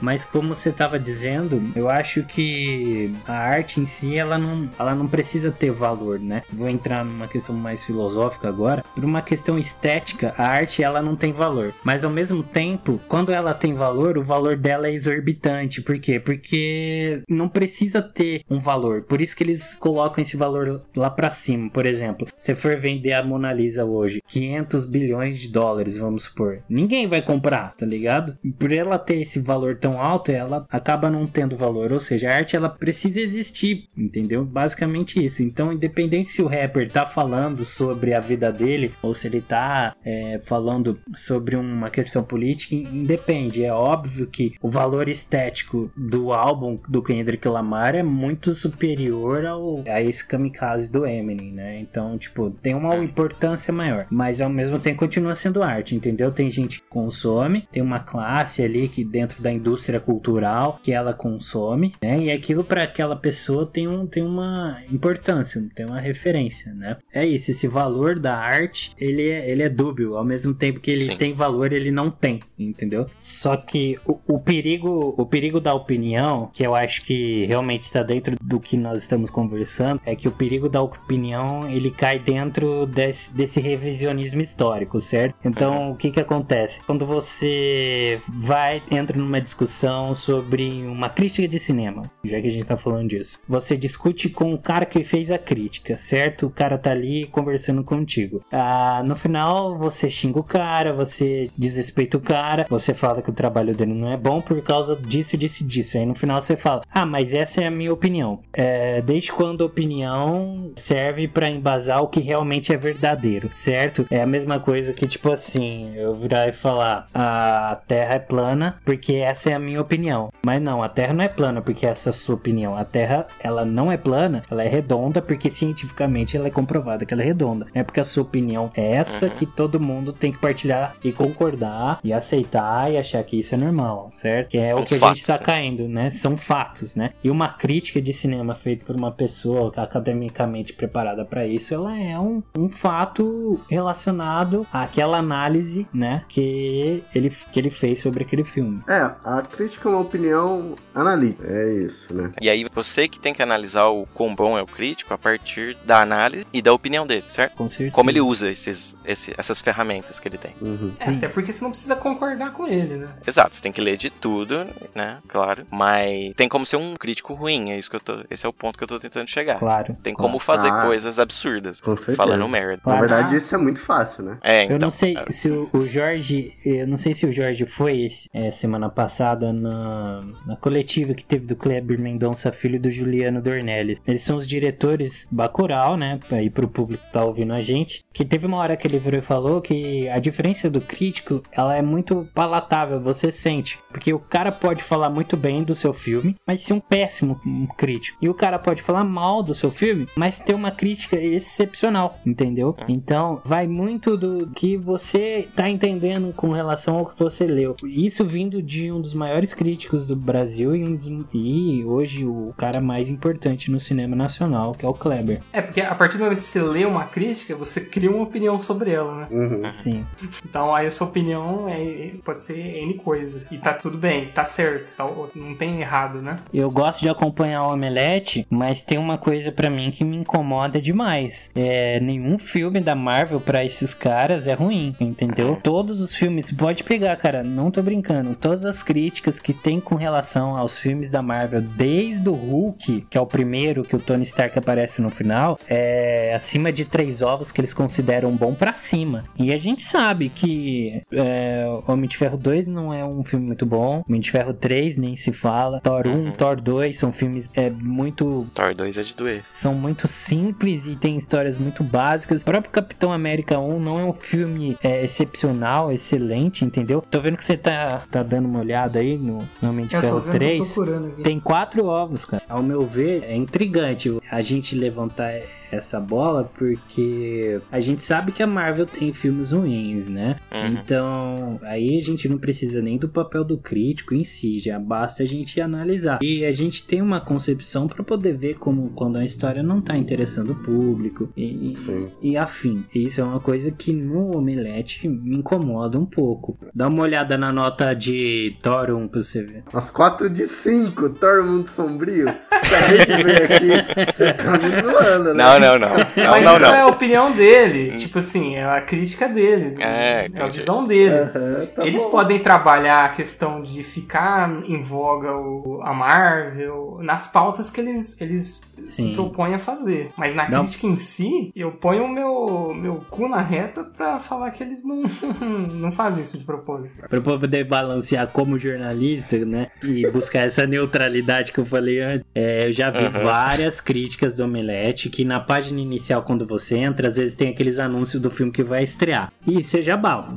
Mas 0.00 0.24
como 0.24 0.54
você 0.54 0.70
estava 0.70 0.98
dizendo, 0.98 1.72
eu 1.74 1.88
acho 1.88 2.22
que 2.22 3.14
a 3.26 3.34
arte 3.34 3.80
em 3.80 3.86
si 3.86 4.16
ela 4.16 4.38
não, 4.38 4.68
ela 4.78 4.94
não 4.94 5.06
precisa 5.06 5.50
ter 5.50 5.70
valor, 5.70 6.18
né? 6.18 6.42
Vou 6.52 6.68
entrar 6.68 7.04
numa 7.04 7.28
questão 7.28 7.54
mais 7.54 7.84
filosófica 7.84 8.48
agora. 8.48 8.84
Por 8.94 9.04
uma 9.04 9.22
questão 9.22 9.58
estética, 9.58 10.34
a 10.36 10.46
arte 10.46 10.82
ela 10.82 11.02
não 11.02 11.16
tem 11.16 11.32
valor. 11.32 11.74
Mas 11.84 12.04
ao 12.04 12.10
mesmo 12.10 12.42
tempo, 12.42 13.00
quando 13.08 13.32
ela 13.32 13.54
tem 13.54 13.74
valor, 13.74 14.18
o 14.18 14.24
valor 14.24 14.56
dela 14.56 14.88
é 14.88 14.92
exorbitante. 14.92 15.82
Por 15.82 15.98
quê? 15.98 16.18
Porque 16.18 17.22
não 17.28 17.48
precisa 17.48 18.02
ter 18.02 18.42
um 18.48 18.58
valor. 18.58 19.02
Por 19.02 19.20
isso 19.20 19.36
que 19.36 19.44
eles 19.44 19.74
colocam 19.74 20.22
esse 20.22 20.36
valor 20.36 20.82
lá 20.96 21.10
pra 21.10 21.30
cima. 21.30 21.70
Por 21.70 21.86
exemplo, 21.86 22.26
se 22.38 22.54
for 22.54 22.76
vender 22.76 23.12
a 23.12 23.24
Mona 23.24 23.52
Lisa 23.52 23.84
hoje, 23.84 24.22
500 24.28 24.84
bilhões 24.84 25.38
de 25.38 25.48
dólares, 25.48 25.98
vamos 25.98 26.24
supor, 26.24 26.62
ninguém 26.68 27.06
vai 27.06 27.22
comprar, 27.22 27.74
tá 27.76 27.86
ligado? 27.86 28.36
Por 28.58 28.72
ela 28.72 28.98
ter 28.98 29.20
esse 29.20 29.38
valor 29.40 29.76
tão 29.86 30.02
alta, 30.02 30.32
ela 30.32 30.66
acaba 30.68 31.08
não 31.08 31.28
tendo 31.28 31.56
valor. 31.56 31.92
Ou 31.92 32.00
seja, 32.00 32.28
a 32.28 32.34
arte 32.34 32.56
ela 32.56 32.68
precisa 32.68 33.20
existir, 33.20 33.88
entendeu? 33.96 34.44
Basicamente 34.44 35.24
isso. 35.24 35.44
Então, 35.44 35.72
independente 35.72 36.28
se 36.28 36.42
o 36.42 36.48
rapper 36.48 36.90
tá 36.90 37.06
falando 37.06 37.64
sobre 37.64 38.12
a 38.12 38.18
vida 38.18 38.50
dele 38.50 38.92
ou 39.00 39.14
se 39.14 39.28
ele 39.28 39.40
tá 39.40 39.94
é, 40.04 40.40
falando 40.42 40.98
sobre 41.14 41.54
uma 41.54 41.88
questão 41.88 42.24
política, 42.24 42.74
independe. 42.74 43.64
É 43.64 43.72
óbvio 43.72 44.26
que 44.26 44.54
o 44.60 44.68
valor 44.68 45.08
estético 45.08 45.88
do 45.96 46.32
álbum 46.32 46.80
do 46.88 47.00
Kendrick 47.00 47.46
Lamar 47.46 47.94
é 47.94 48.02
muito 48.02 48.54
superior 48.54 49.46
ao, 49.46 49.84
a 49.88 50.02
esse 50.02 50.26
kamikaze 50.26 50.90
do 50.90 51.06
Eminem, 51.06 51.52
né? 51.52 51.78
Então, 51.78 52.18
tipo, 52.18 52.50
tem 52.50 52.74
uma 52.74 52.96
importância 52.96 53.72
maior. 53.72 54.06
Mas 54.10 54.40
ao 54.40 54.50
mesmo 54.50 54.80
tempo 54.80 54.98
continua 54.98 55.36
sendo 55.36 55.62
arte, 55.62 55.94
entendeu? 55.94 56.32
Tem 56.32 56.50
gente 56.50 56.80
que 56.80 56.88
consome, 56.88 57.68
tem 57.70 57.82
uma 57.82 58.00
classe 58.00 58.62
ali 58.62 58.88
que 58.88 59.04
dentro 59.04 59.40
da 59.40 59.52
indústria 59.52 59.75
cultural 60.00 60.80
que 60.82 60.92
ela 60.92 61.12
consome, 61.12 61.94
né? 62.02 62.18
E 62.20 62.30
aquilo 62.30 62.64
para 62.64 62.82
aquela 62.82 63.16
pessoa 63.16 63.66
tem, 63.66 63.86
um, 63.86 64.06
tem 64.06 64.22
uma 64.22 64.82
importância, 64.90 65.62
tem 65.74 65.86
uma 65.86 66.00
referência, 66.00 66.72
né? 66.72 66.96
É 67.12 67.24
isso, 67.26 67.50
esse 67.50 67.68
valor 67.68 68.18
da 68.18 68.36
arte, 68.36 68.92
ele 68.98 69.28
é, 69.28 69.50
ele 69.50 69.62
é 69.62 69.68
dúbio, 69.68 70.16
ao 70.16 70.24
mesmo 70.24 70.54
tempo 70.54 70.80
que 70.80 70.90
ele 70.90 71.02
Sim. 71.02 71.16
tem 71.16 71.34
valor, 71.34 71.72
ele 71.72 71.90
não 71.90 72.10
tem, 72.10 72.40
entendeu? 72.58 73.06
Só 73.18 73.56
que 73.56 73.98
o, 74.06 74.18
o 74.26 74.38
perigo, 74.38 75.14
o 75.16 75.26
perigo 75.26 75.60
da 75.60 75.74
opinião, 75.74 76.50
que 76.52 76.66
eu 76.66 76.74
acho 76.74 77.02
que 77.02 77.44
realmente 77.46 77.82
está 77.82 78.02
dentro 78.02 78.36
do 78.40 78.60
que 78.60 78.76
nós 78.76 79.02
estamos 79.02 79.30
conversando, 79.30 80.00
é 80.04 80.14
que 80.14 80.28
o 80.28 80.32
perigo 80.32 80.68
da 80.68 80.82
opinião, 80.82 81.68
ele 81.68 81.90
cai 81.90 82.18
dentro 82.18 82.86
desse, 82.86 83.34
desse 83.34 83.60
revisionismo 83.60 84.40
histórico, 84.40 85.00
certo? 85.00 85.36
Então, 85.44 85.90
o 85.90 85.96
que 85.96 86.10
que 86.10 86.20
acontece? 86.20 86.82
Quando 86.84 87.06
você 87.06 88.20
vai, 88.28 88.82
entra 88.90 89.18
numa 89.18 89.40
discussão 89.40 89.65
sobre 90.14 90.84
uma 90.86 91.08
crítica 91.08 91.46
de 91.46 91.58
cinema, 91.58 92.10
já 92.24 92.40
que 92.40 92.46
a 92.46 92.50
gente 92.50 92.64
tá 92.64 92.76
falando 92.76 93.08
disso, 93.08 93.38
você 93.48 93.76
discute 93.76 94.28
com 94.28 94.54
o 94.54 94.58
cara 94.58 94.84
que 94.84 95.04
fez 95.04 95.30
a 95.30 95.38
crítica, 95.38 95.98
certo? 95.98 96.46
O 96.46 96.50
cara 96.50 96.78
tá 96.78 96.90
ali 96.90 97.26
conversando 97.26 97.82
contigo. 97.84 98.42
Ah, 98.50 99.02
no 99.06 99.14
final, 99.14 99.76
você 99.76 100.10
xinga 100.10 100.38
o 100.38 100.44
cara, 100.44 100.92
você 100.92 101.50
desrespeita 101.56 102.16
o 102.16 102.20
cara, 102.20 102.66
você 102.68 102.94
fala 102.94 103.22
que 103.22 103.30
o 103.30 103.34
trabalho 103.34 103.74
dele 103.74 103.94
não 103.94 104.10
é 104.10 104.16
bom 104.16 104.40
por 104.40 104.60
causa 104.62 104.96
disso, 104.96 105.36
disso 105.36 105.64
disso. 105.64 105.98
Aí 105.98 106.06
no 106.06 106.14
final 106.14 106.40
você 106.40 106.56
fala, 106.56 106.82
ah, 106.90 107.06
mas 107.06 107.34
essa 107.34 107.62
é 107.62 107.66
a 107.66 107.70
minha 107.70 107.92
opinião. 107.92 108.40
É, 108.52 109.00
desde 109.02 109.32
quando 109.32 109.62
a 109.62 109.66
opinião 109.66 110.72
serve 110.76 111.28
pra 111.28 111.48
embasar 111.48 112.02
o 112.02 112.08
que 112.08 112.20
realmente 112.20 112.72
é 112.72 112.76
verdadeiro, 112.76 113.50
certo? 113.54 114.06
É 114.10 114.22
a 114.22 114.26
mesma 114.26 114.58
coisa 114.58 114.92
que, 114.92 115.06
tipo 115.06 115.30
assim, 115.30 115.94
eu 115.96 116.14
virar 116.14 116.48
e 116.48 116.52
falar, 116.52 117.06
a 117.14 117.80
Terra 117.86 118.14
é 118.14 118.18
plana 118.18 118.78
porque 118.84 119.14
essa 119.14 119.50
é 119.50 119.54
a 119.56 119.58
minha 119.60 119.80
opinião. 119.80 120.30
Mas 120.44 120.60
não, 120.62 120.82
a 120.82 120.88
Terra 120.88 121.12
não 121.14 121.24
é 121.24 121.28
plana 121.28 121.60
porque 121.60 121.86
essa 121.86 122.08
é 122.08 122.10
a 122.10 122.12
sua 122.12 122.34
opinião. 122.34 122.76
A 122.76 122.84
Terra, 122.84 123.26
ela 123.40 123.64
não 123.64 123.90
é 123.90 123.96
plana, 123.96 124.42
ela 124.50 124.62
é 124.62 124.68
redonda 124.68 125.20
porque 125.20 125.50
cientificamente 125.50 126.36
ela 126.36 126.46
é 126.46 126.50
comprovada 126.50 127.04
que 127.04 127.12
ela 127.12 127.22
é 127.22 127.26
redonda. 127.26 127.66
Não 127.74 127.80
é 127.80 127.84
porque 127.84 128.00
a 128.00 128.04
sua 128.04 128.22
opinião 128.22 128.70
é 128.74 128.92
essa 128.92 129.26
Uhum. 129.26 129.32
que 129.32 129.46
todo 129.46 129.80
mundo 129.80 130.12
tem 130.12 130.30
que 130.32 130.38
partilhar 130.38 130.94
e 131.02 131.12
concordar 131.12 131.98
e 132.04 132.12
aceitar 132.12 132.90
e 132.92 132.96
achar 132.98 133.22
que 133.24 133.38
isso 133.38 133.54
é 133.54 133.58
normal, 133.58 134.10
certo? 134.12 134.50
Que 134.50 134.58
é 134.58 134.72
São 134.72 134.82
o 134.82 134.84
que 134.84 134.94
a 134.94 134.98
fatos, 134.98 135.18
gente 135.18 135.26
tá 135.26 135.34
né? 135.34 135.40
caindo, 135.44 135.88
né? 135.88 136.10
São 136.10 136.36
fatos, 136.36 136.94
né? 136.96 137.10
E 137.24 137.30
uma 137.30 137.48
crítica 137.48 138.00
de 138.00 138.12
cinema 138.12 138.54
feita 138.54 138.84
por 138.84 138.94
uma 138.94 139.10
pessoa 139.10 139.72
academicamente 139.76 140.72
preparada 140.72 141.24
pra 141.24 141.46
isso, 141.46 141.74
ela 141.74 141.98
é 141.98 142.18
um, 142.18 142.42
um 142.56 142.68
fato 142.68 143.58
relacionado 143.68 144.66
àquela 144.72 145.18
análise, 145.18 145.86
né? 145.92 146.24
Que 146.28 147.02
ele, 147.14 147.30
que 147.52 147.58
ele 147.58 147.70
fez 147.70 148.00
sobre 148.00 148.24
aquele 148.24 148.44
filme. 148.44 148.80
É, 148.88 149.00
a 149.24 149.42
crítica 149.46 149.88
é 149.88 149.92
uma 149.92 150.00
opinião 150.00 150.74
analítica. 150.94 151.44
É 151.46 151.72
isso, 151.74 152.12
né? 152.14 152.30
E 152.40 152.48
aí 152.50 152.66
você 152.72 153.08
que 153.08 153.18
tem 153.20 153.32
que 153.34 153.42
analisar 153.42 153.86
o 153.88 154.06
quão 154.14 154.34
bom 154.34 154.56
é 154.58 154.62
o 154.62 154.66
crítico 154.66 155.12
a 155.14 155.18
partir 155.18 155.76
da 155.84 156.00
análise 156.00 156.44
e 156.52 156.60
da 156.62 156.72
opinião 156.72 157.06
dele, 157.06 157.24
certo? 157.28 157.56
Com 157.56 157.68
certeza. 157.68 157.90
Como 157.92 158.10
ele 158.10 158.20
usa 158.20 158.50
esses, 158.50 158.98
esse- 159.04 159.34
essas 159.36 159.60
ferramentas 159.60 160.18
que 160.20 160.28
ele 160.28 160.38
tem. 160.38 160.54
Uhum. 160.60 160.92
É, 160.98 161.10
até 161.10 161.28
porque 161.28 161.52
você 161.52 161.62
não 161.62 161.70
precisa 161.70 161.96
concordar 161.96 162.52
com 162.52 162.66
ele, 162.66 162.96
né? 162.96 163.08
Exato, 163.26 163.54
você 163.56 163.62
tem 163.62 163.72
que 163.72 163.80
ler 163.80 163.96
de 163.96 164.10
tudo, 164.10 164.66
né? 164.94 165.18
Claro. 165.28 165.66
Mas 165.70 166.34
tem 166.34 166.48
como 166.48 166.64
ser 166.64 166.76
um 166.76 166.96
crítico 166.96 167.34
ruim, 167.34 167.70
é 167.70 167.78
isso 167.78 167.90
que 167.90 167.96
eu 167.96 168.00
tô. 168.00 168.24
Esse 168.30 168.46
é 168.46 168.48
o 168.48 168.52
ponto 168.52 168.78
que 168.78 168.84
eu 168.84 168.88
tô 168.88 168.98
tentando 168.98 169.28
chegar. 169.28 169.58
Claro. 169.58 169.96
Tem 170.02 170.14
como 170.14 170.38
fazer 170.38 170.70
Ah. 170.70 170.82
coisas 170.82 171.18
absurdas. 171.18 171.80
Com 171.80 171.96
certeza. 171.96 172.16
Falando 172.16 172.48
merda. 172.48 172.76
Na 172.76 172.78
Claro. 172.82 173.00
verdade, 173.00 173.36
isso 173.36 173.54
é 173.54 173.58
muito 173.58 173.80
fácil, 173.80 174.24
né? 174.24 174.38
É, 174.42 174.64
então. 174.64 174.76
eu 174.76 174.80
não 174.80 174.90
sei 174.90 175.16
é. 175.16 175.30
se 175.32 175.50
o, 175.50 175.68
o 175.72 175.86
Jorge, 175.86 176.52
eu 176.64 176.86
não 176.86 176.96
sei 176.96 177.12
se 177.14 177.26
o 177.26 177.32
Jorge 177.32 177.66
foi 177.66 178.02
esse, 178.02 178.28
é, 178.32 178.50
semana 178.50 178.88
passada 178.88 179.35
na, 179.40 180.24
na 180.46 180.56
coletiva 180.56 181.14
que 181.14 181.24
teve 181.24 181.46
do 181.46 181.56
Kleber 181.56 181.98
Mendonça 181.98 182.52
Filho 182.52 182.76
e 182.76 182.80
do 182.80 182.90
Juliano 182.90 183.42
Dornelles. 183.42 184.00
Eles 184.06 184.22
são 184.22 184.36
os 184.36 184.46
diretores 184.46 185.26
Bacurau, 185.30 185.96
né? 185.96 186.18
Aí 186.30 186.50
pro 186.50 186.68
público 186.68 187.04
que 187.04 187.12
tá 187.12 187.24
ouvindo 187.24 187.52
a 187.52 187.60
gente. 187.60 188.04
Que 188.12 188.24
teve 188.24 188.46
uma 188.46 188.58
hora 188.58 188.76
que 188.76 188.86
ele 188.86 188.98
virou 188.98 189.18
e 189.18 189.22
falou 189.22 189.60
que 189.60 190.08
a 190.08 190.18
diferença 190.18 190.70
do 190.70 190.80
crítico, 190.80 191.42
ela 191.52 191.76
é 191.76 191.82
muito 191.82 192.26
palatável, 192.34 193.00
você 193.00 193.30
sente. 193.30 193.78
Porque 193.90 194.12
o 194.12 194.18
cara 194.18 194.50
pode 194.52 194.82
falar 194.82 195.10
muito 195.10 195.36
bem 195.36 195.62
do 195.62 195.74
seu 195.74 195.92
filme, 195.92 196.36
mas 196.46 196.62
ser 196.62 196.72
um 196.72 196.80
péssimo 196.80 197.40
crítico. 197.76 198.18
E 198.20 198.28
o 198.28 198.34
cara 198.34 198.58
pode 198.58 198.82
falar 198.82 199.04
mal 199.04 199.42
do 199.42 199.54
seu 199.54 199.70
filme, 199.70 200.08
mas 200.16 200.38
ter 200.38 200.54
uma 200.54 200.70
crítica 200.70 201.16
excepcional, 201.16 202.18
entendeu? 202.24 202.76
Então, 202.88 203.40
vai 203.44 203.66
muito 203.66 204.16
do 204.16 204.48
que 204.48 204.76
você 204.76 205.48
tá 205.54 205.68
entendendo 205.68 206.32
com 206.34 206.52
relação 206.52 206.98
ao 206.98 207.06
que 207.06 207.18
você 207.18 207.46
leu. 207.46 207.76
Isso 207.84 208.24
vindo 208.24 208.62
de 208.62 208.90
um 208.90 209.00
dos 209.00 209.14
maiores 209.26 209.52
críticos 209.52 210.06
do 210.06 210.14
Brasil 210.16 210.74
e, 210.76 210.84
um 210.84 210.94
dos- 210.94 211.26
e 211.34 211.84
hoje 211.84 212.24
o 212.24 212.54
cara 212.56 212.80
mais 212.80 213.08
importante 213.10 213.70
no 213.70 213.80
cinema 213.80 214.14
nacional, 214.14 214.72
que 214.72 214.86
é 214.86 214.88
o 214.88 214.94
Kleber. 214.94 215.40
É, 215.52 215.60
porque 215.60 215.80
a 215.80 215.94
partir 215.94 216.16
do 216.18 216.24
momento 216.24 216.38
que 216.38 216.44
você 216.44 216.62
lê 216.62 216.84
uma 216.84 217.04
crítica, 217.04 217.56
você 217.56 217.80
cria 217.80 218.10
uma 218.10 218.22
opinião 218.22 218.58
sobre 218.60 218.90
ela, 218.92 219.14
né? 219.22 219.26
Uhum. 219.30 219.72
Sim. 219.72 220.04
Então 220.48 220.74
aí 220.74 220.86
a 220.86 220.90
sua 220.90 221.06
opinião 221.08 221.68
é, 221.68 222.12
pode 222.24 222.40
ser 222.40 222.58
N 222.82 222.94
coisas. 222.94 223.50
E 223.50 223.58
tá 223.58 223.74
tudo 223.74 223.98
bem, 223.98 224.26
tá 224.26 224.44
certo, 224.44 224.94
tá- 224.96 225.06
não 225.34 225.54
tem 225.54 225.80
errado, 225.80 226.22
né? 226.22 226.38
Eu 226.54 226.70
gosto 226.70 227.00
de 227.00 227.08
acompanhar 227.08 227.66
o 227.66 227.72
Omelete, 227.72 228.46
mas 228.48 228.82
tem 228.82 228.96
uma 228.98 229.18
coisa 229.18 229.50
pra 229.50 229.68
mim 229.68 229.90
que 229.90 230.04
me 230.04 230.16
incomoda 230.16 230.80
demais. 230.80 231.50
É, 231.54 231.98
nenhum 232.00 232.38
filme 232.38 232.80
da 232.80 232.94
Marvel 232.94 233.40
pra 233.40 233.64
esses 233.64 233.92
caras 233.92 234.46
é 234.46 234.54
ruim, 234.54 234.94
entendeu? 235.00 235.58
Todos 235.62 236.00
os 236.00 236.14
filmes, 236.14 236.50
pode 236.52 236.84
pegar, 236.84 237.16
cara, 237.16 237.42
não 237.42 237.70
tô 237.70 237.82
brincando. 237.82 238.34
Todas 238.34 238.64
as 238.64 238.82
críticas 238.82 239.05
que 239.10 239.52
tem 239.52 239.80
com 239.80 239.94
relação 239.94 240.56
aos 240.56 240.78
filmes 240.78 241.10
da 241.10 241.22
Marvel, 241.22 241.60
desde 241.62 242.28
o 242.28 242.32
Hulk, 242.34 243.06
que 243.08 243.16
é 243.16 243.20
o 243.20 243.26
primeiro 243.26 243.82
que 243.82 243.94
o 243.94 243.98
Tony 243.98 244.22
Stark 244.24 244.58
aparece 244.58 245.00
no 245.00 245.10
final, 245.10 245.58
é 245.68 246.34
acima 246.34 246.72
de 246.72 246.84
três 246.84 247.22
ovos 247.22 247.50
que 247.52 247.60
eles 247.60 247.72
consideram 247.74 248.34
bom 248.36 248.54
pra 248.54 248.72
cima. 248.74 249.24
E 249.38 249.52
a 249.52 249.56
gente 249.58 249.82
sabe 249.82 250.28
que 250.28 251.02
é, 251.12 251.58
Homem 251.86 252.08
de 252.08 252.16
Ferro 252.16 252.36
2 252.36 252.66
não 252.66 252.92
é 252.92 253.04
um 253.04 253.22
filme 253.24 253.46
muito 253.46 253.64
bom, 253.66 254.02
Homem 254.08 254.20
de 254.20 254.30
Ferro 254.30 254.52
3 254.54 254.96
nem 254.96 255.14
se 255.16 255.32
fala, 255.32 255.80
Thor 255.80 256.06
1, 256.06 256.10
Uhum. 256.16 256.32
Thor 256.32 256.60
2 256.60 256.96
são 256.98 257.12
filmes 257.12 257.48
é, 257.54 257.70
muito 257.70 258.46
Thor 258.54 258.74
2 258.74 258.98
é 258.98 259.02
de 259.02 259.14
doer. 259.16 259.44
são 259.50 259.74
muito 259.74 260.08
simples 260.08 260.86
e 260.86 260.96
tem 260.96 261.16
histórias 261.16 261.58
muito 261.58 261.82
básicas. 261.84 262.42
O 262.42 262.44
próprio 262.44 262.70
Capitão 262.72 263.12
América 263.12 263.58
1 263.58 263.80
não 263.80 263.98
é 264.00 264.04
um 264.04 264.12
filme 264.12 264.76
é, 264.82 265.04
excepcional, 265.04 265.92
excelente, 265.92 266.64
entendeu? 266.64 267.02
Tô 267.10 267.20
vendo 267.20 267.36
que 267.36 267.44
você 267.44 267.56
tá, 267.56 268.04
tá 268.10 268.22
dando 268.22 268.46
uma 268.48 268.60
olhada 268.60 268.95
aí 268.96 269.16
no, 269.16 269.48
no 269.60 269.70
Homem 269.70 269.86
de 269.86 269.98
Ferro 269.98 270.20
3. 270.20 270.72
procurando 270.72 271.08
aqui. 271.08 271.22
Tem 271.22 271.38
quatro 271.40 271.86
ovos, 271.86 272.24
cara. 272.24 272.42
Ao 272.48 272.62
meu 272.62 272.86
ver, 272.86 273.24
é 273.24 273.36
intrigante 273.36 274.16
a 274.30 274.40
gente 274.40 274.74
levantar 274.74 275.32
essa 275.70 275.98
bola 276.00 276.50
porque 276.58 277.60
a 277.70 277.80
gente 277.80 278.02
sabe 278.02 278.32
que 278.32 278.42
a 278.42 278.46
Marvel 278.46 278.86
tem 278.86 279.12
filmes 279.12 279.52
ruins, 279.52 280.06
né? 280.08 280.36
Uhum. 280.52 280.66
Então, 280.66 281.60
aí 281.62 281.96
a 281.96 282.00
gente 282.00 282.28
não 282.28 282.38
precisa 282.38 282.80
nem 282.80 282.98
do 282.98 283.08
papel 283.08 283.44
do 283.44 283.58
crítico 283.58 284.14
em 284.14 284.24
si, 284.24 284.58
já 284.58 284.78
basta 284.78 285.22
a 285.22 285.26
gente 285.26 285.60
analisar. 285.60 286.18
E 286.22 286.44
a 286.44 286.52
gente 286.52 286.84
tem 286.86 287.00
uma 287.02 287.20
concepção 287.20 287.86
para 287.88 288.02
poder 288.02 288.34
ver 288.36 288.54
como 288.58 288.90
quando 288.90 289.16
a 289.18 289.24
história 289.24 289.62
não 289.62 289.80
tá 289.80 289.96
interessando 289.96 290.50
o 290.52 290.54
público 290.56 291.28
e, 291.36 291.72
e- 291.72 291.76
Sim. 291.78 292.08
e 292.22 292.36
afim. 292.36 292.84
Isso 292.94 293.20
é 293.20 293.24
uma 293.24 293.40
coisa 293.40 293.70
que 293.70 293.92
no 293.92 294.36
Omelete 294.36 295.08
me 295.08 295.36
incomoda 295.36 295.98
um 295.98 296.06
pouco. 296.06 296.58
Dá 296.74 296.88
uma 296.88 297.02
olhada 297.02 297.36
na 297.36 297.52
nota 297.52 297.94
de 297.94 298.56
Thor 298.62 298.90
1 298.90 299.08
pra 299.08 299.22
você 299.22 299.42
ver. 299.42 299.64
As 299.72 299.90
4 299.90 300.28
de 300.30 300.46
5, 300.46 301.10
Thor 301.10 301.44
Mundo 301.44 301.68
Sombrio. 301.68 302.28
Acabei 302.50 302.98
de 303.06 303.22
ver 303.22 303.42
aqui. 303.42 304.12
Você 304.12 304.32
tá 304.32 304.52
me 304.52 304.68
zoando, 304.80 305.34
né? 305.34 305.44
Não, 305.44 305.55
Não, 305.58 305.78
não, 305.78 305.88
não. 305.88 305.96
Não, 305.96 306.30
Mas 306.30 306.44
não, 306.44 306.54
isso 306.54 306.62
não. 306.66 306.74
é 306.74 306.80
a 306.82 306.86
opinião 306.86 307.32
dele. 307.34 307.96
Tipo 307.98 308.18
assim, 308.18 308.54
é 308.56 308.64
a 308.64 308.80
crítica 308.80 309.28
dele. 309.28 309.76
É, 309.80 310.28
é 310.34 310.42
a 310.42 310.46
visão 310.46 310.84
dele. 310.86 311.14
Aham, 311.14 311.66
tá 311.74 311.86
Eles 311.86 312.02
bom. 312.04 312.10
podem 312.10 312.38
trabalhar 312.38 313.04
a 313.04 313.08
questão 313.10 313.62
de 313.62 313.82
ficar 313.82 314.50
em 314.66 314.80
voga 314.82 315.32
o, 315.36 315.80
a 315.82 315.92
Marvel 315.92 316.98
nas 317.02 317.28
pautas 317.28 317.70
que 317.70 317.80
eles, 317.80 318.20
eles 318.20 318.60
se 318.84 319.12
propõem 319.14 319.54
a 319.54 319.58
fazer. 319.58 320.10
Mas 320.16 320.34
na 320.34 320.48
Não. 320.48 320.60
crítica 320.62 320.86
em 320.86 320.96
si, 320.98 321.50
eu 321.54 321.72
ponho 321.72 322.04
o 322.04 322.08
meu, 322.08 322.74
meu 322.74 323.02
cu 323.10 323.28
na 323.28 323.40
reta 323.40 323.84
pra 323.84 324.18
falar 324.18 324.50
que 324.50 324.62
eles 324.62 324.84
não, 324.86 325.02
não 325.72 325.92
fazem 325.92 326.22
isso 326.22 326.38
de 326.38 326.44
propósito. 326.44 327.06
Pra 327.08 327.20
poder 327.20 327.64
balancear 327.64 328.26
como 328.28 328.58
jornalista, 328.58 329.36
né? 329.44 329.68
E 329.82 330.06
buscar 330.10 330.40
essa 330.40 330.66
neutralidade 330.66 331.52
que 331.52 331.58
eu 331.58 331.66
falei 331.66 332.00
antes. 332.00 332.24
É, 332.34 332.66
eu 332.66 332.72
já 332.72 332.90
vi 332.90 333.04
Aham. 333.04 333.22
várias 333.24 333.80
críticas 333.80 334.36
do 334.36 334.44
Omelete 334.44 335.08
que 335.10 335.24
na 335.24 335.40
página 335.46 335.80
inicial, 335.80 336.22
quando 336.22 336.46
você 336.46 336.76
entra, 336.76 337.08
às 337.08 337.16
vezes 337.16 337.34
tem 337.34 337.48
aqueles 337.48 337.78
anúncios 337.78 338.20
do 338.20 338.30
filme 338.30 338.52
que 338.52 338.64
vai 338.64 338.82
estrear. 338.82 339.32
E 339.46 339.62
seja 339.62 339.96
bal. 339.96 340.28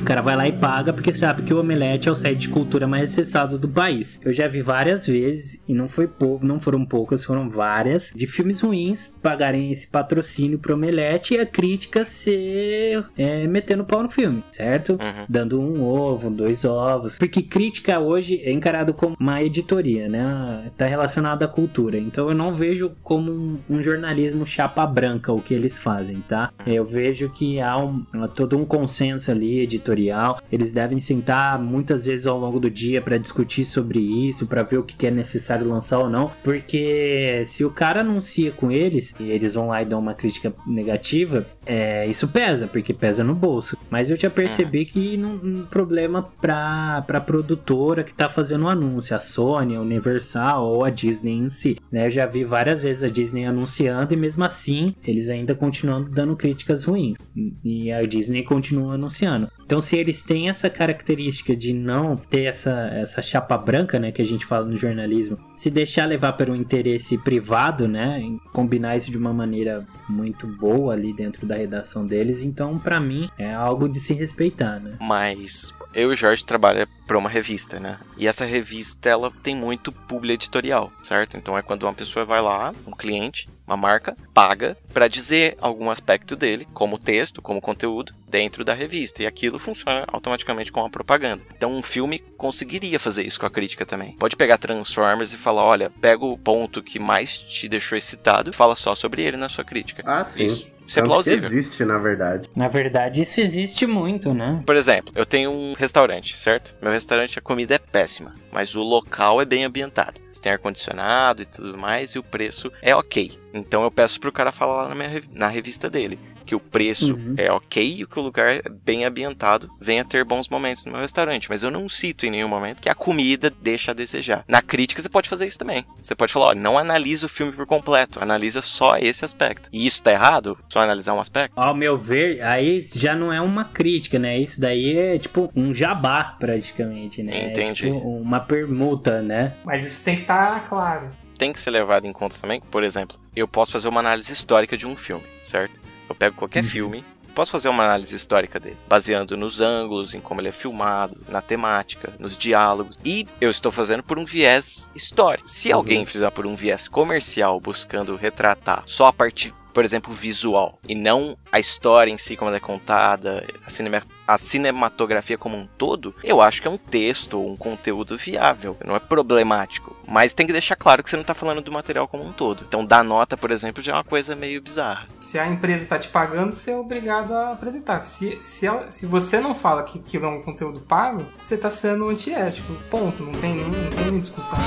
O 0.00 0.04
cara 0.04 0.22
vai 0.22 0.36
lá 0.36 0.46
e 0.46 0.52
paga 0.52 0.92
porque 0.92 1.12
sabe 1.14 1.42
que 1.42 1.52
o 1.52 1.60
Omelete 1.60 2.08
é 2.08 2.12
o 2.12 2.14
site 2.14 2.38
de 2.38 2.48
cultura 2.48 2.86
mais 2.86 3.10
acessado 3.10 3.58
do 3.58 3.68
país. 3.68 4.20
Eu 4.24 4.32
já 4.32 4.46
vi 4.46 4.62
várias 4.62 5.06
vezes, 5.06 5.62
e 5.68 5.74
não 5.74 5.88
foi 5.88 6.06
pouco, 6.06 6.44
não 6.44 6.60
foram 6.60 6.84
poucas, 6.84 7.24
foram 7.24 7.48
várias, 7.48 8.12
de 8.14 8.26
filmes 8.26 8.60
ruins 8.60 9.08
pagarem 9.22 9.72
esse 9.72 9.88
patrocínio 9.88 10.58
pro 10.58 10.74
Omelete 10.74 11.34
e 11.34 11.38
a 11.38 11.46
crítica 11.46 12.04
ser 12.04 13.04
é, 13.16 13.46
metendo 13.46 13.84
pau 13.84 14.02
no 14.02 14.08
filme, 14.08 14.42
certo? 14.50 14.92
Uhum. 14.92 15.26
dando 15.28 15.60
um 15.60 15.82
ovo, 15.82 16.30
dois 16.30 16.64
ovos. 16.64 17.18
Porque 17.18 17.42
crítica 17.42 17.98
hoje 17.98 18.40
é 18.42 18.52
encarado 18.52 18.92
como 18.94 19.16
uma 19.18 19.42
editoria, 19.42 20.08
né? 20.08 20.70
Tá 20.76 20.86
relacionado 20.86 21.42
à 21.42 21.48
cultura. 21.48 21.98
Então 21.98 22.28
eu 22.28 22.34
não 22.34 22.54
vejo 22.54 22.92
como 23.02 23.60
um 23.68 23.80
jornalismo 23.80 24.46
chapa 24.50 24.84
branca 24.84 25.32
o 25.32 25.40
que 25.40 25.54
eles 25.54 25.78
fazem, 25.78 26.22
tá? 26.28 26.52
Eu 26.66 26.84
vejo 26.84 27.30
que 27.30 27.60
há 27.60 27.76
um, 27.78 28.04
todo 28.34 28.58
um 28.58 28.64
consenso 28.64 29.30
ali 29.30 29.60
editorial. 29.60 30.40
Eles 30.50 30.72
devem 30.72 31.00
sentar 31.00 31.58
muitas 31.58 32.06
vezes 32.06 32.26
ao 32.26 32.38
longo 32.38 32.58
do 32.58 32.68
dia 32.68 33.00
para 33.00 33.16
discutir 33.16 33.64
sobre 33.64 34.00
isso, 34.00 34.46
para 34.46 34.62
ver 34.62 34.78
o 34.78 34.82
que 34.82 34.96
que 34.96 35.06
é 35.06 35.10
necessário 35.10 35.68
lançar 35.68 35.98
ou 35.98 36.10
não. 36.10 36.30
Porque 36.42 37.42
se 37.46 37.64
o 37.64 37.70
cara 37.70 38.00
anuncia 38.00 38.50
com 38.50 38.70
eles 38.70 39.14
e 39.18 39.30
eles 39.30 39.54
vão 39.54 39.68
lá 39.68 39.82
e 39.82 39.86
dão 39.86 39.98
uma 39.98 40.14
crítica 40.14 40.52
negativa, 40.66 41.46
é, 41.72 42.04
isso 42.08 42.26
pesa, 42.26 42.66
porque 42.66 42.92
pesa 42.92 43.22
no 43.22 43.32
bolso. 43.32 43.76
Mas 43.88 44.10
eu 44.10 44.16
já 44.16 44.28
percebi 44.28 44.84
que 44.84 45.16
não 45.16 45.34
um 45.34 45.64
problema 45.64 46.28
pra, 46.40 47.04
pra 47.06 47.20
produtora 47.20 48.02
que 48.02 48.12
tá 48.12 48.28
fazendo 48.28 48.64
o 48.64 48.68
anúncio, 48.68 49.14
a 49.14 49.20
Sony, 49.20 49.76
a 49.76 49.80
Universal 49.80 50.66
ou 50.66 50.84
a 50.84 50.90
Disney 50.90 51.34
em 51.34 51.48
si. 51.48 51.76
Né? 51.92 52.06
Eu 52.06 52.10
já 52.10 52.26
vi 52.26 52.42
várias 52.42 52.82
vezes 52.82 53.04
a 53.04 53.08
Disney 53.08 53.44
anunciando 53.44 54.12
e 54.12 54.16
mesmo 54.16 54.42
assim 54.42 54.96
eles 55.04 55.28
ainda 55.28 55.54
continuam 55.54 56.02
dando 56.02 56.34
críticas 56.34 56.82
ruins. 56.82 57.16
E 57.62 57.92
a 57.92 58.04
Disney 58.04 58.42
continua 58.42 58.94
anunciando. 58.94 59.48
Então, 59.64 59.80
se 59.80 59.96
eles 59.96 60.20
têm 60.20 60.48
essa 60.48 60.68
característica 60.68 61.54
de 61.54 61.72
não 61.72 62.16
ter 62.16 62.46
essa, 62.46 62.88
essa 62.92 63.22
chapa 63.22 63.56
branca, 63.56 64.00
né, 64.00 64.10
que 64.10 64.20
a 64.20 64.26
gente 64.26 64.44
fala 64.44 64.66
no 64.66 64.76
jornalismo, 64.76 65.38
se 65.56 65.70
deixar 65.70 66.06
levar 66.06 66.32
pelo 66.32 66.56
interesse 66.56 67.16
privado, 67.16 67.86
né, 67.86 68.18
em 68.20 68.40
combinar 68.52 68.96
isso 68.96 69.12
de 69.12 69.16
uma 69.16 69.32
maneira 69.32 69.86
muito 70.08 70.44
boa 70.44 70.92
ali 70.92 71.12
dentro 71.12 71.46
da 71.46 71.59
redação 71.60 72.06
deles, 72.06 72.42
então, 72.42 72.78
pra 72.78 73.00
mim, 73.00 73.30
é 73.38 73.52
algo 73.52 73.88
de 73.88 74.00
se 74.00 74.12
respeitar, 74.14 74.80
né? 74.80 74.96
Mas 75.00 75.72
eu 75.94 76.10
e 76.10 76.14
o 76.14 76.16
Jorge 76.16 76.44
trabalha 76.44 76.88
para 77.10 77.18
uma 77.18 77.28
revista, 77.28 77.80
né? 77.80 77.98
E 78.16 78.28
essa 78.28 78.44
revista 78.44 79.08
ela 79.08 79.32
tem 79.42 79.56
muito 79.56 79.90
publi 79.90 80.34
editorial, 80.34 80.92
certo? 81.02 81.36
Então 81.36 81.58
é 81.58 81.62
quando 81.62 81.82
uma 81.82 81.92
pessoa 81.92 82.24
vai 82.24 82.40
lá, 82.40 82.72
um 82.86 82.92
cliente, 82.92 83.50
uma 83.66 83.76
marca, 83.76 84.16
paga 84.32 84.76
para 84.94 85.08
dizer 85.08 85.56
algum 85.60 85.90
aspecto 85.90 86.36
dele, 86.36 86.68
como 86.72 87.00
texto, 87.00 87.42
como 87.42 87.60
conteúdo, 87.60 88.14
dentro 88.28 88.64
da 88.64 88.74
revista. 88.74 89.24
E 89.24 89.26
aquilo 89.26 89.58
funciona 89.58 90.04
automaticamente 90.06 90.70
com 90.70 90.84
a 90.84 90.88
propaganda. 90.88 91.42
Então 91.56 91.72
um 91.72 91.82
filme 91.82 92.20
conseguiria 92.36 93.00
fazer 93.00 93.26
isso 93.26 93.40
com 93.40 93.46
a 93.46 93.50
crítica 93.50 93.84
também. 93.84 94.12
Pode 94.12 94.36
pegar 94.36 94.58
Transformers 94.58 95.32
e 95.32 95.36
falar, 95.36 95.64
olha, 95.64 95.90
pega 96.00 96.24
o 96.24 96.38
ponto 96.38 96.80
que 96.80 97.00
mais 97.00 97.40
te 97.40 97.68
deixou 97.68 97.98
excitado 97.98 98.50
e 98.50 98.52
fala 98.52 98.76
só 98.76 98.94
sobre 98.94 99.22
ele 99.22 99.36
na 99.36 99.48
sua 99.48 99.64
crítica. 99.64 100.04
Ah, 100.06 100.24
sim. 100.24 100.44
Isso, 100.44 100.70
isso 100.90 100.98
é 100.98 101.02
plausível. 101.04 101.48
existe, 101.48 101.84
na 101.84 101.98
verdade. 101.98 102.50
Na 102.56 102.66
verdade, 102.66 103.22
isso 103.22 103.40
existe 103.40 103.86
muito, 103.86 104.34
né? 104.34 104.60
Por 104.66 104.74
exemplo, 104.74 105.12
eu 105.14 105.24
tenho 105.24 105.48
um 105.48 105.72
restaurante, 105.74 106.36
certo? 106.36 106.74
Meu 106.82 106.90
restaurante, 107.00 107.38
a 107.38 107.42
comida 107.42 107.74
é 107.74 107.78
péssima, 107.78 108.34
mas 108.52 108.74
o 108.74 108.82
local 108.82 109.40
é 109.40 109.44
bem 109.44 109.64
ambientado. 109.64 110.20
Você 110.30 110.42
tem 110.42 110.52
ar-condicionado 110.52 111.42
e 111.42 111.46
tudo 111.46 111.76
mais, 111.76 112.12
e 112.12 112.18
o 112.18 112.22
preço 112.22 112.70
é 112.82 112.94
ok. 112.94 113.38
Então 113.52 113.82
eu 113.82 113.90
peço 113.90 114.20
pro 114.20 114.30
cara 114.30 114.52
falar 114.52 114.82
lá 114.82 114.88
na, 114.90 114.94
minha, 114.94 115.22
na 115.32 115.48
revista 115.48 115.90
dele 115.90 116.18
que 116.50 116.54
o 116.56 116.58
preço 116.58 117.14
Uhum. 117.14 117.34
é 117.36 117.48
ok 117.52 118.00
e 118.00 118.04
que 118.04 118.18
o 118.18 118.22
lugar 118.22 118.56
é 118.56 118.62
bem 118.68 119.04
ambientado 119.04 119.70
venha 119.80 120.04
ter 120.04 120.24
bons 120.24 120.48
momentos 120.48 120.84
no 120.84 120.90
meu 120.90 121.00
restaurante. 121.00 121.48
Mas 121.48 121.62
eu 121.62 121.70
não 121.70 121.88
cito 121.88 122.26
em 122.26 122.30
nenhum 122.30 122.48
momento 122.48 122.82
que 122.82 122.88
a 122.88 122.94
comida 122.94 123.52
deixa 123.62 123.92
a 123.92 123.94
desejar. 123.94 124.44
Na 124.48 124.60
crítica 124.60 125.00
você 125.00 125.08
pode 125.08 125.28
fazer 125.28 125.46
isso 125.46 125.58
também. 125.60 125.84
Você 126.02 126.12
pode 126.12 126.32
falar, 126.32 126.46
ó, 126.46 126.54
não 126.54 126.76
analisa 126.76 127.26
o 127.26 127.28
filme 127.28 127.52
por 127.52 127.66
completo, 127.66 128.20
analisa 128.20 128.62
só 128.62 128.96
esse 128.98 129.24
aspecto. 129.24 129.68
E 129.72 129.86
isso 129.86 130.02
tá 130.02 130.10
errado? 130.10 130.58
Só 130.72 130.80
analisar 130.80 131.14
um 131.14 131.20
aspecto? 131.20 131.52
Ao 131.54 131.72
meu 131.72 131.96
ver, 131.96 132.42
aí 132.42 132.84
já 132.96 133.14
não 133.14 133.32
é 133.32 133.40
uma 133.40 133.64
crítica, 133.66 134.18
né? 134.18 134.36
Isso 134.36 134.60
daí 134.60 134.98
é 134.98 135.18
tipo 135.20 135.52
um 135.54 135.72
jabá, 135.72 136.24
praticamente, 136.24 137.22
né? 137.22 137.46
Entendi. 137.50 137.86
É 137.86 137.92
tipo 137.94 138.08
uma 138.08 138.40
permuta, 138.40 139.22
né? 139.22 139.54
Mas 139.64 139.86
isso 139.86 140.04
tem 140.04 140.16
que 140.16 140.22
estar 140.22 140.68
claro. 140.68 141.10
tem 141.38 141.52
que 141.54 141.60
ser 141.60 141.70
levado 141.70 142.06
em 142.06 142.12
conta 142.12 142.36
também, 142.38 142.60
que, 142.60 142.66
por 142.66 142.82
exemplo, 142.84 143.16
eu 143.34 143.48
posso 143.48 143.72
fazer 143.72 143.88
uma 143.88 144.00
análise 144.00 144.30
histórica 144.30 144.76
de 144.76 144.86
um 144.86 144.94
filme, 144.94 145.24
certo? 145.42 145.79
Eu 146.10 146.14
pego 146.16 146.34
qualquer 146.36 146.64
filme, 146.64 147.04
posso 147.36 147.52
fazer 147.52 147.68
uma 147.68 147.84
análise 147.84 148.16
histórica 148.16 148.58
dele, 148.58 148.76
baseando 148.88 149.36
nos 149.36 149.60
ângulos, 149.60 150.12
em 150.12 150.20
como 150.20 150.40
ele 150.40 150.48
é 150.48 150.52
filmado, 150.52 151.16
na 151.28 151.40
temática, 151.40 152.12
nos 152.18 152.36
diálogos, 152.36 152.98
e 153.04 153.26
eu 153.40 153.48
estou 153.48 153.70
fazendo 153.70 154.02
por 154.02 154.18
um 154.18 154.24
viés 154.24 154.88
histórico. 154.92 155.48
Se 155.48 155.70
alguém 155.72 156.04
fizer 156.04 156.28
por 156.32 156.46
um 156.46 156.56
viés 156.56 156.88
comercial, 156.88 157.60
buscando 157.60 158.16
retratar 158.16 158.82
só 158.86 159.06
a 159.06 159.12
parte 159.12 159.54
por 159.72 159.84
exemplo, 159.84 160.12
visual, 160.12 160.80
e 160.88 160.96
não 160.96 161.38
a 161.52 161.60
história 161.60 162.10
em 162.10 162.18
si, 162.18 162.36
como 162.36 162.48
ela 162.48 162.56
é 162.56 162.60
contada, 162.60 163.46
a, 163.64 163.70
cinema- 163.70 164.02
a 164.32 164.38
cinematografia 164.38 165.36
como 165.36 165.56
um 165.56 165.66
todo, 165.66 166.14
eu 166.22 166.40
acho 166.40 166.62
que 166.62 166.68
é 166.68 166.70
um 166.70 166.76
texto 166.78 167.40
um 167.40 167.56
conteúdo 167.56 168.16
viável, 168.16 168.76
não 168.84 168.94
é 168.94 168.98
problemático. 169.00 169.96
Mas 170.06 170.32
tem 170.32 170.46
que 170.46 170.52
deixar 170.52 170.76
claro 170.76 171.02
que 171.02 171.10
você 171.10 171.16
não 171.16 171.22
está 171.22 171.34
falando 171.34 171.60
do 171.60 171.70
material 171.72 172.06
como 172.08 172.24
um 172.24 172.32
todo. 172.32 172.64
Então, 172.66 172.84
dar 172.84 173.02
nota, 173.04 173.36
por 173.36 173.50
exemplo, 173.50 173.82
já 173.82 173.92
é 173.92 173.94
uma 173.96 174.04
coisa 174.04 174.34
meio 174.36 174.60
bizarra. 174.60 175.06
Se 175.20 175.38
a 175.38 175.46
empresa 175.46 175.86
tá 175.86 175.98
te 175.98 176.08
pagando, 176.08 176.52
você 176.52 176.72
é 176.72 176.76
obrigado 176.76 177.32
a 177.32 177.52
apresentar. 177.52 178.00
Se, 178.00 178.38
se, 178.42 178.66
ela- 178.66 178.90
se 178.90 179.06
você 179.06 179.40
não 179.40 179.54
fala 179.54 179.82
que 179.84 179.98
aquilo 179.98 180.26
é 180.26 180.28
um 180.28 180.42
conteúdo 180.42 180.80
pago, 180.80 181.24
você 181.38 181.56
tá 181.56 181.70
sendo 181.70 182.08
antiético. 182.08 182.72
Ponto. 182.90 183.22
Não 183.22 183.32
tem 183.32 183.54
nem, 183.54 183.66
não 183.66 183.90
tem 183.90 184.10
nem 184.10 184.20
discussão. 184.20 184.58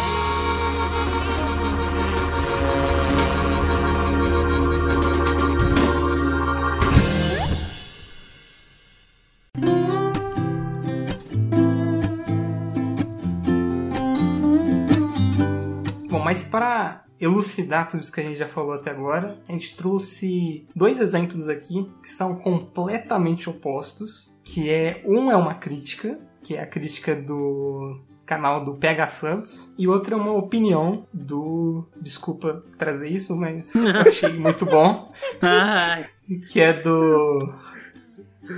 Mas 16.24 16.44
para 16.44 17.04
elucidar 17.20 17.88
tudo 17.88 18.02
isso 18.02 18.12
que 18.12 18.20
a 18.20 18.24
gente 18.24 18.38
já 18.38 18.48
falou 18.48 18.74
até 18.74 18.92
agora, 18.92 19.38
a 19.48 19.52
gente 19.52 19.76
trouxe 19.76 20.68
dois 20.76 21.00
exemplos 21.00 21.48
aqui 21.48 21.90
que 22.02 22.10
são 22.10 22.36
completamente 22.36 23.50
opostos, 23.50 24.34
que 24.44 24.70
é 24.70 25.02
um 25.06 25.32
é 25.32 25.36
uma 25.36 25.56
crítica, 25.56 26.20
que 26.44 26.56
é 26.56 26.62
a 26.62 26.68
crítica 26.68 27.16
do 27.16 28.00
canal 28.26 28.64
do 28.64 28.76
PH 28.76 29.08
Santos, 29.08 29.74
e 29.78 29.88
outra 29.88 30.16
é 30.16 30.18
uma 30.18 30.34
opinião 30.34 31.06
do, 31.14 31.88
desculpa 32.02 32.64
trazer 32.78 33.10
isso, 33.10 33.36
mas 33.36 33.74
eu 33.76 33.88
achei 34.08 34.34
muito 34.34 34.66
bom, 34.66 35.12
que 36.52 36.60
é 36.60 36.74
do 36.74 37.54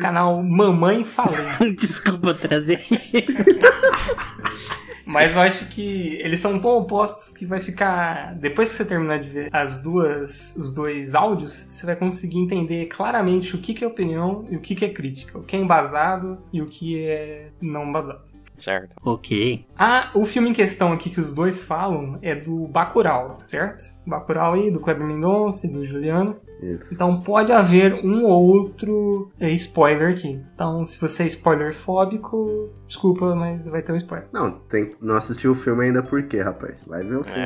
canal 0.01 0.41
Mamãe 0.41 1.03
Falei. 1.03 1.45
desculpa 1.77 2.33
trazer. 2.33 2.83
Mas 5.05 5.33
eu 5.33 5.41
acho 5.41 5.67
que 5.67 6.17
eles 6.21 6.39
são 6.39 6.59
tão 6.59 6.71
opostos 6.71 7.31
que 7.31 7.45
vai 7.45 7.61
ficar. 7.61 8.33
Depois 8.35 8.71
que 8.71 8.77
você 8.77 8.85
terminar 8.85 9.19
de 9.19 9.29
ver 9.29 9.49
as 9.51 9.79
duas, 9.79 10.55
os 10.55 10.73
dois 10.73 11.13
áudios, 11.13 11.53
você 11.53 11.85
vai 11.85 11.95
conseguir 11.95 12.39
entender 12.39 12.87
claramente 12.87 13.55
o 13.55 13.59
que, 13.59 13.73
que 13.73 13.83
é 13.83 13.87
opinião 13.87 14.45
e 14.49 14.55
o 14.55 14.59
que, 14.59 14.73
que 14.73 14.83
é 14.83 14.89
crítica. 14.89 15.37
O 15.37 15.43
que 15.43 15.55
é 15.55 15.59
embasado 15.59 16.39
e 16.51 16.61
o 16.61 16.65
que 16.65 17.05
é 17.05 17.49
não 17.61 17.87
embasado. 17.87 18.23
Certo. 18.57 18.95
Ok. 19.03 19.65
Ah, 19.77 20.11
o 20.13 20.25
filme 20.25 20.49
em 20.49 20.53
questão 20.53 20.91
aqui 20.91 21.09
que 21.09 21.19
os 21.19 21.33
dois 21.33 21.63
falam 21.63 22.17
é 22.21 22.35
do 22.35 22.67
Bacurau, 22.67 23.37
certo? 23.47 23.93
Bacurau 24.05 24.53
aí, 24.53 24.71
do 24.71 24.79
Kleber 24.79 25.05
Mendonça 25.05 25.67
e 25.67 25.69
do 25.69 25.85
Juliano. 25.85 26.37
Isso. 26.61 26.93
Então 26.93 27.21
pode 27.21 27.51
haver 27.51 27.93
um 27.93 28.23
ou 28.25 28.43
outro 28.45 29.31
é, 29.39 29.51
spoiler 29.51 30.13
aqui. 30.13 30.39
Então, 30.53 30.85
se 30.85 30.99
você 30.99 31.23
é 31.23 31.27
spoiler 31.27 31.73
fóbico, 31.73 32.69
desculpa, 32.87 33.35
mas 33.35 33.67
vai 33.67 33.81
ter 33.81 33.91
um 33.91 33.97
spoiler. 33.97 34.27
Não, 34.31 34.51
tem, 34.51 34.95
não 35.01 35.15
assistiu 35.15 35.51
o 35.51 35.55
filme 35.55 35.85
ainda 35.85 36.01
por 36.01 36.23
quê, 36.23 36.41
rapaz? 36.41 36.77
Vai 36.87 37.03
ver 37.03 37.17
o 37.17 37.23
filme. 37.23 37.41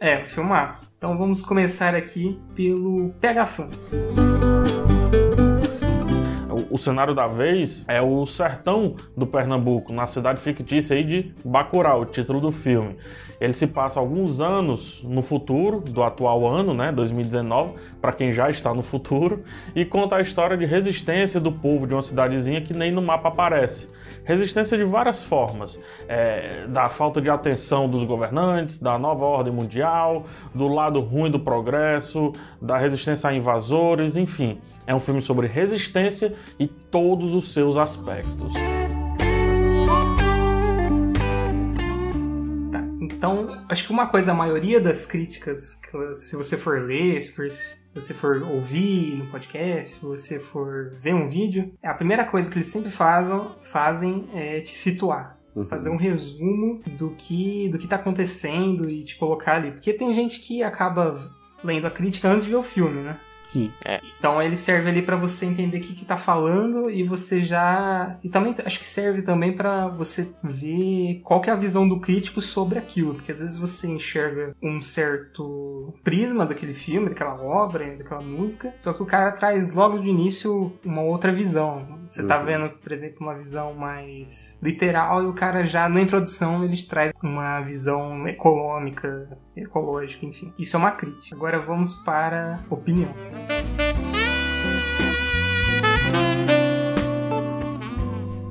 É. 0.00 0.20
É, 0.20 0.24
filmar. 0.24 0.80
Então 0.96 1.16
vamos 1.16 1.42
começar 1.42 1.94
aqui 1.94 2.40
pelo 2.54 3.10
pegação. 3.20 3.68
O, 3.92 4.83
o 6.74 6.76
cenário 6.76 7.14
da 7.14 7.28
vez 7.28 7.84
é 7.86 8.02
o 8.02 8.26
sertão 8.26 8.96
do 9.16 9.28
Pernambuco, 9.28 9.92
na 9.92 10.08
cidade 10.08 10.40
fictícia 10.40 10.96
aí 10.96 11.04
de 11.04 11.32
Bacurau, 11.44 12.00
o 12.00 12.04
título 12.04 12.40
do 12.40 12.50
filme. 12.50 12.96
Ele 13.40 13.52
se 13.52 13.68
passa 13.68 14.00
alguns 14.00 14.40
anos 14.40 15.00
no 15.04 15.22
futuro 15.22 15.78
do 15.78 16.02
atual 16.02 16.44
ano, 16.44 16.74
né, 16.74 16.90
2019, 16.90 17.74
para 18.00 18.12
quem 18.12 18.32
já 18.32 18.50
está 18.50 18.74
no 18.74 18.82
futuro, 18.82 19.44
e 19.72 19.84
conta 19.84 20.16
a 20.16 20.20
história 20.20 20.56
de 20.56 20.66
resistência 20.66 21.38
do 21.38 21.52
povo 21.52 21.86
de 21.86 21.94
uma 21.94 22.02
cidadezinha 22.02 22.60
que 22.60 22.74
nem 22.74 22.90
no 22.90 23.00
mapa 23.00 23.28
aparece. 23.28 23.88
Resistência 24.24 24.76
de 24.76 24.82
várias 24.82 25.22
formas, 25.22 25.78
é, 26.08 26.66
da 26.66 26.88
falta 26.88 27.20
de 27.20 27.30
atenção 27.30 27.88
dos 27.88 28.02
governantes, 28.02 28.80
da 28.80 28.98
nova 28.98 29.24
ordem 29.24 29.52
mundial, 29.52 30.24
do 30.52 30.66
lado 30.66 30.98
ruim 30.98 31.30
do 31.30 31.38
progresso, 31.38 32.32
da 32.60 32.78
resistência 32.78 33.30
a 33.30 33.34
invasores, 33.34 34.16
enfim. 34.16 34.58
É 34.86 34.94
um 34.94 35.00
filme 35.00 35.22
sobre 35.22 35.46
resistência 35.46 36.34
e 36.58 36.66
todos 36.66 37.34
os 37.34 37.52
seus 37.52 37.76
aspectos. 37.76 38.52
Tá, 42.70 42.80
então, 43.00 43.64
acho 43.68 43.86
que 43.86 43.92
uma 43.92 44.06
coisa, 44.08 44.32
a 44.32 44.34
maioria 44.34 44.80
das 44.80 45.06
críticas, 45.06 45.78
se 46.16 46.36
você 46.36 46.56
for 46.56 46.80
ler, 46.80 47.22
se 47.22 47.32
for- 47.32 47.50
se 47.50 47.82
você 47.94 48.12
for 48.12 48.42
ouvir 48.42 49.16
no 49.16 49.26
podcast, 49.30 49.94
se 49.94 50.04
você 50.04 50.38
for 50.38 50.90
ver 51.00 51.14
um 51.14 51.28
vídeo, 51.28 51.72
a 51.82 51.94
primeira 51.94 52.24
coisa 52.24 52.50
que 52.50 52.58
eles 52.58 52.68
sempre 52.68 52.90
fazem, 52.90 53.40
fazem 53.62 54.28
é 54.34 54.60
te 54.60 54.72
situar. 54.72 55.38
Uhum. 55.54 55.62
Fazer 55.62 55.88
um 55.88 55.96
resumo 55.96 56.82
do 56.98 57.10
que, 57.16 57.68
do 57.68 57.78
que 57.78 57.86
tá 57.86 57.94
acontecendo 57.94 58.90
e 58.90 59.04
te 59.04 59.16
colocar 59.16 59.54
ali. 59.54 59.70
Porque 59.70 59.92
tem 59.92 60.12
gente 60.12 60.40
que 60.40 60.64
acaba 60.64 61.14
lendo 61.62 61.86
a 61.86 61.90
crítica 61.90 62.28
antes 62.28 62.44
de 62.44 62.50
ver 62.50 62.56
o 62.56 62.62
filme, 62.64 63.00
né? 63.02 63.16
Sim. 63.44 63.72
Então 64.18 64.40
ele 64.42 64.56
serve 64.56 64.90
ali 64.90 65.02
pra 65.02 65.16
você 65.16 65.46
entender 65.46 65.78
o 65.78 65.80
que, 65.80 65.94
que 65.94 66.04
tá 66.04 66.16
falando 66.16 66.90
e 66.90 67.02
você 67.02 67.40
já. 67.40 68.18
E 68.22 68.28
também 68.28 68.54
acho 68.64 68.78
que 68.78 68.86
serve 68.86 69.22
também 69.22 69.52
pra 69.52 69.88
você 69.88 70.34
ver 70.42 71.20
qual 71.22 71.40
que 71.40 71.50
é 71.50 71.52
a 71.52 71.56
visão 71.56 71.88
do 71.88 72.00
crítico 72.00 72.40
sobre 72.40 72.78
aquilo. 72.78 73.14
Porque 73.14 73.32
às 73.32 73.40
vezes 73.40 73.56
você 73.56 73.86
enxerga 73.86 74.54
um 74.62 74.82
certo 74.82 75.94
prisma 76.02 76.46
daquele 76.46 76.74
filme, 76.74 77.08
daquela 77.08 77.40
obra, 77.40 77.94
daquela 77.96 78.22
música, 78.22 78.74
só 78.80 78.92
que 78.92 79.02
o 79.02 79.06
cara 79.06 79.32
traz 79.32 79.72
logo 79.72 79.98
de 79.98 80.08
início 80.08 80.72
uma 80.84 81.02
outra 81.02 81.32
visão. 81.32 82.03
Você 82.14 82.24
tá 82.28 82.38
Uhum. 82.38 82.44
vendo, 82.44 82.70
por 82.70 82.92
exemplo, 82.92 83.16
uma 83.26 83.34
visão 83.34 83.74
mais 83.74 84.56
literal 84.62 85.24
e 85.24 85.26
o 85.26 85.32
cara 85.32 85.66
já 85.66 85.88
na 85.88 86.00
introdução 86.00 86.62
ele 86.64 86.76
te 86.76 86.86
traz 86.86 87.12
uma 87.20 87.60
visão 87.60 88.28
econômica, 88.28 89.36
ecológica, 89.56 90.24
enfim. 90.24 90.52
Isso 90.56 90.76
é 90.76 90.78
uma 90.78 90.92
crítica. 90.92 91.34
Agora 91.34 91.58
vamos 91.58 91.92
para 91.96 92.60
opinião. 92.70 93.12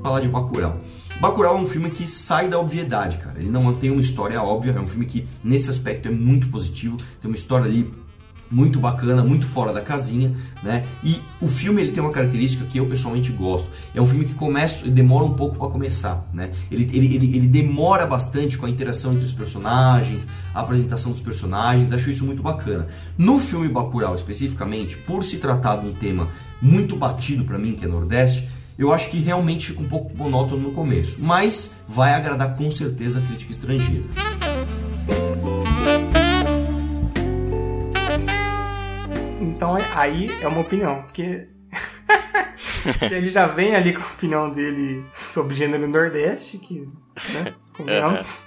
falar 0.02 0.20
de 0.20 0.28
Bacurau. 0.28 0.78
Bacurau 1.18 1.56
é 1.56 1.60
um 1.60 1.66
filme 1.66 1.90
que 1.90 2.06
sai 2.06 2.48
da 2.48 2.58
obviedade, 2.58 3.16
cara. 3.16 3.38
Ele 3.38 3.48
não 3.48 3.62
mantém 3.62 3.90
uma 3.90 4.02
história 4.02 4.42
óbvia, 4.42 4.72
é 4.72 4.80
um 4.80 4.86
filme 4.86 5.06
que 5.06 5.26
nesse 5.42 5.70
aspecto 5.70 6.08
é 6.08 6.10
muito 6.10 6.48
positivo, 6.48 6.98
tem 7.20 7.30
uma 7.30 7.36
história 7.36 7.64
ali 7.64 7.90
muito 8.50 8.78
bacana, 8.78 9.22
muito 9.22 9.46
fora 9.46 9.72
da 9.72 9.80
casinha, 9.80 10.34
né? 10.62 10.84
E 11.02 11.20
o 11.40 11.48
filme 11.48 11.82
ele 11.82 11.92
tem 11.92 12.02
uma 12.02 12.12
característica 12.12 12.64
que 12.64 12.78
eu 12.78 12.86
pessoalmente 12.86 13.32
gosto. 13.32 13.68
É 13.94 14.00
um 14.00 14.06
filme 14.06 14.24
que 14.24 14.34
começa, 14.34 14.86
demora 14.88 15.24
um 15.24 15.34
pouco 15.34 15.56
para 15.56 15.68
começar, 15.68 16.28
né? 16.32 16.52
Ele, 16.70 16.88
ele, 16.92 17.14
ele, 17.14 17.36
ele 17.36 17.46
demora 17.46 18.06
bastante 18.06 18.56
com 18.56 18.66
a 18.66 18.70
interação 18.70 19.12
entre 19.14 19.26
os 19.26 19.32
personagens, 19.32 20.28
a 20.54 20.60
apresentação 20.60 21.12
dos 21.12 21.20
personagens, 21.20 21.92
acho 21.92 22.10
isso 22.10 22.24
muito 22.24 22.42
bacana. 22.42 22.88
No 23.16 23.38
filme 23.38 23.68
Bacurau 23.68 24.14
especificamente, 24.14 24.96
por 24.96 25.24
se 25.24 25.38
tratar 25.38 25.76
de 25.76 25.86
um 25.86 25.94
tema 25.94 26.28
muito 26.60 26.96
batido 26.96 27.44
para 27.44 27.58
mim, 27.58 27.74
que 27.74 27.84
é 27.84 27.88
Nordeste, 27.88 28.48
eu 28.76 28.92
acho 28.92 29.08
que 29.08 29.18
realmente 29.18 29.68
fica 29.68 29.80
um 29.80 29.88
pouco 29.88 30.16
monótono 30.16 30.62
no 30.62 30.72
começo, 30.72 31.16
mas 31.20 31.72
vai 31.86 32.12
agradar 32.12 32.56
com 32.56 32.70
certeza 32.72 33.20
a 33.20 33.22
crítica 33.22 33.52
estrangeira. 33.52 34.04
Então 39.64 39.78
é- 39.78 39.88
aí 39.94 40.30
é 40.42 40.46
uma 40.46 40.60
opinião, 40.60 41.00
porque 41.04 41.48
ele 43.10 43.30
já 43.30 43.46
vem 43.46 43.74
ali 43.74 43.94
com 43.94 44.02
a 44.02 44.06
opinião 44.12 44.50
dele 44.50 45.02
sobre 45.10 45.54
gênero 45.54 45.88
nordeste, 45.88 46.58
que, 46.58 46.86
né, 47.32 47.54
convenhamos. 47.74 48.42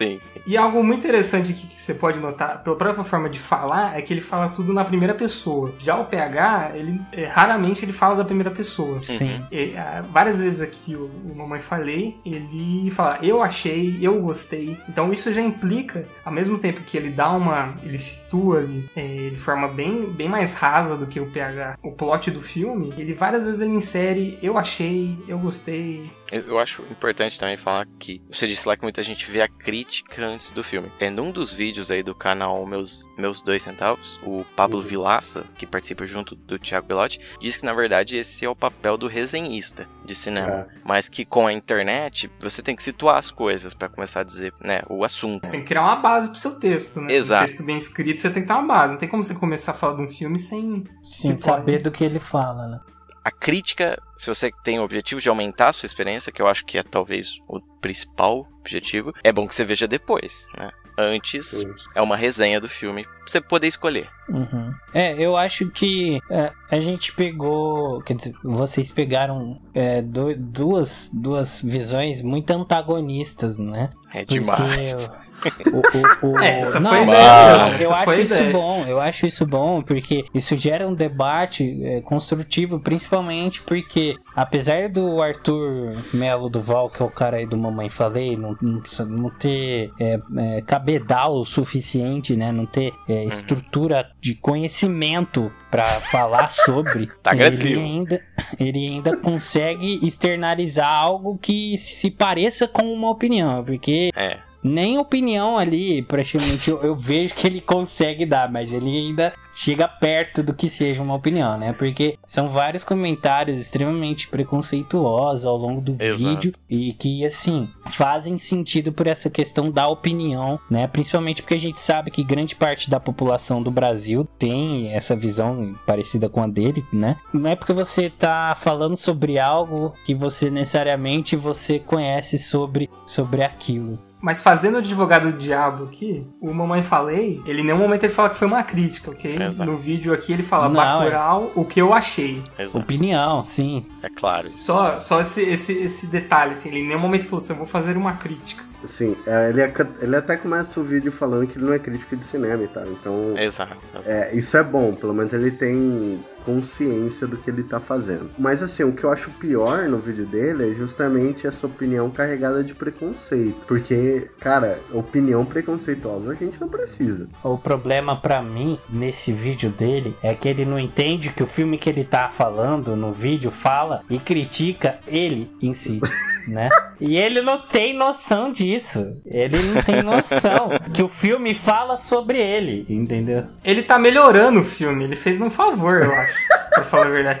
Sim, 0.00 0.18
sim. 0.18 0.40
E 0.46 0.56
algo 0.56 0.82
muito 0.82 1.00
interessante 1.00 1.52
aqui 1.52 1.66
que 1.66 1.80
você 1.80 1.92
pode 1.92 2.18
notar, 2.20 2.62
pela 2.62 2.74
própria 2.74 3.04
forma 3.04 3.28
de 3.28 3.38
falar, 3.38 3.98
é 3.98 4.00
que 4.00 4.14
ele 4.14 4.22
fala 4.22 4.48
tudo 4.48 4.72
na 4.72 4.82
primeira 4.82 5.12
pessoa. 5.12 5.74
Já 5.78 5.98
o 5.98 6.06
PH, 6.06 6.72
ele 6.74 6.98
é, 7.12 7.26
raramente 7.26 7.84
ele 7.84 7.92
fala 7.92 8.16
da 8.16 8.24
primeira 8.24 8.50
pessoa. 8.50 9.02
Sim. 9.04 9.44
E, 9.52 9.76
ah, 9.76 10.02
várias 10.10 10.40
vezes 10.40 10.62
aqui 10.62 10.96
o, 10.96 11.04
o 11.04 11.34
Mamãe 11.36 11.60
Falei, 11.60 12.16
ele 12.24 12.90
fala, 12.90 13.18
eu 13.22 13.42
achei, 13.42 13.98
eu 14.00 14.18
gostei. 14.22 14.78
Então 14.88 15.12
isso 15.12 15.30
já 15.34 15.42
implica, 15.42 16.08
ao 16.24 16.32
mesmo 16.32 16.56
tempo 16.56 16.80
que 16.80 16.96
ele 16.96 17.10
dá 17.10 17.30
uma. 17.30 17.74
ele 17.82 17.98
situa 17.98 18.60
ali 18.60 18.88
é, 18.96 19.28
de 19.30 19.36
forma 19.36 19.68
bem, 19.68 20.10
bem 20.10 20.30
mais 20.30 20.54
rasa 20.54 20.96
do 20.96 21.06
que 21.06 21.20
o 21.20 21.26
PH, 21.26 21.76
o 21.82 21.92
plot 21.92 22.30
do 22.30 22.40
filme, 22.40 22.94
ele 22.96 23.12
várias 23.12 23.44
vezes 23.44 23.60
ele 23.60 23.72
insere, 23.72 24.38
eu 24.42 24.56
achei, 24.56 25.18
eu 25.28 25.38
gostei. 25.38 26.10
Eu, 26.30 26.58
acho 26.58 26.82
importante 26.90 27.38
também 27.38 27.56
falar 27.56 27.86
que 27.98 28.22
você 28.30 28.46
disse 28.46 28.66
lá 28.66 28.76
que 28.76 28.82
muita 28.82 29.02
gente 29.02 29.30
vê 29.30 29.42
a 29.42 29.48
crítica 29.48 30.24
antes 30.24 30.52
do 30.52 30.62
filme. 30.62 30.90
É 31.00 31.10
num 31.10 31.32
dos 31.32 31.52
vídeos 31.52 31.90
aí 31.90 32.02
do 32.02 32.14
canal 32.14 32.64
Meus, 32.66 33.04
Meus 33.18 33.42
Dois 33.42 33.62
Centavos, 33.62 34.20
o 34.24 34.44
Pablo 34.56 34.80
Vilaça, 34.80 35.44
que 35.56 35.66
participa 35.66 36.06
junto 36.06 36.34
do 36.34 36.58
Thiago 36.58 36.86
Belotti, 36.86 37.20
diz 37.40 37.58
que 37.58 37.64
na 37.64 37.74
verdade 37.74 38.16
esse 38.16 38.44
é 38.44 38.48
o 38.48 38.54
papel 38.54 38.96
do 38.96 39.08
resenhista 39.08 39.88
de 40.04 40.14
cinema. 40.14 40.68
Mas 40.84 41.08
que 41.08 41.24
com 41.24 41.46
a 41.46 41.52
internet 41.52 42.30
você 42.38 42.62
tem 42.62 42.76
que 42.76 42.82
situar 42.82 43.16
as 43.16 43.30
coisas 43.30 43.74
pra 43.74 43.88
começar 43.88 44.20
a 44.20 44.24
dizer, 44.24 44.52
né, 44.60 44.82
o 44.88 45.04
assunto. 45.04 45.46
Você 45.46 45.52
tem 45.52 45.60
que 45.60 45.66
criar 45.66 45.82
uma 45.82 45.96
base 45.96 46.30
pro 46.30 46.38
seu 46.38 46.58
texto, 46.58 47.00
né? 47.00 47.12
Exato. 47.12 47.44
Um 47.44 47.46
texto 47.46 47.64
bem 47.64 47.78
escrito, 47.78 48.20
você 48.20 48.30
tem 48.30 48.42
que 48.42 48.48
ter 48.48 48.54
uma 48.54 48.66
base. 48.66 48.92
Não 48.92 48.98
tem 48.98 49.08
como 49.08 49.22
você 49.22 49.34
começar 49.34 49.72
a 49.72 49.74
falar 49.74 49.96
de 49.96 50.02
um 50.02 50.08
filme 50.08 50.38
sem, 50.38 50.84
Sem 51.10 51.38
saber 51.38 51.82
do 51.82 51.90
que 51.90 52.04
ele 52.04 52.20
fala, 52.20 52.68
né? 52.68 52.80
A 53.24 53.30
crítica, 53.30 54.00
se 54.16 54.26
você 54.26 54.50
tem 54.64 54.78
o 54.78 54.82
objetivo 54.82 55.20
de 55.20 55.28
aumentar 55.28 55.68
a 55.68 55.72
sua 55.72 55.86
experiência, 55.86 56.32
que 56.32 56.40
eu 56.40 56.48
acho 56.48 56.64
que 56.64 56.78
é 56.78 56.82
talvez 56.82 57.38
o 57.46 57.60
principal 57.80 58.46
objetivo, 58.60 59.12
é 59.22 59.30
bom 59.30 59.46
que 59.46 59.54
você 59.54 59.64
veja 59.64 59.86
depois, 59.86 60.46
né? 60.56 60.70
Antes 60.98 61.46
Sim. 61.46 61.72
é 61.94 62.02
uma 62.02 62.16
resenha 62.16 62.60
do 62.60 62.68
filme 62.68 63.06
pra 63.30 63.40
você 63.40 63.40
poder 63.40 63.66
escolher. 63.68 64.08
Uhum. 64.28 64.72
É, 64.94 65.14
eu 65.20 65.36
acho 65.36 65.68
que 65.70 66.20
é, 66.30 66.52
a 66.70 66.80
gente 66.80 67.12
pegou. 67.12 68.00
Quer 68.02 68.14
dizer, 68.14 68.34
vocês 68.44 68.90
pegaram 68.90 69.58
é, 69.74 70.00
do- 70.00 70.36
duas, 70.36 71.10
duas 71.12 71.60
visões 71.60 72.22
muito 72.22 72.50
antagonistas, 72.52 73.58
né? 73.58 73.90
É 74.12 74.24
demais. 74.24 75.10
Porque 75.42 75.68
o, 75.70 75.78
o- 75.78 76.28
o- 76.28 76.32
o- 76.34 76.38
É, 76.42 76.60
essa 76.60 76.78
não, 76.80 76.90
foi 76.90 77.02
ideia, 77.02 77.76
eu- 77.80 77.92
acho 77.92 78.12
isso 78.14 78.34
ideia. 78.34 78.52
bom, 78.52 78.84
eu 78.86 79.00
acho 79.00 79.26
isso 79.26 79.46
bom, 79.46 79.82
porque 79.82 80.24
isso 80.34 80.56
gera 80.56 80.86
um 80.86 80.94
debate 80.94 81.80
é, 81.84 82.00
construtivo, 82.00 82.78
principalmente 82.78 83.62
porque, 83.62 84.16
apesar 84.34 84.88
do 84.88 85.20
Arthur 85.22 85.96
Melo 86.12 86.48
Duval, 86.48 86.88
que 86.90 87.02
é 87.02 87.04
o 87.04 87.10
cara 87.10 87.38
aí 87.38 87.46
do 87.46 87.56
Mamãe 87.56 87.88
Falei, 87.90 88.36
não, 88.36 88.56
não, 88.60 88.82
não 89.08 89.30
ter 89.30 89.90
é, 89.98 90.20
é, 90.36 90.60
cabedal 90.62 91.34
o 91.34 91.44
suficiente, 91.44 92.36
né? 92.36 92.52
Não 92.52 92.66
ter 92.66 92.92
é, 93.20 93.28
estrutura 93.28 94.10
de 94.20 94.34
conhecimento 94.34 95.52
pra 95.70 95.84
falar 96.00 96.50
sobre, 96.50 97.08
Tá 97.22 97.32
ele 97.32 97.42
agressivo. 97.44 97.80
ainda, 97.80 98.20
ele 98.58 98.78
ainda 98.88 99.16
consegue 99.16 100.04
externalizar 100.06 100.86
algo 100.88 101.38
que 101.38 101.76
se 101.78 102.10
pareça 102.10 102.66
com 102.68 102.92
uma 102.92 103.10
opinião, 103.10 103.64
porque 103.64 104.10
É. 104.16 104.38
Nem 104.62 104.98
opinião 104.98 105.58
ali, 105.58 106.02
praticamente, 106.02 106.70
eu, 106.70 106.82
eu 106.82 106.94
vejo 106.94 107.34
que 107.34 107.46
ele 107.46 107.60
consegue 107.60 108.26
dar, 108.26 108.50
mas 108.50 108.72
ele 108.72 108.90
ainda 108.90 109.32
chega 109.54 109.86
perto 109.86 110.42
do 110.42 110.54
que 110.54 110.68
seja 110.68 111.02
uma 111.02 111.14
opinião, 111.14 111.58
né? 111.58 111.72
Porque 111.72 112.18
são 112.26 112.48
vários 112.48 112.84
comentários 112.84 113.60
extremamente 113.60 114.28
preconceituosos 114.28 115.44
ao 115.44 115.56
longo 115.56 115.80
do 115.80 116.02
Exato. 116.02 116.30
vídeo 116.30 116.52
e 116.68 116.92
que, 116.92 117.24
assim, 117.24 117.68
fazem 117.90 118.38
sentido 118.38 118.92
por 118.92 119.06
essa 119.06 119.28
questão 119.28 119.70
da 119.70 119.86
opinião, 119.86 120.58
né? 120.70 120.86
Principalmente 120.86 121.42
porque 121.42 121.54
a 121.54 121.60
gente 121.60 121.80
sabe 121.80 122.10
que 122.10 122.24
grande 122.24 122.54
parte 122.54 122.88
da 122.88 123.00
população 123.00 123.62
do 123.62 123.70
Brasil 123.70 124.26
tem 124.38 124.92
essa 124.92 125.14
visão 125.14 125.74
parecida 125.86 126.28
com 126.28 126.42
a 126.42 126.46
dele, 126.46 126.84
né? 126.92 127.16
Não 127.32 127.50
é 127.50 127.56
porque 127.56 127.72
você 127.72 128.08
tá 128.08 128.56
falando 128.58 128.96
sobre 128.96 129.38
algo 129.38 129.94
que 130.04 130.14
você 130.14 130.50
necessariamente 130.50 131.36
você 131.36 131.78
conhece 131.78 132.38
sobre, 132.38 132.88
sobre 133.06 133.42
aquilo. 133.42 133.98
Mas 134.20 134.42
fazendo 134.42 134.74
o 134.74 134.78
advogado 134.78 135.32
do 135.32 135.38
diabo 135.38 135.84
aqui, 135.84 136.26
o 136.40 136.52
Mamãe 136.52 136.82
Falei, 136.82 137.40
ele 137.46 137.62
em 137.62 137.64
nenhum 137.64 137.78
momento 137.78 138.04
ele 138.04 138.12
fala 138.12 138.28
que 138.30 138.36
foi 138.36 138.46
uma 138.46 138.62
crítica, 138.62 139.10
ok? 139.10 139.42
Exato. 139.42 139.70
No 139.70 139.76
vídeo 139.78 140.12
aqui 140.12 140.32
ele 140.32 140.42
fala 140.42 140.68
Não, 140.68 140.74
Bacurau, 140.74 141.50
o 141.54 141.64
que 141.64 141.80
eu 141.80 141.94
achei. 141.94 142.42
Exato. 142.58 142.78
Opinião, 142.84 143.44
sim. 143.44 143.82
É 144.02 144.08
claro 144.10 144.48
isso. 144.48 144.64
Só, 144.66 145.00
só 145.00 145.20
esse, 145.20 145.40
esse, 145.42 145.72
esse 145.72 146.06
detalhe, 146.06 146.52
assim, 146.52 146.68
ele 146.68 146.80
em 146.80 146.86
nenhum 146.88 147.00
momento 147.00 147.24
falou 147.24 147.42
assim, 147.42 147.52
eu 147.52 147.58
vou 147.58 147.66
fazer 147.66 147.96
uma 147.96 148.12
crítica. 148.14 148.64
Assim, 148.82 149.14
é, 149.26 149.50
ele, 149.50 149.60
é- 149.62 149.74
ele 150.00 150.16
até 150.16 150.36
começa 150.36 150.80
o 150.80 150.84
vídeo 150.84 151.12
falando 151.12 151.46
que 151.46 151.58
ele 151.58 151.66
não 151.66 151.72
é 151.74 151.78
crítico 151.78 152.16
de 152.16 152.24
cinema 152.24 152.62
e 152.62 152.68
tal. 152.68 152.86
Então, 152.86 153.34
Exato. 153.38 153.76
exato. 153.82 154.10
é, 154.10 154.34
isso 154.34 154.56
é 154.56 154.62
bom, 154.62 154.94
pelo 154.94 155.12
menos 155.14 155.32
ele 155.32 155.50
tem 155.50 156.24
consciência 156.44 157.26
do 157.26 157.36
que 157.36 157.50
ele 157.50 157.62
tá 157.62 157.80
fazendo. 157.80 158.30
Mas 158.38 158.62
assim, 158.62 158.82
o 158.82 158.92
que 158.92 159.04
eu 159.04 159.12
acho 159.12 159.30
pior 159.32 159.88
no 159.88 159.98
vídeo 159.98 160.26
dele 160.26 160.70
é 160.70 160.74
justamente 160.74 161.46
essa 161.46 161.66
opinião 161.66 162.10
carregada 162.10 162.62
de 162.62 162.74
preconceito. 162.74 163.60
Porque, 163.66 164.30
cara, 164.40 164.80
opinião 164.92 165.44
preconceituosa 165.44 166.32
a 166.32 166.34
gente 166.34 166.60
não 166.60 166.68
precisa. 166.68 167.28
O 167.42 167.58
problema 167.58 168.16
pra 168.16 168.42
mim 168.42 168.78
nesse 168.88 169.32
vídeo 169.32 169.70
dele 169.70 170.16
é 170.22 170.34
que 170.34 170.48
ele 170.48 170.64
não 170.64 170.78
entende 170.78 171.30
que 171.30 171.42
o 171.42 171.46
filme 171.46 171.78
que 171.78 171.88
ele 171.88 172.04
tá 172.04 172.30
falando 172.30 172.96
no 172.96 173.12
vídeo 173.12 173.50
fala 173.50 174.02
e 174.08 174.18
critica 174.18 174.98
ele 175.06 175.50
em 175.60 175.74
si, 175.74 176.00
né? 176.46 176.68
E 177.00 177.16
ele 177.16 177.40
não 177.40 177.66
tem 177.66 177.94
noção 177.94 178.52
disso. 178.52 179.16
Ele 179.24 179.58
não 179.62 179.82
tem 179.82 180.02
noção 180.02 180.70
que 180.92 181.02
o 181.02 181.08
filme 181.08 181.54
fala 181.54 181.96
sobre 181.96 182.38
ele, 182.38 182.86
entendeu? 182.88 183.44
Ele 183.64 183.82
tá 183.82 183.98
melhorando 183.98 184.60
o 184.60 184.64
filme, 184.64 185.04
ele 185.04 185.16
fez 185.16 185.40
um 185.40 185.50
favor, 185.50 186.02
eu 186.02 186.12
acho, 186.12 186.34
pra 186.70 186.82
falar 186.82 187.06
a 187.06 187.10
verdade. 187.10 187.40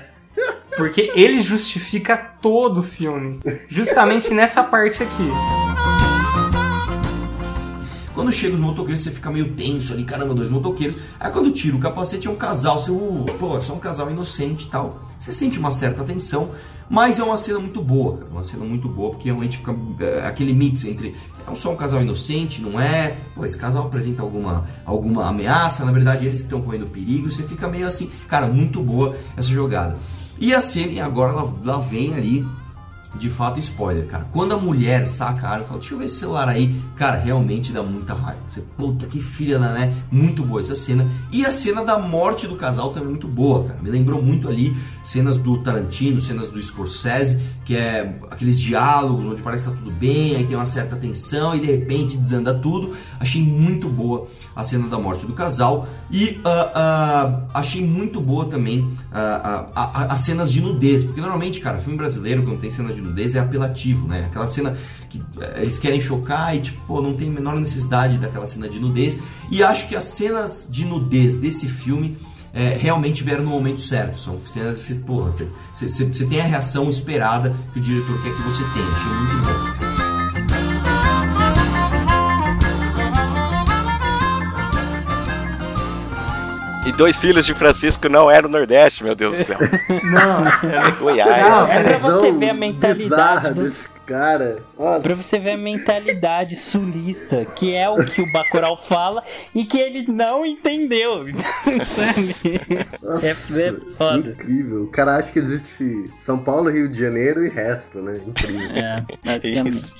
Porque 0.76 1.12
ele 1.14 1.42
justifica 1.42 2.16
todo 2.16 2.78
o 2.78 2.82
filme. 2.82 3.40
Justamente 3.68 4.32
nessa 4.32 4.62
parte 4.62 5.02
aqui. 5.02 5.28
Quando 8.14 8.32
chega 8.32 8.54
os 8.54 8.60
motoqueiros, 8.60 9.02
você 9.02 9.10
fica 9.10 9.30
meio 9.30 9.54
tenso 9.54 9.92
ali, 9.92 10.04
caramba, 10.04 10.34
dois 10.34 10.50
motoqueiros. 10.50 10.96
Aí 11.18 11.32
quando 11.32 11.50
tira 11.52 11.74
o 11.74 11.80
capacete 11.80 12.28
é 12.28 12.30
um 12.30 12.36
casal, 12.36 12.78
você, 12.78 12.90
uh, 12.90 13.24
pô, 13.38 13.56
é 13.56 13.60
só 13.60 13.72
um 13.72 13.78
casal 13.78 14.10
inocente 14.10 14.66
e 14.66 14.68
tal. 14.68 15.08
Você 15.18 15.32
sente 15.32 15.58
uma 15.58 15.70
certa 15.70 16.04
tensão, 16.04 16.50
mas 16.90 17.20
é 17.20 17.22
uma 17.22 17.38
cena 17.38 17.60
muito 17.60 17.80
boa, 17.80 18.18
cara. 18.18 18.30
Uma 18.32 18.42
cena 18.42 18.64
muito 18.64 18.88
boa, 18.88 19.10
porque 19.10 19.26
realmente 19.26 19.58
fica 19.58 19.72
é, 20.00 20.26
aquele 20.26 20.52
mix 20.52 20.84
entre 20.84 21.14
é 21.46 21.54
só 21.54 21.72
um 21.72 21.76
casal 21.76 22.02
inocente, 22.02 22.60
não 22.60 22.80
é? 22.80 23.16
Pô, 23.32 23.44
esse 23.44 23.56
casal 23.56 23.86
apresenta 23.86 24.22
alguma, 24.22 24.66
alguma 24.84 25.28
ameaça, 25.28 25.84
na 25.84 25.92
verdade 25.92 26.26
eles 26.26 26.40
estão 26.40 26.60
correndo 26.60 26.86
perigo, 26.86 27.30
você 27.30 27.44
fica 27.44 27.68
meio 27.68 27.86
assim, 27.86 28.10
cara, 28.26 28.48
muito 28.48 28.82
boa 28.82 29.16
essa 29.36 29.48
jogada. 29.48 29.96
E 30.40 30.52
a 30.52 30.58
cena, 30.58 30.92
e 30.92 31.00
agora 31.00 31.30
ela, 31.30 31.54
ela 31.62 31.78
vem 31.78 32.12
ali 32.12 32.44
de 33.14 33.28
fato, 33.28 33.58
spoiler, 33.58 34.06
cara. 34.06 34.26
Quando 34.32 34.52
a 34.52 34.56
mulher 34.56 35.06
saca 35.06 35.46
a 35.46 35.50
arma 35.50 35.64
e 35.64 35.66
fala, 35.66 35.80
deixa 35.80 35.94
eu 35.94 35.98
ver 35.98 36.04
esse 36.04 36.16
celular 36.16 36.48
aí, 36.48 36.80
cara, 36.96 37.16
realmente 37.16 37.72
dá 37.72 37.82
muita 37.82 38.14
raiva. 38.14 38.40
Você, 38.46 38.60
puta, 38.76 39.06
que 39.06 39.20
filha 39.20 39.58
né? 39.58 39.94
Muito 40.10 40.44
boa 40.44 40.60
essa 40.60 40.74
cena. 40.74 41.08
E 41.32 41.44
a 41.44 41.50
cena 41.50 41.84
da 41.84 41.98
morte 41.98 42.46
do 42.46 42.54
casal 42.54 42.90
também 42.90 43.08
é 43.08 43.10
muito 43.10 43.26
boa, 43.26 43.64
cara. 43.64 43.80
Me 43.82 43.90
lembrou 43.90 44.22
muito 44.22 44.48
ali 44.48 44.76
cenas 45.02 45.38
do 45.38 45.58
Tarantino, 45.58 46.20
cenas 46.20 46.50
do 46.50 46.62
Scorsese, 46.62 47.40
que 47.64 47.76
é 47.76 48.18
aqueles 48.30 48.58
diálogos 48.58 49.26
onde 49.26 49.42
parece 49.42 49.64
que 49.64 49.70
tá 49.70 49.76
tudo 49.76 49.90
bem, 49.90 50.36
aí 50.36 50.44
tem 50.44 50.56
uma 50.56 50.64
certa 50.64 50.96
tensão 50.96 51.54
e 51.54 51.60
de 51.60 51.66
repente 51.66 52.16
desanda 52.16 52.52
tudo. 52.54 52.96
Achei 53.18 53.42
muito 53.42 53.88
boa 53.88 54.28
a 54.54 54.62
cena 54.62 54.88
da 54.88 54.98
morte 54.98 55.26
do 55.26 55.32
casal. 55.32 55.88
E 56.10 56.40
ah, 56.44 56.72
ah, 56.74 57.40
achei 57.54 57.84
muito 57.84 58.20
boa 58.20 58.46
também 58.46 58.92
ah, 59.12 60.06
as 60.08 60.20
cenas 60.20 60.50
de 60.52 60.60
nudez. 60.60 61.04
Porque 61.04 61.20
normalmente, 61.20 61.60
cara, 61.60 61.78
filme 61.78 61.96
brasileiro, 61.96 62.42
quando 62.42 62.60
tem 62.60 62.70
cena 62.70 62.92
de 62.92 63.00
nudez, 63.00 63.34
é 63.34 63.38
apelativo, 63.38 64.06
né? 64.06 64.26
Aquela 64.26 64.46
cena 64.46 64.76
que 65.08 65.22
eh, 65.40 65.62
eles 65.62 65.78
querem 65.78 66.00
chocar 66.00 66.56
e, 66.56 66.60
tipo, 66.60 66.80
pô, 66.86 67.00
não 67.00 67.14
tem 67.14 67.28
a 67.28 67.32
menor 67.32 67.58
necessidade 67.58 68.18
daquela 68.18 68.46
cena 68.46 68.68
de 68.68 68.78
nudez. 68.78 69.18
E 69.50 69.62
acho 69.62 69.88
que 69.88 69.96
as 69.96 70.04
cenas 70.04 70.66
de 70.70 70.84
nudez 70.84 71.36
desse 71.36 71.66
filme 71.66 72.16
é, 72.52 72.76
realmente 72.76 73.22
vieram 73.22 73.44
no 73.44 73.50
momento 73.50 73.80
certo. 73.80 74.18
São 74.18 74.38
cenas 74.38 74.76
que, 74.86 74.94
você, 74.94 75.48
você, 75.74 75.88
você, 75.88 76.04
você 76.04 76.26
tem 76.26 76.40
a 76.40 76.44
reação 76.44 76.90
esperada 76.90 77.54
que 77.72 77.78
o 77.78 77.82
diretor 77.82 78.22
quer 78.22 78.34
que 78.34 78.42
você 78.42 78.62
tenha. 78.74 78.86
Achei 78.86 79.12
muito 79.12 79.46
bom. 79.46 80.00
E 86.86 86.92
dois 86.92 87.18
filhos 87.18 87.46
de 87.46 87.54
Francisco 87.54 88.08
não 88.08 88.30
era 88.30 88.46
o 88.46 88.50
Nordeste, 88.50 89.04
meu 89.04 89.14
Deus 89.14 89.36
do 89.36 89.44
céu. 89.44 89.58
Não, 90.02 90.44
Era 90.68 90.90
Goiás. 90.90 91.58
Não, 91.58 91.66
é 91.68 91.82
pra 91.84 91.98
você 91.98 92.32
ver 92.32 92.50
a 92.50 92.54
mentalidade 92.54 93.54
dos 93.54 93.88
cara. 94.10 94.58
Nossa. 94.76 95.00
Pra 95.00 95.14
você 95.14 95.38
ver 95.38 95.52
a 95.52 95.56
mentalidade 95.56 96.56
sulista, 96.56 97.44
que 97.44 97.72
é 97.72 97.88
o 97.88 98.04
que 98.04 98.20
o 98.20 98.32
Bacurau 98.32 98.76
fala 98.76 99.22
e 99.54 99.64
que 99.64 99.78
ele 99.78 100.10
não 100.10 100.44
entendeu. 100.44 101.24
Nossa, 103.00 103.26
É, 103.26 103.30
é 103.30 103.34
foda. 103.96 104.30
Incrível. 104.30 104.82
O 104.82 104.88
cara 104.88 105.16
acha 105.16 105.30
que 105.30 105.38
existe 105.38 106.10
São 106.20 106.38
Paulo, 106.38 106.70
Rio 106.70 106.88
de 106.88 106.98
Janeiro 106.98 107.46
e 107.46 107.48
resto, 107.48 108.02
né? 108.02 108.20
Incrível. 108.26 108.76
É, 108.76 109.04
basicamente. 109.24 109.68
Isso. 109.78 109.94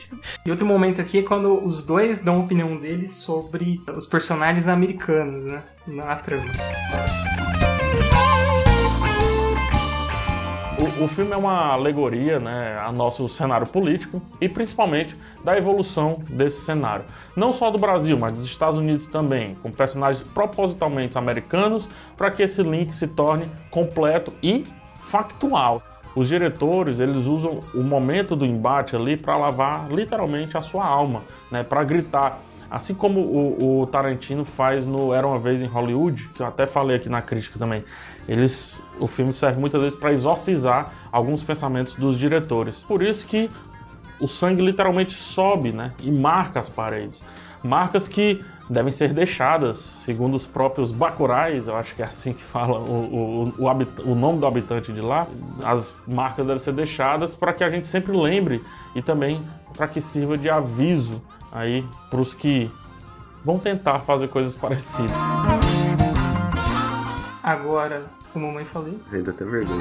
E 0.45 0.51
outro 0.51 0.67
momento 0.67 1.01
aqui 1.01 1.19
é 1.19 1.23
quando 1.23 1.65
os 1.65 1.85
dois 1.85 2.19
dão 2.19 2.37
a 2.37 2.45
opinião 2.45 2.77
deles 2.77 3.13
sobre 3.13 3.81
os 3.97 4.07
personagens 4.07 4.67
americanos, 4.67 5.45
né? 5.45 5.63
Na 5.87 6.17
trama. 6.17 6.51
O, 11.01 11.09
filme 11.09 11.33
é 11.33 11.37
uma 11.37 11.73
alegoria 11.73 12.39
né, 12.39 12.79
a 12.79 12.93
nosso 12.93 13.27
cenário 13.27 13.67
político 13.67 14.21
e 14.39 14.47
principalmente 14.47 15.17
da 15.43 15.57
evolução 15.57 16.19
desse 16.29 16.61
cenário. 16.61 17.07
Não 17.35 17.55
só 17.55 17.71
do 17.71 17.79
Brasil, 17.79 18.19
mas 18.19 18.35
dos 18.35 18.45
Estados 18.45 18.79
Unidos 18.79 19.09
também, 19.09 19.55
com 19.63 19.71
personagens 19.71 20.23
propositalmente 20.23 21.17
americanos 21.17 21.89
para 22.19 22.31
que 22.31 22.43
esse 22.43 22.63
link 22.63 22.95
se 22.95 23.09
torne 23.09 23.49
completo 23.71 24.31
e 24.43 24.67
factual. 25.01 25.83
Os 26.15 26.29
diretores 26.29 27.01
eles 27.01 27.25
usam 27.25 27.61
o 27.73 27.83
momento 27.83 28.37
do 28.37 28.45
embate 28.45 28.95
ali 28.95 29.17
para 29.17 29.39
lavar 29.39 29.91
literalmente 29.91 30.59
a 30.59 30.61
sua 30.61 30.87
alma, 30.87 31.23
né, 31.51 31.63
para 31.63 31.83
gritar. 31.83 32.39
Assim 32.71 32.95
como 32.95 33.21
o, 33.21 33.81
o 33.83 33.87
Tarantino 33.87 34.45
faz 34.45 34.87
no 34.87 35.13
Era 35.13 35.27
uma 35.27 35.39
Vez 35.39 35.63
em 35.63 35.67
Hollywood, 35.67 36.29
que 36.35 36.41
eu 36.41 36.47
até 36.47 36.67
falei 36.67 36.97
aqui 36.97 37.09
na 37.09 37.21
crítica 37.21 37.59
também. 37.59 37.83
Eles, 38.29 38.83
o 39.01 39.09
filme 39.09 39.33
serve 39.33 39.59
muitas 39.59 39.83
vezes 39.83 39.97
para 39.97 40.13
exorcizar 40.13 40.93
alguns 41.11 41.43
pensamentos 41.43 41.97
dos 41.97 42.17
diretores. 42.17 42.85
Por 42.85 43.03
isso 43.03 43.27
que 43.27 43.51
o 44.21 44.29
sangue 44.29 44.63
literalmente 44.63 45.13
sobe 45.13 45.73
né, 45.73 45.93
e 46.01 46.13
marca 46.13 46.61
as 46.61 46.69
paredes. 46.69 47.25
Marcas 47.63 48.07
que 48.07 48.43
devem 48.71 48.93
ser 48.93 49.13
deixadas, 49.13 49.77
segundo 49.77 50.35
os 50.37 50.47
próprios 50.47 50.93
Bacurais, 50.93 51.67
eu 51.67 51.77
acho 51.77 51.95
que 51.95 52.03
é 52.03 52.05
assim 52.05 52.33
que 52.33 52.43
fala 52.43 52.79
o, 52.79 53.53
o, 53.59 53.65
o, 53.65 53.69
habit- 53.69 54.01
o 54.05 54.15
nome 54.15 54.39
do 54.39 54.47
habitante 54.47 54.93
de 54.93 55.01
lá. 55.01 55.27
As 55.65 55.93
marcas 56.07 56.47
devem 56.47 56.61
ser 56.61 56.73
deixadas 56.73 57.35
para 57.35 57.53
que 57.53 57.65
a 57.65 57.69
gente 57.69 57.87
sempre 57.87 58.17
lembre 58.17 58.63
e 58.95 59.03
também 59.03 59.45
para 59.77 59.89
que 59.89 60.01
sirva 60.01 60.39
de 60.39 60.49
aviso 60.49 61.21
aí 61.53 61.85
para 62.11 62.21
os 62.21 62.33
que 62.35 62.71
vão 63.45 63.59
tentar 63.59 64.01
fazer 64.01 64.29
coisas 64.29 64.55
parecidas. 64.55 65.11
Agora, 67.43 68.03
como 68.33 68.49
a 68.49 68.53
mãe 68.53 68.65
falei, 68.65 68.99
Ainda 69.13 69.31
até 69.31 69.45
vergonha. 69.45 69.81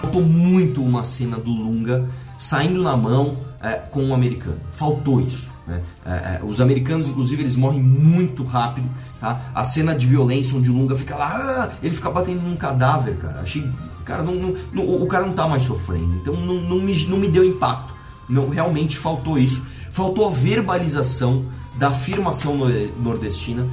Faltou 0.00 0.22
muito 0.22 0.82
uma 0.82 1.04
cena 1.04 1.38
do 1.38 1.50
Lunga 1.50 2.08
saindo 2.36 2.82
na 2.82 2.96
mão 2.96 3.36
é, 3.60 3.74
com 3.74 4.02
um 4.04 4.14
americano. 4.14 4.58
Faltou 4.70 5.20
isso. 5.20 5.50
né? 5.66 5.80
É, 6.04 6.10
é, 6.10 6.40
os 6.42 6.60
americanos, 6.60 7.08
inclusive, 7.08 7.42
eles 7.42 7.54
morrem 7.56 7.80
muito 7.80 8.42
rápido. 8.44 8.88
Tá? 9.20 9.40
A 9.54 9.62
cena 9.62 9.94
de 9.94 10.04
violência 10.06 10.58
onde 10.58 10.68
o 10.68 10.74
Lunga 10.74 10.96
fica 10.96 11.14
lá, 11.16 11.36
ah, 11.36 11.76
ele 11.82 11.94
fica 11.94 12.10
batendo 12.10 12.42
num 12.42 12.56
cadáver, 12.56 13.16
cara. 13.18 13.40
Achei. 13.40 13.64
Cara, 14.04 14.22
não, 14.24 14.34
não- 14.34 14.56
não- 14.72 14.84
o 15.02 15.06
cara 15.06 15.24
não 15.24 15.32
tá 15.32 15.46
mais 15.46 15.62
sofrendo. 15.62 16.16
Então 16.16 16.34
não, 16.34 16.54
não 16.60 16.80
me, 16.80 17.06
não 17.06 17.16
me 17.16 17.28
deu 17.28 17.44
impacto. 17.44 17.91
Não, 18.28 18.48
realmente 18.48 18.96
faltou 18.98 19.38
isso. 19.38 19.62
Faltou 19.90 20.28
a 20.28 20.30
verbalização 20.30 21.44
da 21.78 21.88
afirmação 21.88 22.56
no- 22.56 22.68
nordestina. 23.02 23.66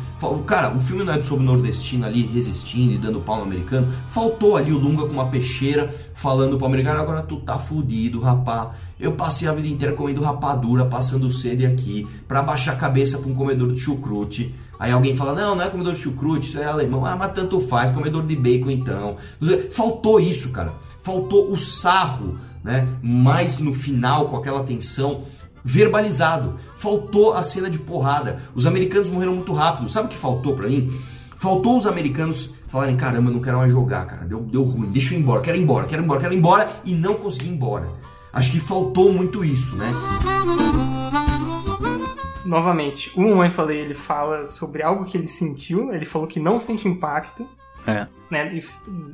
Cara, 0.45 0.73
o 0.75 0.79
filme 0.81 1.03
não 1.03 1.13
é 1.13 1.21
sobre 1.21 1.43
o 1.43 1.47
nordestino 1.47 2.05
ali 2.05 2.23
resistindo 2.25 2.93
e 2.93 2.97
dando 2.97 3.19
pau 3.19 3.37
no 3.37 3.43
americano. 3.43 3.93
Faltou 4.07 4.55
ali 4.57 4.71
o 4.71 4.77
Lunga 4.77 5.03
com 5.05 5.13
uma 5.13 5.27
peixeira 5.27 5.93
falando 6.13 6.57
pro 6.57 6.65
americano: 6.65 6.99
agora 6.99 7.21
tu 7.21 7.37
tá 7.37 7.57
fudido, 7.59 8.19
rapá. 8.19 8.71
Eu 8.99 9.13
passei 9.13 9.47
a 9.47 9.53
vida 9.53 9.67
inteira 9.67 9.93
comendo 9.93 10.21
rapadura, 10.23 10.83
passando 10.85 11.31
sede 11.31 11.65
aqui, 11.65 12.05
pra 12.27 12.41
baixar 12.41 12.73
a 12.73 12.75
cabeça 12.75 13.17
pra 13.17 13.29
um 13.29 13.35
comedor 13.35 13.71
de 13.71 13.79
chucrute. 13.79 14.53
Aí 14.77 14.91
alguém 14.91 15.15
fala: 15.15 15.33
não, 15.33 15.55
não 15.55 15.63
é 15.63 15.69
comedor 15.69 15.93
de 15.93 15.99
chucrute, 15.99 16.47
isso 16.47 16.57
é 16.59 16.65
alemão. 16.65 17.05
Ah, 17.05 17.15
mas 17.15 17.33
tanto 17.33 17.59
faz, 17.59 17.91
comedor 17.91 18.25
de 18.25 18.35
bacon 18.35 18.71
então. 18.71 19.17
Faltou 19.71 20.19
isso, 20.19 20.49
cara. 20.49 20.73
Faltou 21.01 21.51
o 21.51 21.57
sarro, 21.57 22.37
né? 22.63 22.87
Mais 23.01 23.57
no 23.57 23.73
final, 23.73 24.29
com 24.29 24.37
aquela 24.37 24.63
tensão 24.63 25.23
verbalizado. 25.63 26.59
Faltou 26.75 27.33
a 27.33 27.43
cena 27.43 27.69
de 27.69 27.77
porrada. 27.77 28.41
Os 28.55 28.65
americanos 28.65 29.09
morreram 29.09 29.35
muito 29.35 29.53
rápido. 29.53 29.89
Sabe 29.89 30.07
o 30.07 30.09
que 30.09 30.17
faltou 30.17 30.55
pra 30.55 30.67
mim? 30.67 30.91
Faltou 31.35 31.77
os 31.77 31.87
americanos 31.87 32.53
falarem: 32.69 32.95
caramba, 32.95 33.29
eu 33.29 33.33
não 33.33 33.41
quero 33.41 33.57
mais 33.57 33.71
jogar, 33.71 34.05
cara. 34.05 34.25
Deu, 34.25 34.41
deu 34.41 34.63
ruim, 34.63 34.91
deixa 34.91 35.13
eu 35.13 35.19
ir 35.19 35.21
embora, 35.21 35.41
quero 35.41 35.57
ir 35.57 35.61
embora, 35.61 35.87
quero 35.87 36.01
ir 36.01 36.05
embora, 36.05 36.21
quero 36.21 36.33
ir 36.33 36.37
embora 36.37 36.69
e 36.85 36.93
não 36.93 37.15
consegui 37.15 37.47
ir 37.47 37.53
embora. 37.53 37.89
Acho 38.31 38.51
que 38.51 38.59
faltou 38.59 39.11
muito 39.11 39.43
isso, 39.43 39.75
né? 39.75 39.91
Novamente, 42.45 43.11
o 43.15 43.21
Mamãe 43.21 43.51
Falei, 43.51 43.79
ele 43.79 43.93
fala 43.93 44.47
sobre 44.47 44.81
algo 44.81 45.05
que 45.05 45.17
ele 45.17 45.27
sentiu, 45.27 45.91
ele 45.93 46.05
falou 46.05 46.27
que 46.27 46.39
não 46.39 46.57
sente 46.57 46.87
impacto, 46.87 47.45
É. 47.91 48.07
né? 48.29 48.53
E, 48.53 48.63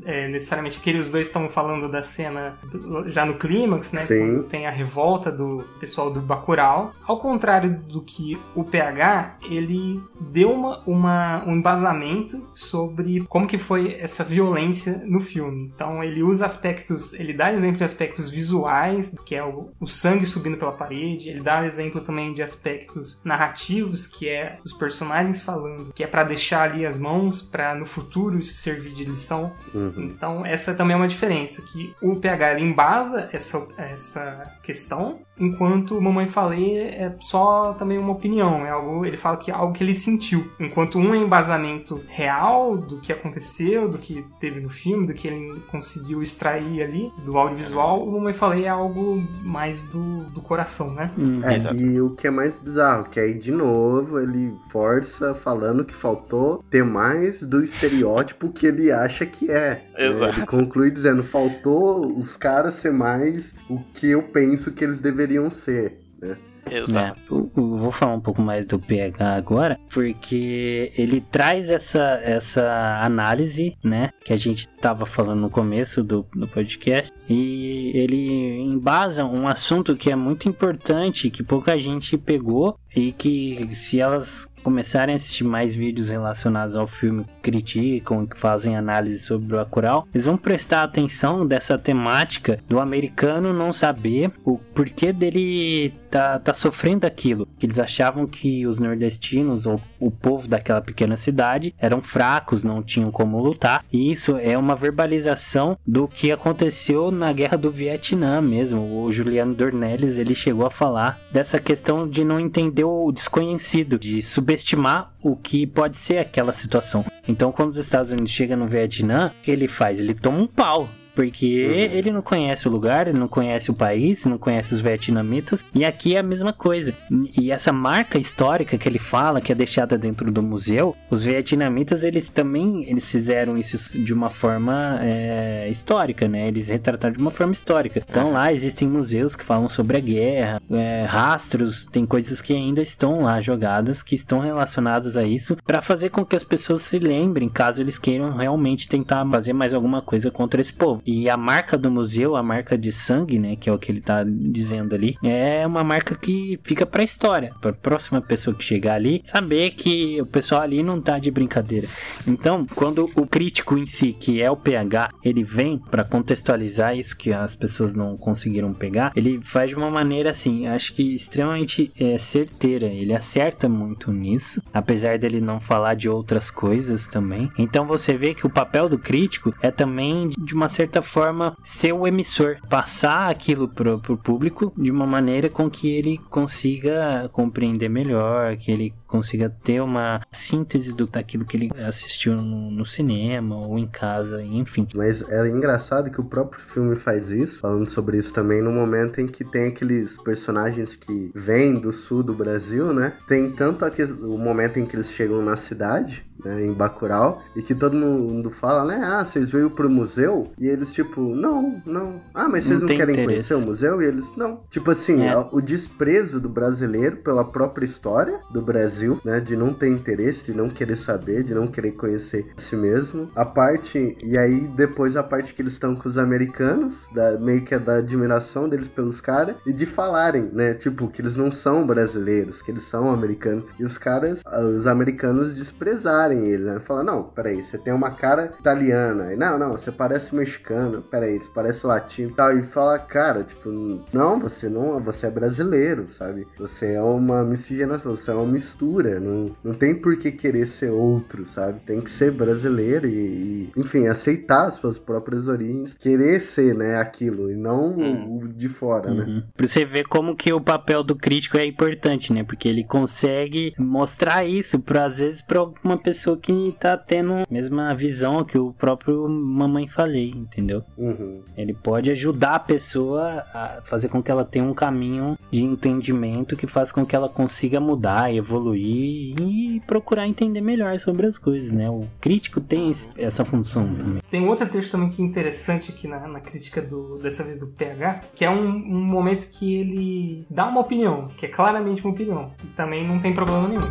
é, 0.05 0.28
necessariamente 0.28 0.80
que 0.80 0.91
os 0.93 1.09
dois 1.09 1.28
estão 1.28 1.49
falando 1.49 1.89
da 1.89 2.03
cena 2.03 2.57
do- 2.71 3.09
já 3.09 3.26
no 3.26 3.36
clímax, 3.36 3.91
né? 3.91 4.03
Sim. 4.05 4.19
Quando 4.19 4.43
tem 4.43 4.67
a 4.67 4.71
revolta 4.71 5.32
do 5.32 5.63
pessoal 5.80 6.11
do 6.11 6.19
Bacurau. 6.21 6.93
Ao 7.07 7.19
contrário 7.19 7.80
do 7.88 8.01
que 8.01 8.38
o 8.53 8.63
PH, 8.63 9.38
ele 9.49 10.01
deu 10.19 10.51
uma, 10.51 10.82
uma- 10.86 11.43
um 11.47 11.55
embasamento 11.55 12.45
sobre 12.51 13.23
como 13.30 13.47
que 13.47 13.57
foi 13.57 13.93
essa 13.99 14.23
violência 14.23 15.01
no 15.05 15.19
filme. 15.21 15.71
Então 15.73 16.03
ele 16.03 16.21
usa 16.23 16.45
aspectos, 16.45 17.13
ele 17.13 17.34
dá 17.34 17.53
exemplo 17.53 17.78
de 17.78 17.84
aspectos 17.84 18.30
visuais, 18.30 19.15
que 19.26 19.36
é 19.36 19.43
o, 19.43 19.69
o 19.80 19.88
sangue 19.88 20.26
subindo 20.26 20.57
pela 20.57 20.71
parede. 20.73 21.30
Ele 21.30 21.41
dá 21.41 21.65
exemplo 21.65 22.01
também 22.01 22.34
de 22.34 22.41
aspectos 22.41 23.21
narrativos, 23.23 24.07
que 24.07 24.28
é 24.28 24.57
os 24.63 24.73
personagens 24.73 25.41
falando, 25.41 25.93
que 25.93 26.03
é 26.03 26.07
pra 26.07 26.23
deixar 26.23 26.63
ali 26.69 26.86
as 26.86 26.97
mãos 26.97 27.41
pra 27.41 27.76
no 27.76 27.86
futuro 27.86 28.39
isso 28.39 28.53
servir 28.66 28.93
de 28.93 29.03
lição. 29.03 29.51
Uhum. 29.74 29.93
Então, 29.97 30.45
essa 30.45 30.74
também 30.74 30.95
é 30.95 30.97
uma 30.97 31.07
diferença, 31.07 31.61
que 31.61 31.93
o 32.01 32.16
PH 32.16 32.53
ele 32.53 32.63
embasa 32.63 33.30
essa, 33.32 33.68
essa 33.78 34.51
questão, 34.63 35.20
enquanto 35.38 35.97
o 35.97 36.01
Mamãe 36.01 36.28
Falei 36.28 36.80
é 36.80 37.16
só 37.20 37.74
também 37.74 37.97
uma 37.97 38.13
opinião, 38.13 38.66
é 38.66 38.70
algo, 38.70 39.05
ele 39.05 39.18
fala 39.18 39.38
que 39.38 39.51
é 39.51 39.53
algo 39.53 39.74
que 39.74 39.84
ele 39.84 39.93
sentiu. 39.93 40.49
Enquanto 40.59 40.97
um 40.97 41.13
é 41.13 41.18
embasamento 41.18 42.01
real 42.07 42.78
do 42.78 42.99
que 42.99 43.11
aconteceu, 43.11 43.89
do 43.89 43.97
que 43.97 44.26
teve 44.39 44.59
no 44.59 44.70
filme, 44.70 45.07
do 45.07 45.13
que 45.13 45.28
ele 45.28 45.61
conseguiu 45.70 46.22
extrair 46.22 46.82
ali 46.82 47.11
do 47.24 47.38
audiovisual, 47.38 48.03
o 48.03 48.11
Mamãe 48.11 48.34
Falei 48.34 48.66
é 48.66 48.70
algo 48.70 49.22
mais 49.43 49.84
do, 49.84 50.24
do 50.32 50.41
coração, 50.41 50.93
né? 50.93 51.11
É, 51.43 51.55
Exato. 51.55 51.84
e 51.84 52.01
o 52.01 52.16
que 52.16 52.28
é 52.28 52.32
mais 52.32 52.57
bizarro, 52.57 53.05
que 53.05 53.20
aí 53.20 53.34
de 53.34 53.51
novo 53.51 54.20
ele 54.20 54.53
força 54.70 55.36
falando 55.36 55.84
que 55.84 55.93
faltou 55.93 56.63
ter 56.70 56.84
mais 56.84 57.43
do 57.43 57.63
estereótipo 57.63 58.49
que 58.56 58.66
ele 58.66 58.91
acha 58.91 59.26
que 59.26 59.51
é. 59.51 59.70
né? 59.97 60.08
Exato. 60.08 60.39
Ele 60.39 60.45
conclui 60.47 60.89
dizendo, 60.89 61.24
faltou 61.24 62.18
os 62.18 62.36
caras 62.38 62.74
ser 62.76 62.91
mais 62.91 63.53
o 63.70 63.80
que 63.93 64.10
eu 64.10 64.24
penso 64.24 64.72
que 64.72 64.84
eles 64.84 64.99
deveriam 64.99 65.49
ser. 65.51 65.99
Né? 66.22 66.38
Exato. 66.72 67.20
É, 67.20 67.32
eu- 67.32 67.51
eu 67.56 67.78
vou 67.78 67.91
falar 67.91 68.16
um 68.16 68.20
pouco 68.22 68.41
mais 68.41 68.66
do 68.66 68.80
PH 68.80 69.36
agora, 69.36 69.78
porque 69.93 70.91
ele 70.97 71.22
traz 71.22 71.70
essa, 71.70 72.20
essa 72.24 72.99
análise, 73.03 73.76
né, 73.84 74.10
que 74.24 74.34
a 74.34 74.38
gente 74.38 74.62
estava 74.68 75.06
falando 75.06 75.41
no 75.41 75.49
começo 75.51 76.03
do, 76.03 76.26
do 76.34 76.47
podcast, 76.47 77.12
e 77.30 77.91
ele 77.93 78.62
embasa 78.62 79.24
um 79.24 79.47
assunto 79.47 79.95
que 79.95 80.10
é 80.12 80.16
muito 80.16 80.49
importante, 80.49 81.30
que 81.30 81.43
pouca 81.43 81.78
gente 81.78 82.18
pegou, 82.18 82.80
e 82.95 83.12
que 83.12 83.68
se 83.76 83.99
elas 83.99 84.47
começarem 84.66 85.13
a 85.13 85.16
assistir 85.16 85.43
mais 85.43 85.76
vídeos 85.76 86.09
relacionados 86.09 86.76
ao 86.76 86.88
filme, 86.88 87.24
que 87.24 87.51
criticam 87.51 88.24
e 88.24 88.28
que 88.28 88.36
fazem 88.36 88.76
análise 88.76 89.20
sobre 89.20 89.53
o 89.53 89.57
Bacurau, 89.57 90.07
eles 90.11 90.26
vão 90.26 90.36
prestar 90.36 90.82
atenção 90.82 91.45
dessa 91.45 91.78
temática 91.78 92.59
do 92.68 92.80
americano 92.80 93.53
não 93.53 93.72
saber 93.72 94.32
o 94.43 94.57
porquê 94.57 95.13
dele 95.13 95.93
tá, 96.16 96.39
tá 96.39 96.53
sofrendo 96.53 97.05
aquilo. 97.05 97.45
Que 97.59 97.66
eles 97.66 97.78
achavam 97.78 98.26
que 98.26 98.66
os 98.66 98.80
nordestinos, 98.80 99.66
ou 99.66 99.82
o 99.99 100.09
povo 100.09 100.47
daquela 100.47 100.80
pequena 100.80 101.18
cidade, 101.18 101.76
eram 101.78 102.01
fracos, 102.01 102.63
não 102.63 102.82
tinham 102.82 103.11
como 103.11 103.43
lutar. 103.43 103.84
E 103.91 104.13
isso 104.13 104.38
é 104.38 104.57
uma 104.57 104.76
verbalização 104.76 105.78
do 105.86 106.07
que 106.07 106.32
aconteceu 106.32 107.11
na 107.11 107.34
guerra 107.34 107.57
do 107.57 107.70
Vietnã 107.70 108.39
mesmo. 108.39 109.03
O 109.03 109.11
Juliano 109.11 109.53
Dornelles, 109.53 110.18
ele 110.18 110.34
chegou 110.34 110.66
a 110.66 110.72
falar 110.72 111.20
dessa 111.32 111.59
questão 111.59 112.07
de 112.07 112.24
não 112.24 112.39
entender 112.39 112.86
o 112.86 113.11
desconhecido, 113.11 113.99
de 113.99 114.24
subestimar 114.24 115.11
o 115.22 115.36
que 115.36 115.68
pode 115.68 115.97
ser 115.97 116.20
aquela 116.20 116.53
situação. 116.53 117.03
Então, 117.28 117.51
quando 117.51 117.72
os 117.72 117.78
Estados 117.78 118.11
Unidos 118.11 118.32
chegam 118.32 118.57
no 118.57 118.68
Vietnã, 118.68 119.34
o 119.38 119.43
que 119.43 119.51
ele 119.51 119.68
faz? 119.68 119.99
Ele 119.99 120.13
toma 120.13 120.38
um 120.38 120.47
pau. 120.47 120.88
Porque 121.16 121.45
ele 121.45 122.11
não 122.11 122.22
conhece 122.22 122.68
o 122.68 122.72
lugar, 122.72 123.07
ele 123.07 123.18
não 123.18 123.28
conhece 123.28 123.72
o 123.72 123.74
país, 123.74 124.26
não 124.26 124.38
conhece 124.38 124.74
os 124.74 124.82
vietnamitas. 124.82 125.66
E 125.74 125.86
aqui 125.86 126.16
é 126.16 126.20
a 126.20 126.24
mesma 126.24 126.51
coisa. 126.51 126.93
E 127.38 127.51
essa 127.51 127.72
marca 127.72 128.18
histórica 128.20 128.78
que 128.78 128.88
ele 128.88 128.99
fala, 128.99 129.41
que 129.41 129.51
é 129.51 129.55
deixada 129.55 129.97
dentro 129.97 130.32
do 130.32 130.43
museu, 130.43 130.95
os 131.09 131.24
vietnamitas, 131.24 132.03
eles 132.03 132.30
também 132.30 132.84
eles 132.89 133.09
fizeram 133.09 133.57
isso 133.57 133.97
de 133.97 134.13
uma 134.13 134.30
forma 134.30 134.99
é, 135.01 135.70
histórica, 135.70 136.28
né? 136.28 136.47
Eles 136.47 136.70
retrataram 136.70 137.16
de 137.16 137.22
uma 137.22 137.32
forma 137.32 137.53
histórica. 137.53 138.03
Então 138.07 138.32
lá 138.32 138.51
existem 138.51 138.88
museus 138.88 139.36
que 139.36 139.43
falam 139.43 139.70
sobre 139.70 139.97
a 139.97 139.99
guerra, 139.99 140.61
é, 140.70 141.03
rastros, 141.03 141.88
tem 141.91 142.05
coisas 142.05 142.41
que 142.41 142.53
ainda 142.53 142.82
estão 142.82 143.22
lá 143.22 143.41
jogadas, 143.41 144.03
que 144.03 144.16
estão 144.16 144.39
relacionadas 144.39 145.16
a 145.16 145.24
isso, 145.24 145.57
para 145.66 145.82
fazer 145.82 146.09
com 146.09 146.26
que 146.26 146.36
as 146.36 146.43
pessoas 146.43 146.82
se 146.82 146.99
lembrem, 146.99 147.47
caso 147.47 147.82
eles 147.82 147.97
queiram 147.97 148.36
realmente 148.36 148.88
tentar 148.88 149.26
fazer 149.30 149.53
mais 149.53 149.74
alguma 149.74 150.01
coisa 150.01 150.30
contra 150.30 150.61
esse 150.61 150.74
povo. 150.74 151.01
E 151.06 151.30
a 151.30 151.38
marca 151.38 151.78
do 151.78 151.91
museu, 151.91 152.36
a 152.36 152.43
marca 152.43 152.78
de 152.78 152.91
sangue, 152.91 153.38
né, 153.39 153.56
que 153.56 153.70
é 153.70 153.74
o 153.74 153.78
que 153.78 153.91
ele 153.91 154.01
tá 154.01 154.24
dizendo 154.26 154.95
ali, 154.95 155.18
é 155.24 155.66
uma 155.66 155.84
marca 155.84 156.16
que 156.16 156.60
fica 156.64 156.86
pra 156.86 157.03
história, 157.03 157.53
pra 157.62 157.74
próxima 157.74 158.22
pessoa 158.22 158.56
que 158.56 158.64
chegar 158.64 158.95
ali, 158.95 159.22
saber 159.24 159.72
que 159.72 160.20
o 160.22 160.26
pessoal 160.26 160.62
ali 160.62 160.82
não 160.82 161.01
tá 161.01 161.20
de 161.20 161.30
brincadeira. 161.30 161.88
Então, 162.26 162.66
quando 162.76 163.10
o 163.16 163.28
crítico 163.28 163.78
em 163.78 163.86
si, 163.86 164.14
que 164.14 164.41
é 164.41 164.49
o 164.49 164.58
PH, 164.58 165.12
ele 165.24 165.43
vem 165.43 165.78
pra 165.78 166.03
contextualizar 166.03 166.97
isso 166.97 167.18
que 167.18 167.32
as 167.32 167.56
pessoas 167.56 167.93
não 167.93 168.18
conseguiram 168.18 168.74
pegar, 168.74 169.12
ele 169.16 169.39
faz 169.43 169.70
de 169.70 169.76
uma 169.76 169.91
maneira 169.91 170.32
assim, 170.32 170.68
acho 170.68 170.93
que 170.93 171.16
extremamente 171.16 171.91
é, 171.99 172.18
certeira. 172.18 172.88
Ele 172.88 173.14
acerta 173.14 173.70
muito 173.70 174.12
nisso, 174.12 174.62
apesar 174.74 175.18
dele 175.18 175.39
não 175.39 175.60
falar 175.60 175.93
de 175.93 176.10
outras 176.10 176.49
coisas 176.49 177.08
também. 177.08 177.51
Então 177.58 177.86
você 177.86 178.16
vê 178.18 178.34
que 178.34 178.45
o 178.45 178.49
papel 178.49 178.89
do 178.89 178.97
crítico 178.97 179.53
é 179.62 179.72
também 179.72 180.30
de 180.30 180.53
uma 180.53 180.68
certa 180.68 180.95
forma 181.02 181.58
ser 181.64 181.93
o 181.93 182.08
emissor, 182.08 182.58
passar 182.70 183.30
aquilo 183.30 183.68
pro, 183.68 184.00
pro 184.00 184.18
público 184.18 184.74
de 184.78 184.91
uma 184.91 185.06
maneira 185.06 185.50
com 185.50 185.70
que 185.70 185.89
ele 185.89 186.18
consiga 186.30 187.30
compreender 187.32 187.89
melhor, 187.89 188.58
que 188.58 188.72
ele 188.72 188.93
consiga 189.16 189.49
ter 189.63 189.82
uma 189.82 190.22
síntese 190.32 190.91
do, 190.93 191.07
daquilo 191.07 191.45
que 191.45 191.57
ele 191.57 191.72
assistiu 191.88 192.36
no, 192.36 192.72
no 192.72 192.86
cinema 192.86 193.55
ou 193.57 193.78
em 193.78 193.88
casa, 193.88 194.41
enfim. 194.43 194.88
Mas 194.93 195.22
é 195.30 195.47
engraçado 195.47 196.09
que 196.11 196.20
o 196.22 196.24
próprio 196.26 196.61
filme 196.61 196.95
faz 196.95 197.32
isso, 197.32 197.59
falando 197.61 197.89
sobre 197.89 198.18
isso 198.18 198.34
também, 198.34 198.61
no 198.61 198.72
momento 198.72 199.20
em 199.22 199.28
que 199.28 199.43
tem 199.43 199.68
aqueles 199.68 200.18
personagens 200.22 200.95
que 200.95 201.32
vêm 201.34 201.76
do 201.80 201.91
sul 201.91 202.24
do 202.24 202.34
Brasil, 202.34 202.93
né? 202.93 203.13
Tem 203.28 203.51
tanto 203.51 203.86
aque- 203.86 204.03
o 204.03 204.38
momento 204.38 204.78
em 204.80 204.86
que 204.86 204.95
eles 204.95 205.09
chegam 205.11 205.41
na 205.41 205.55
cidade, 205.55 206.26
né, 206.43 206.63
em 206.66 206.74
Bacurau, 206.74 207.41
e 207.55 207.61
que 207.61 207.74
todo 207.74 207.95
mundo 207.95 208.51
fala, 208.51 208.84
né? 208.86 209.01
Ah, 209.03 209.24
vocês 209.24 209.49
veio 209.51 209.70
pro 209.70 209.89
museu? 209.89 210.51
E 210.59 210.68
eles, 210.68 210.91
tipo, 210.91 211.22
não, 211.36 211.82
não. 211.86 212.22
Ah, 212.34 212.47
mas 212.49 212.66
vocês 212.66 212.82
Não 212.82 212.88
não, 212.88 212.95
querem 212.95 213.13
interesse. 213.16 213.26
conhecer 213.49 213.53
o 213.55 213.61
museu? 213.61 214.01
E 214.01 214.05
eles, 214.05 214.26
não. 214.36 214.61
Tipo 214.70 214.91
assim, 214.91 215.24
É. 215.24 215.36
o 215.51 215.61
desprezo 215.61 216.39
do 216.41 216.49
brasileiro 216.49 217.18
pela 217.18 217.43
própria 217.43 217.86
história 217.86 218.39
do 218.51 218.61
Brasil, 218.61 219.05
né? 219.24 219.39
De 219.39 219.56
não 219.56 219.74
ter 219.74 219.89
interesse, 219.89 220.43
de 220.43 220.53
não 220.53 220.70
querer 220.70 220.95
saber, 220.95 221.43
de 221.43 221.53
não 221.53 221.68
querer 221.68 221.91
conhecer 221.91 222.51
a 222.58 222.62
si 222.62 222.76
mesmo. 222.76 223.30
A 223.36 223.45
parte, 223.45 224.18
e 224.24 224.38
aí 224.38 224.62
depois 224.62 225.16
a 225.16 225.24
parte 225.24 225.53
que 225.53 225.62
eles 225.62 225.74
estão 225.74 225.95
com 225.95 226.08
os 226.08 226.18
americanos, 226.18 226.95
da, 227.14 227.38
meio 227.38 227.64
que 227.64 227.74
é 227.74 227.80
da 227.80 227.97
admiração 227.97 228.68
deles 228.68 228.88
pelos 228.88 229.20
caras, 229.22 229.56
e 229.66 229.74
de 229.74 229.86
falarem, 229.86 230.49
né? 230.51 230.74
Tipo, 230.74 231.08
que 231.08 231.22
eles 231.22 231.36
não 231.36 231.51
são 231.51 231.86
brasileiros, 231.86 232.62
que 232.62 232.72
eles 232.72 232.84
são 232.84 233.10
americanos. 233.10 233.66
E 233.80 233.84
os 233.84 233.97
caras, 233.97 234.41
ah, 234.45 234.62
os 234.62 234.88
americanos 234.88 235.53
desprezarem 235.53 236.45
ele, 236.45 236.64
né? 236.64 236.80
Falar, 236.80 237.03
não, 237.03 237.24
peraí, 237.24 237.62
você 237.62 237.78
tem 237.78 237.93
uma 237.93 238.12
cara 238.12 238.53
italiana. 238.60 239.34
E, 239.34 239.36
não, 239.36 239.58
não, 239.58 239.72
você 239.72 239.91
parece 239.91 240.36
mexicano. 240.36 241.01
peraí, 241.01 241.38
isso 241.38 241.51
parece 241.53 241.86
latino 241.86 242.30
e 242.30 242.34
tal. 242.34 242.58
E 242.58 242.64
fala, 242.64 242.97
cara, 242.99 243.43
tipo, 243.43 243.70
não, 244.14 244.39
você 244.39 244.70
não, 244.70 244.99
você 244.99 245.28
é 245.28 245.32
brasileiro, 245.32 246.08
sabe? 246.10 246.47
Você 246.58 246.93
é 246.93 247.01
uma 247.01 247.43
miscigenação, 247.43 248.16
você 248.16 248.32
é 248.32 248.34
uma 248.34 248.45
mistura. 248.45 248.95
Não, 249.04 249.52
não 249.64 249.74
tem 249.74 249.96
por 249.96 250.18
que 250.18 250.32
querer 250.32 250.66
ser 250.66 250.91
outro, 250.91 251.46
sabe? 251.46 251.80
Tem 251.86 252.02
que 252.02 252.10
ser 252.10 252.32
brasileiro 252.32 253.08
e, 253.08 253.12
e 253.12 253.72
enfim, 253.78 254.08
aceitar 254.08 254.66
as 254.66 254.76
suas 254.76 254.98
próprias 254.98 255.48
origens, 255.48 255.93
querer 255.93 256.39
ser, 256.39 256.74
né, 256.76 256.98
aquilo, 256.98 257.52
e 257.52 257.56
não 257.56 257.86
Hum. 257.98 258.39
o, 258.43 258.48
de 258.48 258.68
fora, 258.70 259.14
né? 259.14 259.24
Uhum. 259.26 259.43
Pra 259.56 259.68
você 259.68 259.86
ver 259.86 260.06
como 260.08 260.36
que 260.36 260.52
o 260.52 260.62
papel 260.62 261.04
do 261.04 261.16
crítico 261.16 261.58
é 261.58 261.66
importante, 261.66 262.34
né? 262.34 262.43
Porque 262.43 262.68
ele 262.68 262.84
consegue 262.84 263.74
mostrar 263.78 264.46
isso, 264.46 264.80
pra, 264.80 265.06
às 265.06 265.18
vezes, 265.20 265.41
pra 265.41 265.64
uma 265.84 265.98
pessoa 265.98 266.38
que 266.38 266.76
tá 266.80 266.98
tendo 266.98 267.34
a 267.34 267.43
mesma 267.50 267.93
visão 267.96 268.43
que 268.43 268.58
o 268.58 268.74
próprio 268.74 269.28
Mamãe 269.28 269.88
Falei, 269.88 270.30
entendeu? 270.32 270.84
Uhum. 270.98 271.41
Ele 271.58 271.74
pode 271.74 272.12
ajudar 272.12 272.56
a 272.56 272.60
pessoa 272.60 273.43
a 273.54 273.82
fazer 273.84 274.10
com 274.10 274.22
que 274.22 274.32
ela 274.32 274.43
tenha 274.46 274.66
um 274.66 274.74
caminho 274.74 275.38
de 275.52 275.64
entendimento 275.64 276.56
que 276.56 276.68
faz 276.68 276.91
com 276.91 277.06
que 277.06 277.16
ela 277.16 277.30
consiga 277.30 277.80
mudar, 277.80 278.34
evoluir 278.34 278.74
e 278.78 279.82
procurar 279.88 280.28
entender 280.28 280.61
melhor 280.61 280.97
sobre 280.99 281.26
as 281.26 281.38
coisas, 281.38 281.71
né? 281.71 281.89
O 281.89 282.05
crítico 282.19 282.59
tem 282.61 282.89
esse- 282.91 283.07
essa 283.17 283.43
função 283.45 283.88
também. 283.95 284.21
Tem 284.30 284.41
um 284.41 284.47
outro 284.47 284.67
texto 284.67 284.91
também 284.91 285.09
que 285.09 285.21
é 285.21 285.26
interessante 285.26 285.91
aqui 285.91 286.07
na, 286.07 286.28
na 286.28 286.39
crítica 286.39 286.82
do, 286.82 287.17
dessa 287.17 287.43
vez 287.43 287.57
do 287.57 287.67
PH, 287.67 288.21
que 288.36 288.43
é 288.45 288.49
um, 288.49 288.65
um 288.67 289.03
momento 289.03 289.49
que 289.51 289.76
ele 289.76 290.45
dá 290.49 290.65
uma 290.67 290.82
opinião, 290.82 291.28
que 291.38 291.45
é 291.45 291.49
claramente 291.49 292.03
uma 292.03 292.13
opinião. 292.13 292.51
E 292.63 292.67
também 292.76 293.05
não 293.07 293.19
tem 293.19 293.34
problema 293.34 293.67
nenhum. 293.67 293.82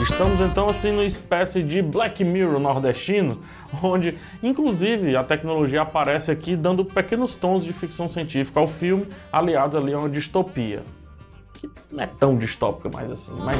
Estamos 0.00 0.40
então 0.40 0.68
assim 0.68 0.92
numa 0.92 1.04
espécie 1.04 1.62
de 1.62 1.82
Black 1.82 2.22
Mirror 2.22 2.60
nordestino, 2.60 3.40
onde 3.82 4.16
inclusive 4.40 5.16
a 5.16 5.24
tecnologia 5.24 5.82
aparece 5.82 6.30
aqui 6.30 6.54
dando 6.54 6.84
pequenos 6.84 7.34
tons 7.34 7.64
de 7.64 7.72
ficção 7.72 8.08
científica 8.08 8.60
ao 8.60 8.68
filme, 8.68 9.06
aliados 9.32 9.74
ali 9.76 9.92
a 9.92 9.98
uma 9.98 10.08
distopia. 10.08 10.84
Que 11.86 11.94
não 11.94 12.02
é 12.04 12.06
tão 12.06 12.36
distópica 12.36 12.88
mais 12.88 13.10
assim, 13.10 13.32
mas 13.44 13.58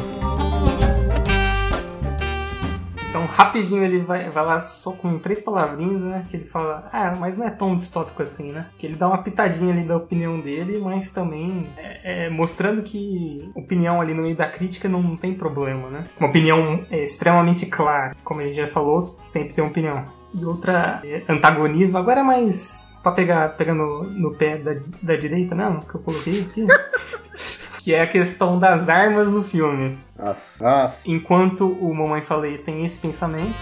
Então, 3.17 3.25
rapidinho 3.25 3.83
ele 3.83 4.01
vai, 4.01 4.29
vai 4.29 4.45
lá 4.45 4.61
só 4.61 4.93
com 4.93 5.19
três 5.19 5.41
palavrinhas, 5.41 6.03
né? 6.03 6.27
Que 6.29 6.37
ele 6.37 6.45
fala, 6.45 6.87
ah, 6.93 7.17
mas 7.19 7.39
não 7.39 7.47
é 7.47 7.51
tão 7.51 7.75
distópico 7.75 8.23
assim, 8.23 8.53
né? 8.53 8.67
Que 8.77 8.87
ele 8.87 8.95
dá 8.97 9.09
uma 9.09 9.23
pitadinha 9.23 9.73
ali 9.73 9.85
da 9.85 9.97
opinião 9.97 10.39
dele, 10.39 10.79
mas 10.79 11.11
também 11.11 11.67
é, 11.79 12.27
é, 12.27 12.29
mostrando 12.29 12.83
que 12.83 13.51
opinião 13.55 14.03
ali 14.03 14.13
no 14.13 14.23
meio 14.23 14.37
da 14.37 14.47
crítica 14.47 14.87
não 14.87 15.17
tem 15.17 15.33
problema, 15.33 15.89
né? 15.89 16.05
Uma 16.21 16.29
opinião 16.29 16.85
é, 16.91 17.05
extremamente 17.05 17.65
clara, 17.65 18.15
como 18.23 18.43
a 18.43 18.45
gente 18.45 18.57
já 18.57 18.69
falou, 18.69 19.17
sempre 19.27 19.55
tem 19.55 19.65
uma 19.65 19.71
opinião. 19.71 20.05
E 20.35 20.45
outra, 20.45 21.01
é, 21.03 21.23
antagonismo, 21.27 21.97
agora 21.97 22.21
é 22.21 22.23
mais 22.23 22.95
pra 23.03 23.13
pegar 23.13 23.57
pegando 23.57 24.03
no 24.03 24.35
pé 24.35 24.59
da, 24.59 24.77
da 25.03 25.17
direita, 25.17 25.55
não, 25.55 25.81
que 25.81 25.95
eu 25.95 26.01
coloquei 26.01 26.43
aqui. 26.43 26.67
que 27.87 27.95
é 27.95 28.03
a 28.03 28.07
questão 28.09 28.59
das 28.59 28.89
armas 28.89 29.31
no 29.31 29.45
filme. 29.45 29.97
Nossa, 30.19 30.41
nossa. 30.61 30.97
Enquanto 31.07 31.69
o 31.69 31.95
Mamãe 31.95 32.21
Falei 32.21 32.59
tem 32.59 32.85
esse 32.85 32.99
pensamento, 32.99 33.55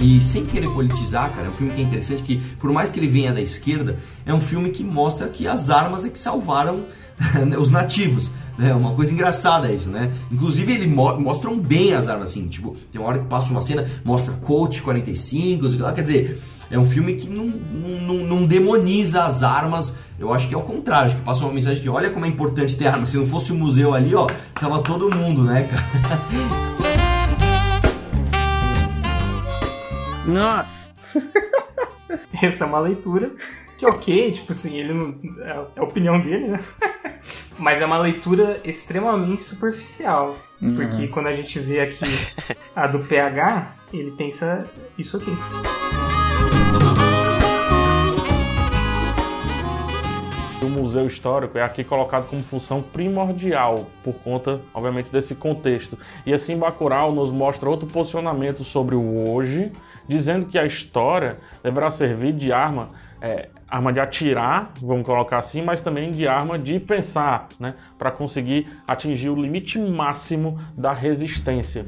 E 0.00 0.20
sem 0.20 0.46
querer 0.46 0.68
politizar, 0.68 1.30
cara, 1.30 1.46
é 1.46 1.50
um 1.50 1.52
filme 1.52 1.74
que 1.74 1.80
é 1.80 1.84
interessante 1.84 2.22
que, 2.22 2.40
por 2.56 2.72
mais 2.72 2.90
que 2.90 2.98
ele 2.98 3.06
venha 3.06 3.32
da 3.32 3.40
esquerda, 3.40 4.00
é 4.26 4.34
um 4.34 4.40
filme 4.40 4.70
que 4.70 4.82
mostra 4.82 5.28
que 5.28 5.46
as 5.46 5.70
armas 5.70 6.04
é 6.04 6.08
que 6.08 6.18
salvaram 6.18 6.86
os 7.58 7.70
nativos. 7.70 8.30
É 8.60 8.74
uma 8.74 8.94
coisa 8.94 9.12
engraçada 9.12 9.72
isso, 9.72 9.88
né? 9.88 10.12
Inclusive, 10.30 10.72
ele 10.72 10.86
mo 10.86 11.18
mostram 11.18 11.58
bem 11.58 11.94
as 11.94 12.06
armas, 12.06 12.30
assim, 12.30 12.46
tipo, 12.48 12.76
tem 12.92 13.00
uma 13.00 13.08
hora 13.08 13.18
que 13.18 13.24
passa 13.24 13.50
uma 13.50 13.62
cena, 13.62 13.88
mostra 14.04 14.34
Colt 14.34 14.80
45, 14.82 15.62
não 15.62 15.70
sei 15.70 15.74
o 15.74 15.76
que 15.78 15.82
lá, 15.88 15.92
quer 15.94 16.02
dizer, 16.02 16.42
é 16.70 16.78
um 16.78 16.84
filme 16.84 17.14
que 17.14 17.30
não, 17.30 17.46
não, 17.46 18.26
não- 18.26 18.46
demoniza 18.46 19.24
as 19.24 19.42
armas, 19.42 19.94
eu 20.18 20.32
acho 20.32 20.48
que 20.48 20.54
é 20.54 20.58
o 20.58 20.62
contrário, 20.62 21.06
acho 21.08 21.16
que 21.16 21.22
passa 21.22 21.44
uma 21.44 21.52
mensagem 21.52 21.82
que 21.82 21.88
olha 21.88 22.10
como 22.10 22.26
é 22.26 22.28
importante 22.28 22.76
ter 22.76 22.86
arma, 22.86 23.06
se 23.06 23.16
não 23.16 23.24
fosse 23.26 23.52
o 23.52 23.54
museu 23.54 23.94
ali, 23.94 24.14
ó, 24.14 24.26
tava 24.54 24.80
todo 24.82 25.10
mundo, 25.14 25.42
né, 25.44 25.66
cara? 25.70 25.82
Nossa! 30.26 30.88
essa 32.42 32.64
é 32.64 32.66
uma 32.66 32.80
leitura 32.80 33.30
que, 33.82 33.86
ok, 33.86 34.32
tipo 34.32 34.52
assim, 34.52 34.76
ele 34.76 34.92
não. 34.94 35.14
É 35.40 35.66
é 35.76 35.80
a 35.80 35.82
opinião 35.82 36.20
dele, 36.20 36.48
né? 36.48 36.60
Mas 37.58 37.80
é 37.80 37.86
uma 37.86 37.98
leitura 37.98 38.60
extremamente 38.64 39.42
superficial. 39.42 40.36
Porque 40.76 41.08
quando 41.08 41.26
a 41.26 41.34
gente 41.34 41.58
vê 41.58 41.80
aqui 41.80 42.04
a 42.74 42.86
do 42.86 43.00
PH, 43.00 43.74
ele 43.92 44.12
pensa 44.12 44.64
isso 44.96 45.16
aqui. 45.16 45.32
O 50.64 50.68
museu 50.68 51.06
histórico 51.06 51.58
é 51.58 51.62
aqui 51.62 51.84
colocado 51.84 52.26
como 52.26 52.42
função 52.42 52.82
primordial, 52.82 53.86
por 54.02 54.14
conta, 54.14 54.60
obviamente, 54.72 55.10
desse 55.10 55.34
contexto. 55.34 55.98
E 56.24 56.32
assim, 56.32 56.56
Bacurau 56.56 57.12
nos 57.12 57.30
mostra 57.30 57.68
outro 57.68 57.86
posicionamento 57.86 58.64
sobre 58.64 58.94
o 58.94 59.30
hoje, 59.30 59.72
dizendo 60.06 60.46
que 60.46 60.58
a 60.58 60.64
história 60.64 61.38
deverá 61.62 61.90
servir 61.90 62.32
de 62.32 62.52
arma, 62.52 62.90
é, 63.20 63.48
arma 63.68 63.92
de 63.92 64.00
atirar, 64.00 64.72
vamos 64.80 65.06
colocar 65.06 65.38
assim, 65.38 65.62
mas 65.62 65.80
também 65.80 66.10
de 66.10 66.26
arma 66.26 66.58
de 66.58 66.78
pensar, 66.78 67.48
né, 67.58 67.74
para 67.98 68.10
conseguir 68.10 68.68
atingir 68.86 69.30
o 69.30 69.34
limite 69.34 69.78
máximo 69.78 70.58
da 70.76 70.92
resistência. 70.92 71.86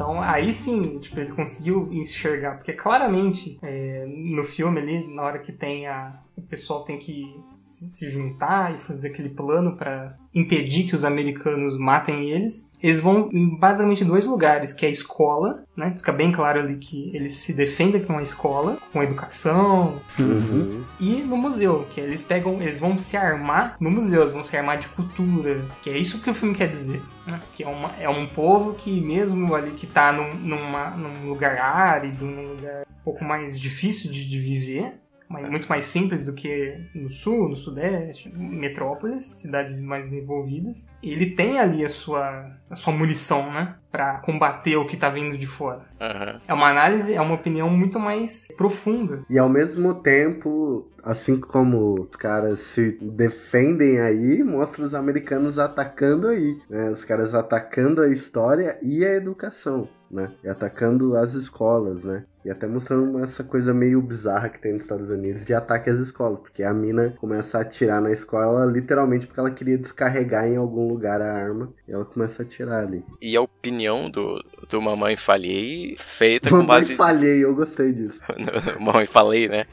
Então 0.00 0.22
aí 0.22 0.50
sim, 0.54 0.98
tipo, 0.98 1.20
ele 1.20 1.32
conseguiu 1.32 1.86
enxergar, 1.92 2.54
porque 2.56 2.72
claramente 2.72 3.58
é, 3.62 4.06
no 4.06 4.42
filme 4.44 4.80
ali, 4.80 5.06
na 5.14 5.22
hora 5.22 5.38
que 5.38 5.52
tem 5.52 5.86
a. 5.86 6.18
O 6.44 6.48
pessoal 6.48 6.82
tem 6.84 6.98
que 6.98 7.24
se 7.54 8.10
juntar 8.10 8.74
e 8.74 8.78
fazer 8.78 9.08
aquele 9.08 9.28
plano 9.30 9.76
pra 9.76 10.14
impedir 10.34 10.84
que 10.84 10.94
os 10.94 11.04
americanos 11.04 11.76
matem 11.78 12.30
eles. 12.30 12.70
Eles 12.82 13.00
vão 13.00 13.28
em 13.32 13.56
basicamente 13.58 14.04
dois 14.04 14.26
lugares, 14.26 14.72
que 14.72 14.84
é 14.84 14.88
a 14.88 14.92
escola, 14.92 15.64
né? 15.76 15.92
Fica 15.96 16.12
bem 16.12 16.30
claro 16.32 16.60
ali 16.60 16.76
que 16.76 17.10
eles 17.14 17.34
se 17.34 17.52
defendem 17.52 18.02
com 18.04 18.18
a 18.18 18.22
escola, 18.22 18.78
com 18.92 19.00
a 19.00 19.04
educação, 19.04 20.00
Uhum. 20.18 20.84
e 21.00 21.22
no 21.22 21.36
museu, 21.36 21.86
que 21.90 22.00
eles 22.00 22.22
pegam, 22.22 22.60
eles 22.62 22.78
vão 22.78 22.98
se 22.98 23.16
armar 23.16 23.76
no 23.80 23.90
museu, 23.90 24.20
eles 24.22 24.32
vão 24.32 24.42
se 24.42 24.56
armar 24.56 24.78
de 24.78 24.88
cultura, 24.88 25.64
que 25.82 25.90
é 25.90 25.96
isso 25.98 26.20
que 26.22 26.30
o 26.30 26.34
filme 26.34 26.54
quer 26.54 26.68
dizer, 26.68 27.02
né? 27.26 27.40
Que 27.52 27.64
é, 27.64 27.68
uma, 27.68 27.90
é 27.98 28.08
um 28.08 28.26
povo 28.26 28.74
que 28.74 29.00
mesmo 29.00 29.54
ali 29.54 29.72
que 29.72 29.86
tá 29.86 30.12
num, 30.12 30.34
numa, 30.34 30.90
num 30.90 31.28
lugar 31.28 31.58
árido, 31.58 32.24
num 32.24 32.50
lugar 32.54 32.82
um 32.88 33.04
pouco 33.04 33.24
mais 33.24 33.58
difícil 33.58 34.10
de, 34.12 34.26
de 34.28 34.38
viver, 34.38 34.92
muito 35.30 35.68
mais 35.68 35.84
simples 35.84 36.22
do 36.22 36.32
que 36.32 36.76
no 36.94 37.08
sul, 37.08 37.48
no 37.48 37.56
sudeste, 37.56 38.28
metrópoles, 38.34 39.26
cidades 39.26 39.80
mais 39.80 40.10
desenvolvidas. 40.10 40.88
Ele 41.02 41.30
tem 41.30 41.58
ali 41.58 41.84
a 41.84 41.88
sua, 41.88 42.50
a 42.68 42.74
sua 42.74 42.92
munição, 42.92 43.52
né? 43.52 43.76
Pra 43.90 44.18
combater 44.18 44.76
o 44.76 44.86
que 44.86 44.96
tá 44.96 45.08
vindo 45.08 45.36
de 45.36 45.46
fora. 45.46 45.82
Aham. 46.00 46.40
É 46.46 46.54
uma 46.54 46.68
análise, 46.68 47.14
é 47.14 47.20
uma 47.20 47.34
opinião 47.34 47.68
muito 47.70 47.98
mais 47.98 48.48
profunda. 48.56 49.24
E 49.28 49.38
ao 49.38 49.48
mesmo 49.48 49.94
tempo, 49.94 50.88
assim 51.02 51.40
como 51.40 52.08
os 52.08 52.16
caras 52.16 52.60
se 52.60 52.98
defendem 53.00 54.00
aí, 54.00 54.42
mostra 54.42 54.84
os 54.84 54.94
americanos 54.94 55.58
atacando 55.58 56.28
aí, 56.28 56.58
né? 56.68 56.90
Os 56.90 57.04
caras 57.04 57.34
atacando 57.34 58.02
a 58.02 58.08
história 58.08 58.78
e 58.82 59.04
a 59.04 59.14
educação, 59.14 59.88
né? 60.10 60.32
E 60.42 60.48
atacando 60.48 61.16
as 61.16 61.34
escolas, 61.34 62.04
né? 62.04 62.24
E 62.44 62.50
até 62.50 62.66
mostrando 62.66 63.22
essa 63.22 63.44
coisa 63.44 63.74
meio 63.74 64.00
bizarra 64.00 64.48
que 64.48 64.58
tem 64.58 64.72
nos 64.72 64.82
Estados 64.82 65.10
Unidos 65.10 65.44
de 65.44 65.52
ataque 65.52 65.90
às 65.90 66.00
escolas, 66.00 66.40
porque 66.40 66.62
a 66.62 66.72
mina 66.72 67.14
começa 67.18 67.58
a 67.58 67.60
atirar 67.60 68.00
na 68.00 68.10
escola 68.10 68.64
literalmente 68.64 69.26
porque 69.26 69.38
ela 69.38 69.50
queria 69.50 69.76
descarregar 69.76 70.46
em 70.46 70.56
algum 70.56 70.88
lugar 70.88 71.20
a 71.20 71.32
arma 71.32 71.72
e 71.86 71.92
ela 71.92 72.04
começa 72.04 72.42
a 72.42 72.46
atirar 72.46 72.86
ali. 72.86 73.04
E 73.20 73.36
a 73.36 73.42
opinião 73.42 74.08
do, 74.08 74.42
do 74.68 74.80
Mamãe 74.80 75.16
Falhei, 75.16 75.94
feita 75.98 76.48
com 76.48 76.56
Mamãe 76.56 76.66
base. 76.68 76.94
falhei, 76.96 77.44
eu 77.44 77.54
gostei 77.54 77.92
disso. 77.92 78.20
Mamãe 78.80 79.06
Falei, 79.06 79.48
né? 79.48 79.66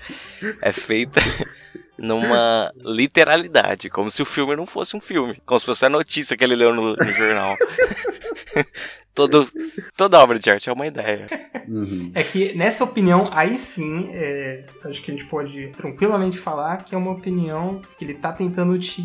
É 0.62 0.74
feita 0.74 1.22
numa 1.98 2.72
literalidade, 2.78 3.90
como 3.90 4.10
se 4.12 4.22
o 4.22 4.26
filme 4.26 4.56
não 4.56 4.66
fosse 4.66 4.96
um 4.96 5.02
filme, 5.02 5.42
como 5.46 5.60
se 5.60 5.66
fosse 5.66 5.86
a 5.86 5.90
notícia 5.90 6.36
que 6.38 6.44
ele 6.44 6.56
leu 6.56 6.74
no, 6.74 6.96
no 6.96 7.12
jornal. 7.12 7.56
Todo, 9.14 9.48
toda 9.96 10.20
obra 10.22 10.38
de 10.38 10.48
arte 10.48 10.70
é 10.70 10.74
uma 10.74 10.86
ideia. 10.86 11.26
Uhum. 11.68 12.12
É 12.14 12.24
que 12.24 12.56
nessa 12.56 12.84
opinião, 12.84 13.28
aí 13.32 13.58
sim, 13.58 14.12
é, 14.14 14.64
acho 14.86 15.02
que 15.02 15.10
a 15.10 15.14
gente 15.16 15.26
pode 15.26 15.70
tranquilamente 15.76 16.38
falar 16.38 16.84
que 16.84 16.94
é 16.94 16.98
uma 17.00 17.10
opinião 17.14 17.82
que 17.98 18.06
ele 18.06 18.14
tá 18.14 18.32
tentando 18.32 18.78
te 18.78 19.02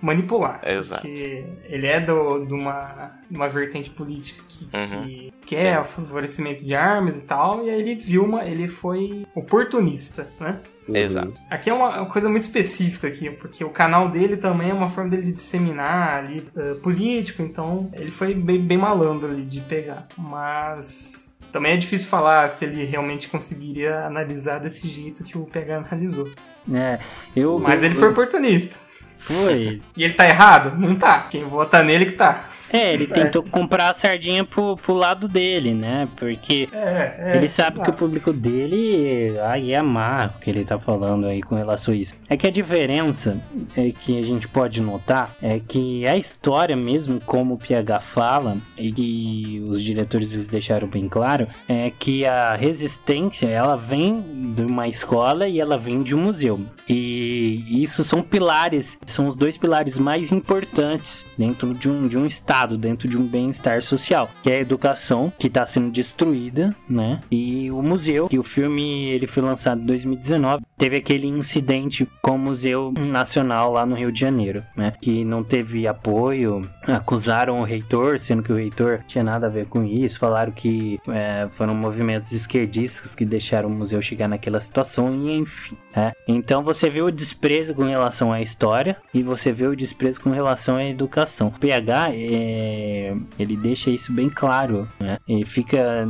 manipular. 0.00 0.62
Exato. 0.64 1.02
Porque 1.02 1.44
ele 1.68 1.86
é 1.86 2.00
do- 2.00 2.46
de 2.46 2.54
uma, 2.54 3.20
uma 3.30 3.46
vertente 3.46 3.90
política 3.90 4.42
que, 4.48 4.64
Uhum. 4.74 5.02
que 5.06 5.32
quer 5.44 5.78
o 5.78 5.84
favorecimento 5.84 6.64
de 6.64 6.74
armas 6.74 7.18
e 7.18 7.24
tal, 7.24 7.66
e 7.66 7.68
aí 7.70 7.80
ele 7.82 7.96
viu 7.96 8.24
uma. 8.24 8.46
ele 8.46 8.66
foi 8.66 9.26
oportunista, 9.34 10.26
né? 10.40 10.58
Exato. 10.92 11.32
Aqui 11.50 11.70
é 11.70 11.74
uma 11.74 12.04
coisa 12.06 12.28
muito 12.28 12.42
específica 12.42 13.06
aqui, 13.08 13.30
porque 13.30 13.64
o 13.64 13.70
canal 13.70 14.08
dele 14.10 14.36
também 14.36 14.70
é 14.70 14.74
uma 14.74 14.88
forma 14.88 15.10
dele 15.10 15.22
de 15.22 15.32
disseminar 15.32 16.18
ali 16.18 16.46
uh, 16.56 16.74
político, 16.80 17.42
então 17.42 17.88
ele 17.94 18.10
foi 18.10 18.34
bem, 18.34 18.60
bem 18.60 18.76
malandro 18.78 19.28
ali 19.28 19.44
de 19.44 19.60
pegar. 19.60 20.06
Mas 20.18 21.32
também 21.52 21.72
é 21.72 21.76
difícil 21.76 22.08
falar 22.08 22.48
se 22.48 22.64
ele 22.64 22.84
realmente 22.84 23.28
conseguiria 23.28 24.04
analisar 24.04 24.58
desse 24.58 24.88
jeito 24.88 25.24
que 25.24 25.38
o 25.38 25.44
PH 25.46 25.76
analisou. 25.88 26.28
É, 26.72 26.98
eu, 27.34 27.58
Mas 27.58 27.82
eu- 27.82 27.90
ele 27.90 27.94
foi 27.98 28.08
oportunista. 28.10 28.76
Foi. 29.18 29.80
E 29.96 30.04
ele 30.04 30.12
tá 30.14 30.26
errado? 30.28 30.78
Não 30.78 30.94
tá. 30.96 31.26
Quem 31.30 31.44
vota 31.44 31.82
nele 31.82 32.06
que 32.06 32.12
tá. 32.12 32.44
É, 32.74 32.92
ele 32.92 33.06
tentou 33.06 33.42
comprar 33.42 33.90
a 33.90 33.94
sardinha 33.94 34.44
pro, 34.44 34.76
pro 34.76 34.94
lado 34.94 35.28
dele, 35.28 35.72
né? 35.72 36.08
Porque 36.16 36.68
É, 36.72 37.14
é. 37.18 37.36
ele 37.36 37.48
sabe 37.48 37.74
que 37.74 37.80
o 37.80 37.82
exato. 37.84 37.98
público 37.98 38.32
dele 38.32 39.38
aí 39.42 39.64
ia 39.66 39.80
amar 39.80 40.34
o 40.36 40.40
que 40.40 40.50
ele 40.50 40.64
tá 40.64 40.78
falando 40.78 41.26
aí 41.26 41.42
com 41.42 41.54
relação 41.54 41.94
a 41.94 41.96
isso. 41.96 42.14
É 42.28 42.36
que 42.36 42.46
a 42.46 42.50
diferença 42.50 43.40
é 43.76 43.90
que 43.90 44.18
a 44.18 44.22
gente 44.22 44.48
pode 44.48 44.80
notar 44.80 45.34
é 45.42 45.60
que 45.60 46.06
a 46.06 46.16
história 46.16 46.76
mesmo, 46.76 47.20
como 47.20 47.54
o 47.54 47.58
PH 47.58 48.00
fala, 48.00 48.56
e 48.76 48.90
que 48.92 49.62
os 49.68 49.82
diretores 49.82 50.32
eles 50.32 50.48
deixaram 50.48 50.88
bem 50.88 51.08
claro, 51.08 51.46
é 51.68 51.90
que 51.90 52.26
a 52.26 52.54
resistência 52.54 53.46
ela 53.46 53.76
vem 53.76 54.52
de 54.54 54.62
uma 54.62 54.88
escola 54.88 55.46
e 55.48 55.60
ela 55.60 55.76
vem 55.78 56.02
de 56.02 56.14
um 56.14 56.22
museu. 56.22 56.60
E 56.88 57.82
isso 57.82 58.02
são 58.04 58.22
pilares, 58.22 58.98
são 59.06 59.28
os 59.28 59.36
dois 59.36 59.56
pilares 59.56 59.98
mais 59.98 60.32
importantes 60.32 61.26
dentro 61.36 61.74
de 61.74 61.88
um, 61.88 62.06
de 62.08 62.16
um 62.18 62.26
estado, 62.26 62.63
dentro 62.66 63.08
de 63.08 63.16
um 63.16 63.26
bem-estar 63.26 63.82
social, 63.82 64.30
que 64.42 64.50
é 64.50 64.56
a 64.56 64.60
educação, 64.60 65.32
que 65.38 65.46
está 65.46 65.66
sendo 65.66 65.90
destruída, 65.90 66.74
né? 66.88 67.20
E 67.30 67.70
o 67.70 67.82
museu, 67.82 68.28
que 68.28 68.38
o 68.38 68.42
filme 68.42 69.08
ele 69.08 69.26
foi 69.26 69.42
lançado 69.42 69.82
em 69.82 69.86
2019, 69.86 70.62
teve 70.76 70.96
aquele 70.96 71.26
incidente 71.26 72.08
com 72.22 72.32
o 72.32 72.38
Museu 72.38 72.92
Nacional 72.98 73.72
lá 73.72 73.84
no 73.84 73.96
Rio 73.96 74.12
de 74.12 74.20
Janeiro, 74.20 74.62
né? 74.76 74.94
Que 75.00 75.24
não 75.24 75.42
teve 75.42 75.86
apoio, 75.86 76.68
acusaram 76.86 77.60
o 77.60 77.64
reitor, 77.64 78.18
sendo 78.18 78.42
que 78.42 78.52
o 78.52 78.56
reitor 78.56 79.00
tinha 79.06 79.24
nada 79.24 79.46
a 79.46 79.50
ver 79.50 79.66
com 79.66 79.84
isso, 79.84 80.18
falaram 80.18 80.52
que 80.52 81.00
é, 81.08 81.48
foram 81.50 81.74
movimentos 81.74 82.32
esquerdistas 82.32 83.14
que 83.14 83.24
deixaram 83.24 83.68
o 83.68 83.72
museu 83.72 84.00
chegar 84.02 84.28
naquela 84.28 84.60
situação 84.60 85.14
e 85.14 85.36
enfim. 85.36 85.76
né? 85.94 86.12
Então 86.26 86.62
você 86.62 86.88
vê 86.88 87.02
o 87.02 87.10
desprezo 87.10 87.74
com 87.74 87.84
relação 87.84 88.32
à 88.32 88.40
história 88.40 88.96
e 89.12 89.22
você 89.22 89.52
vê 89.52 89.66
o 89.66 89.76
desprezo 89.76 90.20
com 90.20 90.30
relação 90.30 90.76
à 90.76 90.84
educação. 90.84 91.48
O 91.48 91.58
PH 91.58 92.10
é, 92.12 93.14
ele 93.38 93.56
deixa 93.56 93.90
isso 93.90 94.12
bem 94.12 94.28
claro, 94.28 94.88
né? 95.00 95.18
E 95.28 95.44
fica 95.44 96.04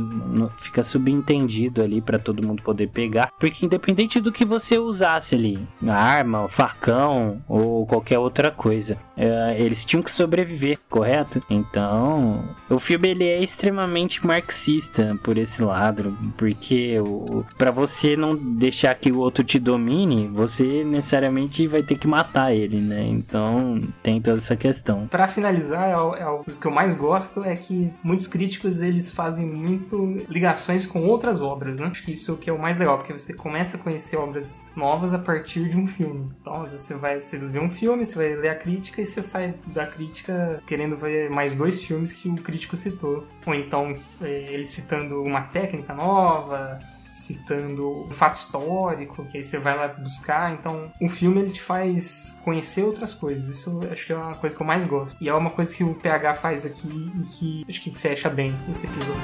fica 0.57 0.83
subentendido 0.83 1.81
ali 1.81 2.01
para 2.01 2.19
todo 2.19 2.45
mundo 2.45 2.63
poder 2.63 2.87
pegar, 2.89 3.31
porque 3.39 3.65
independente 3.65 4.19
do 4.19 4.31
que 4.31 4.45
você 4.45 4.77
usasse 4.77 5.35
ali, 5.35 5.59
a 5.85 5.95
arma, 5.95 6.43
o 6.43 6.47
facão 6.47 7.41
ou 7.47 7.85
qualquer 7.85 8.19
outra 8.19 8.51
coisa, 8.51 8.97
é, 9.17 9.55
eles 9.59 9.85
tinham 9.85 10.03
que 10.03 10.11
sobreviver, 10.11 10.64
correto? 10.89 11.41
Então, 11.49 12.43
o 12.69 12.79
filme 12.79 13.09
ele 13.09 13.25
é 13.25 13.43
extremamente 13.43 14.25
marxista 14.25 15.17
por 15.23 15.37
esse 15.37 15.61
lado, 15.61 16.17
porque 16.37 16.95
para 17.57 17.71
você 17.71 18.15
não 18.15 18.35
deixar 18.35 18.95
que 18.95 19.11
o 19.11 19.19
outro 19.19 19.43
te 19.43 19.59
domine, 19.59 20.27
você 20.27 20.83
necessariamente 20.83 21.67
vai 21.67 21.83
ter 21.83 21.97
que 21.97 22.07
matar 22.07 22.53
ele, 22.53 22.79
né? 22.79 23.05
Então, 23.07 23.79
tem 24.01 24.21
toda 24.21 24.37
essa 24.37 24.55
questão. 24.55 25.07
Pra 25.07 25.27
finalizar, 25.27 25.89
é 25.89 25.95
é 26.19 26.27
o 26.27 26.43
que 26.43 26.65
eu 26.65 26.71
mais 26.71 26.95
gosto 26.95 27.43
é 27.43 27.55
que 27.55 27.91
muitos 28.03 28.27
críticos 28.27 28.81
eles 28.81 29.11
fazem 29.11 29.45
muito 29.45 30.23
ligações 30.29 30.85
com 30.85 31.05
outras 31.05 31.41
obras, 31.41 31.77
né? 31.77 31.87
Acho 31.87 32.03
que 32.03 32.11
isso 32.11 32.31
é 32.31 32.33
o 32.33 32.37
que 32.37 32.49
é 32.49 32.53
o 32.53 32.59
mais 32.59 32.77
legal, 32.77 32.97
porque 32.97 33.13
você 33.13 33.33
começa 33.33 33.77
a 33.77 33.79
conhecer 33.79 34.17
obras 34.17 34.61
novas 34.75 35.13
a 35.13 35.19
partir 35.19 35.69
de 35.69 35.77
um 35.77 35.87
filme. 35.87 36.31
Então, 36.41 36.61
você 36.61 36.95
vai 36.95 37.21
você 37.21 37.37
vê 37.37 37.59
um 37.59 37.69
filme, 37.69 38.05
você 38.05 38.15
vai 38.15 38.35
ler 38.35 38.49
a 38.49 38.55
crítica 38.55 39.01
e 39.01 39.05
você 39.05 39.21
sai 39.21 39.53
da 39.67 39.85
crítica 39.85 40.54
querendo 40.65 40.95
ver 40.95 41.29
mais 41.29 41.55
dois 41.55 41.83
filmes 41.83 42.13
que 42.13 42.29
o 42.29 42.35
crítico 42.35 42.75
citou. 42.75 43.25
Ou 43.45 43.53
então, 43.53 43.97
eh, 44.21 44.47
ele 44.51 44.65
citando 44.65 45.21
uma 45.21 45.41
técnica 45.41 45.93
nova, 45.93 46.79
citando 47.11 48.05
um 48.05 48.11
fato 48.11 48.35
histórico, 48.35 49.25
que 49.25 49.37
aí 49.37 49.43
você 49.43 49.57
vai 49.57 49.75
lá 49.75 49.87
buscar. 49.87 50.53
Então, 50.53 50.91
o 51.01 51.07
filme 51.07 51.39
ele 51.39 51.51
te 51.51 51.61
faz 51.61 52.37
conhecer 52.43 52.83
outras 52.83 53.13
coisas. 53.13 53.49
Isso 53.49 53.81
acho 53.91 54.05
que 54.05 54.13
é 54.13 54.17
uma 54.17 54.35
coisa 54.35 54.55
que 54.55 54.61
eu 54.61 54.67
mais 54.67 54.83
gosto. 54.83 55.15
E 55.21 55.29
é 55.29 55.33
uma 55.33 55.49
coisa 55.49 55.73
que 55.73 55.83
o 55.83 55.95
PH 55.95 56.33
faz 56.35 56.65
aqui 56.65 57.11
e 57.15 57.25
que 57.25 57.65
acho 57.69 57.81
que 57.81 57.91
fecha 57.91 58.29
bem 58.29 58.53
esse 58.69 58.85
episódio. 58.85 59.15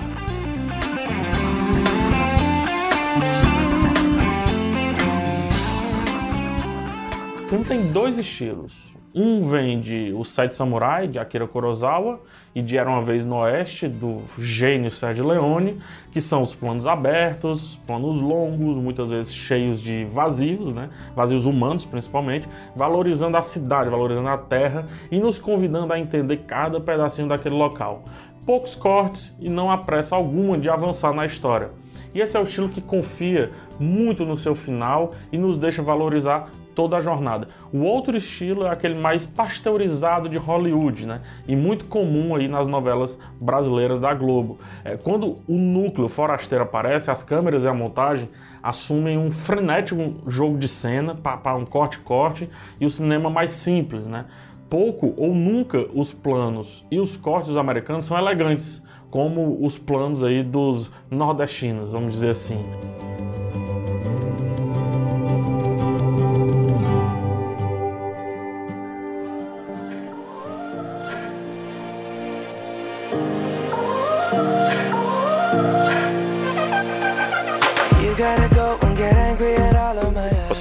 O 7.51 7.65
tem 7.65 7.91
dois 7.91 8.17
estilos. 8.17 8.95
Um 9.13 9.49
vem 9.49 9.81
de 9.81 10.13
O 10.13 10.23
Sete 10.23 10.55
Samurai, 10.55 11.05
de 11.05 11.19
Akira 11.19 11.45
Kurosawa, 11.45 12.21
e 12.55 12.61
de 12.61 12.77
Era 12.77 12.89
Uma 12.89 13.03
Vez 13.03 13.25
no 13.25 13.35
Oeste, 13.39 13.89
do 13.89 14.21
gênio 14.37 14.89
Sergio 14.89 15.27
Leone, 15.27 15.79
que 16.11 16.21
são 16.21 16.41
os 16.41 16.55
planos 16.55 16.87
abertos, 16.87 17.77
planos 17.85 18.21
longos, 18.21 18.77
muitas 18.77 19.09
vezes 19.09 19.33
cheios 19.33 19.81
de 19.81 20.05
vazios, 20.05 20.73
né? 20.73 20.89
vazios 21.13 21.45
humanos 21.45 21.83
principalmente, 21.83 22.47
valorizando 22.73 23.35
a 23.35 23.41
cidade, 23.41 23.89
valorizando 23.89 24.29
a 24.29 24.37
terra 24.37 24.85
e 25.11 25.19
nos 25.19 25.37
convidando 25.37 25.91
a 25.91 25.99
entender 25.99 26.37
cada 26.47 26.79
pedacinho 26.79 27.27
daquele 27.27 27.55
local. 27.55 28.05
Poucos 28.45 28.75
cortes 28.75 29.35
e 29.41 29.49
não 29.49 29.69
há 29.69 29.77
pressa 29.77 30.15
alguma 30.15 30.57
de 30.57 30.69
avançar 30.69 31.13
na 31.13 31.25
história. 31.25 31.71
E 32.13 32.19
esse 32.19 32.35
é 32.35 32.39
o 32.39 32.43
estilo 32.43 32.69
que 32.69 32.81
confia 32.81 33.51
muito 33.79 34.25
no 34.25 34.35
seu 34.35 34.55
final 34.55 35.11
e 35.31 35.37
nos 35.37 35.57
deixa 35.57 35.81
valorizar 35.81 36.49
toda 36.75 36.97
a 36.97 37.01
jornada. 37.01 37.47
O 37.71 37.81
outro 37.81 38.15
estilo 38.17 38.65
é 38.65 38.69
aquele 38.69 38.95
mais 38.95 39.25
pasteurizado 39.25 40.27
de 40.27 40.37
Hollywood, 40.37 41.05
né? 41.05 41.21
E 41.47 41.55
muito 41.55 41.85
comum 41.85 42.35
aí 42.35 42.47
nas 42.47 42.67
novelas 42.67 43.19
brasileiras 43.39 43.99
da 43.99 44.13
Globo. 44.13 44.59
É, 44.83 44.97
quando 44.97 45.37
o 45.47 45.55
núcleo 45.55 46.07
forasteiro 46.07 46.63
aparece, 46.63 47.11
as 47.11 47.23
câmeras 47.23 47.63
e 47.63 47.67
a 47.67 47.73
montagem 47.73 48.29
assumem 48.61 49.17
um 49.17 49.31
frenético 49.31 50.21
jogo 50.27 50.57
de 50.57 50.67
cena, 50.67 51.15
para 51.15 51.55
um 51.55 51.65
corte-corte, 51.65 52.49
e 52.79 52.85
o 52.85 52.89
cinema 52.89 53.29
mais 53.29 53.51
simples, 53.51 54.05
né? 54.05 54.25
Pouco 54.69 55.13
ou 55.17 55.35
nunca 55.35 55.85
os 55.93 56.13
planos 56.13 56.85
e 56.89 56.99
os 56.99 57.17
cortes 57.17 57.55
americanos 57.57 58.05
são 58.05 58.17
elegantes, 58.17 58.81
como 59.09 59.57
os 59.65 59.77
planos 59.77 60.23
aí 60.23 60.41
dos 60.43 60.91
nordestinos, 61.09 61.91
vamos 61.91 62.13
dizer 62.13 62.29
assim. 62.29 62.63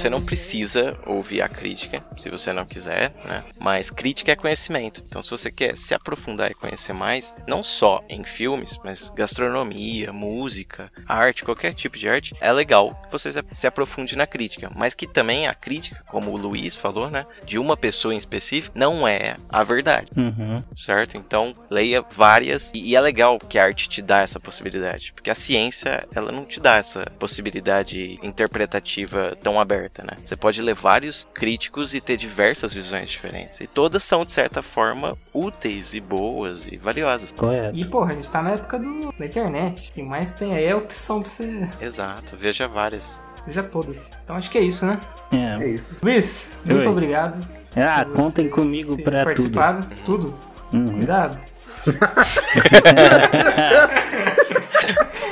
Você 0.01 0.09
não 0.09 0.19
precisa 0.25 0.97
ouvir 1.05 1.43
a 1.43 1.47
crítica, 1.47 2.03
se 2.17 2.27
você 2.27 2.51
não 2.51 2.65
quiser, 2.65 3.13
né? 3.23 3.43
Mas 3.59 3.91
crítica 3.91 4.31
é 4.31 4.35
conhecimento. 4.35 5.03
Então, 5.07 5.21
se 5.21 5.29
você 5.29 5.51
quer 5.51 5.77
se 5.77 5.93
aprofundar 5.93 6.49
e 6.49 6.55
conhecer 6.55 6.91
mais, 6.91 7.35
não 7.47 7.63
só 7.63 8.03
em 8.09 8.23
filmes, 8.23 8.79
mas 8.83 9.11
gastronomia, 9.11 10.11
música, 10.11 10.91
arte, 11.07 11.43
qualquer 11.45 11.75
tipo 11.75 11.99
de 11.99 12.09
arte, 12.09 12.33
é 12.41 12.51
legal 12.51 12.95
que 13.05 13.11
você 13.11 13.29
se- 13.51 13.67
aprofunde 13.67 14.15
na 14.17 14.25
crítica. 14.25 14.71
Mas 14.75 14.95
que 14.95 15.05
também 15.05 15.47
a 15.47 15.53
crítica, 15.53 16.03
como 16.07 16.31
o 16.31 16.35
Luiz 16.37 16.75
falou, 16.75 17.07
né? 17.07 17.23
De 17.45 17.59
uma 17.59 17.77
pessoa 17.77 18.11
em 18.11 18.17
específico, 18.17 18.75
não 18.75 19.07
é 19.07 19.35
a 19.49 19.63
verdade 19.63 20.07
Uhum. 20.17 20.63
certo? 20.75 21.15
Então, 21.15 21.55
leia 21.69 22.03
várias 22.09 22.71
e, 22.73 22.79
e 22.89 22.95
é 22.95 23.01
legal 23.01 23.37
que 23.37 23.59
a 23.59 23.65
arte 23.65 23.87
te 23.87 24.01
dá 24.01 24.21
essa 24.21 24.39
possibilidade, 24.39 25.13
porque 25.13 25.29
a 25.29 25.35
ciência, 25.35 26.07
ela 26.15 26.31
não 26.31 26.43
te 26.43 26.59
dá 26.59 26.77
essa 26.77 27.05
possibilidade 27.19 28.17
interpretativa 28.23 29.37
tão 29.43 29.59
aberta, 29.59 29.90
né? 29.99 30.15
Você 30.23 30.35
pode 30.35 30.61
ler 30.61 30.73
vários 30.73 31.27
críticos 31.33 31.93
e 31.93 31.99
ter 32.01 32.15
diversas 32.17 32.73
visões 32.73 33.09
diferentes, 33.09 33.59
e 33.59 33.67
todas 33.67 34.03
são 34.03 34.23
de 34.23 34.31
certa 34.31 34.61
forma 34.61 35.17
úteis 35.33 35.93
e 35.93 35.99
boas 35.99 36.65
e 36.71 36.77
valiosas. 36.77 37.31
Correto. 37.31 37.77
E, 37.77 37.83
porra, 37.85 38.11
a 38.11 38.15
gente 38.15 38.29
tá 38.29 38.41
na 38.41 38.51
época 38.51 38.79
do, 38.79 39.11
da 39.17 39.25
internet. 39.25 39.89
O 39.89 39.93
que 39.93 40.03
mais 40.03 40.31
tem 40.31 40.53
aí 40.55 40.63
é 40.65 40.75
opção 40.75 41.21
pra 41.21 41.29
você 41.29 41.67
Exato, 41.81 42.37
veja 42.37 42.67
várias. 42.67 43.23
veja 43.45 43.63
todas. 43.63 44.17
Então 44.23 44.35
acho 44.37 44.49
que 44.49 44.57
é 44.57 44.61
isso, 44.61 44.85
né? 44.85 44.99
É. 45.31 45.61
É 45.63 45.67
isso. 45.69 45.97
Luiz, 46.01 46.53
muito 46.63 46.79
Oi. 46.81 46.87
obrigado. 46.87 47.45
Ah, 47.75 48.05
contem 48.05 48.49
comigo 48.49 48.95
pra 49.01 49.25
tudo. 49.25 49.51
participado. 49.51 49.87
Tudo. 50.05 50.37
Uhum. 50.73 50.93
Cuidado. 50.93 51.37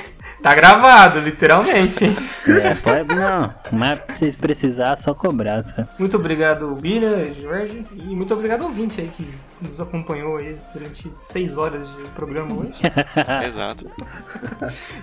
Tá 0.42 0.56
gravado, 0.56 1.20
literalmente. 1.20 2.06
É, 2.48 2.74
pode, 2.76 3.14
não, 3.14 3.54
mas 3.74 4.00
se 4.00 4.06
vocês 4.20 4.36
precisar, 4.38 4.94
é 4.94 4.98
só 4.98 5.14
cobrar, 5.14 5.62
sabe? 5.64 5.90
Muito 6.00 6.16
obrigado, 6.16 6.74
Bira, 6.76 7.26
Jorge, 7.34 7.84
e 7.94 8.16
muito 8.16 8.34
obrigado 8.34 8.62
ao 8.62 8.68
ouvinte 8.68 9.02
aí 9.02 9.10
que 9.10 9.28
nos 9.62 9.82
acompanhou 9.82 10.38
aí 10.38 10.56
durante 10.74 11.12
seis 11.20 11.58
horas 11.58 11.90
de 11.90 12.04
programa 12.16 12.56
hoje. 12.56 12.72
Exato. 13.46 13.92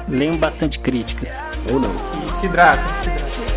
Leiam 0.09 0.36
bastante 0.36 0.78
críticas. 0.78 1.30
Ou 1.72 1.80
não. 1.80 1.90
E 2.24 2.28
se 2.32 2.47
hidrata, 2.47 3.03
se 3.03 3.09
hidrata. 3.11 3.53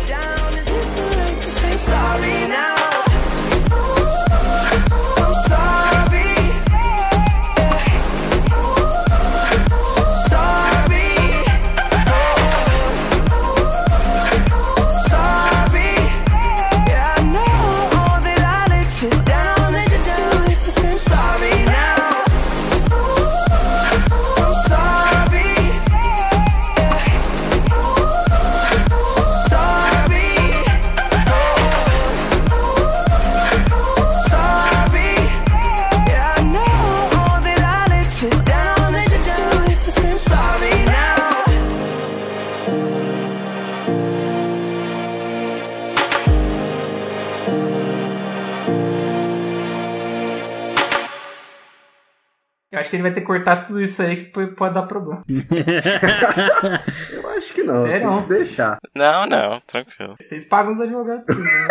Acho 52.88 52.90
que 52.90 52.96
ele 52.96 53.02
vai 53.02 53.12
ter 53.12 53.20
que 53.20 53.26
cortar 53.26 53.56
tudo 53.62 53.82
isso 53.82 54.00
aí 54.02 54.24
que 54.24 54.46
pode 54.48 54.74
dar 54.74 54.82
problema. 54.82 55.22
Eu 57.12 57.28
acho 57.30 57.52
que 57.52 57.62
não. 57.62 57.84
Sério? 57.84 58.08
Tem 58.08 58.22
que 58.22 58.28
deixar. 58.30 58.78
Não, 58.94 59.26
não, 59.26 59.60
tranquilo. 59.60 60.16
Vocês 60.18 60.44
pagam 60.46 60.72
os 60.72 60.80
advogados 60.80 61.24
sim, 61.26 61.42
né? 61.42 61.68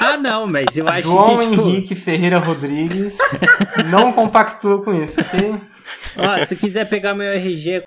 Ah, 0.00 0.16
não, 0.16 0.46
mas 0.46 0.76
eu 0.76 0.88
acho 0.88 1.02
João 1.02 1.38
que. 1.38 1.50
Tipo, 1.50 1.62
Henrique 1.62 1.94
Ferreira 1.94 2.38
Rodrigues 2.38 3.18
não 3.90 4.12
compactua 4.12 4.82
com 4.82 4.94
isso, 4.94 5.20
ok? 5.20 5.60
ó, 6.16 6.44
se 6.44 6.56
quiser 6.56 6.88
pegar 6.88 7.14
meu 7.14 7.30
RG. 7.30 7.84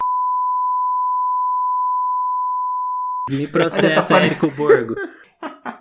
Me 3.29 3.47
Tá 3.47 3.51
processa, 3.51 4.17
Érico 4.17 4.51
Borgo. 4.51 4.95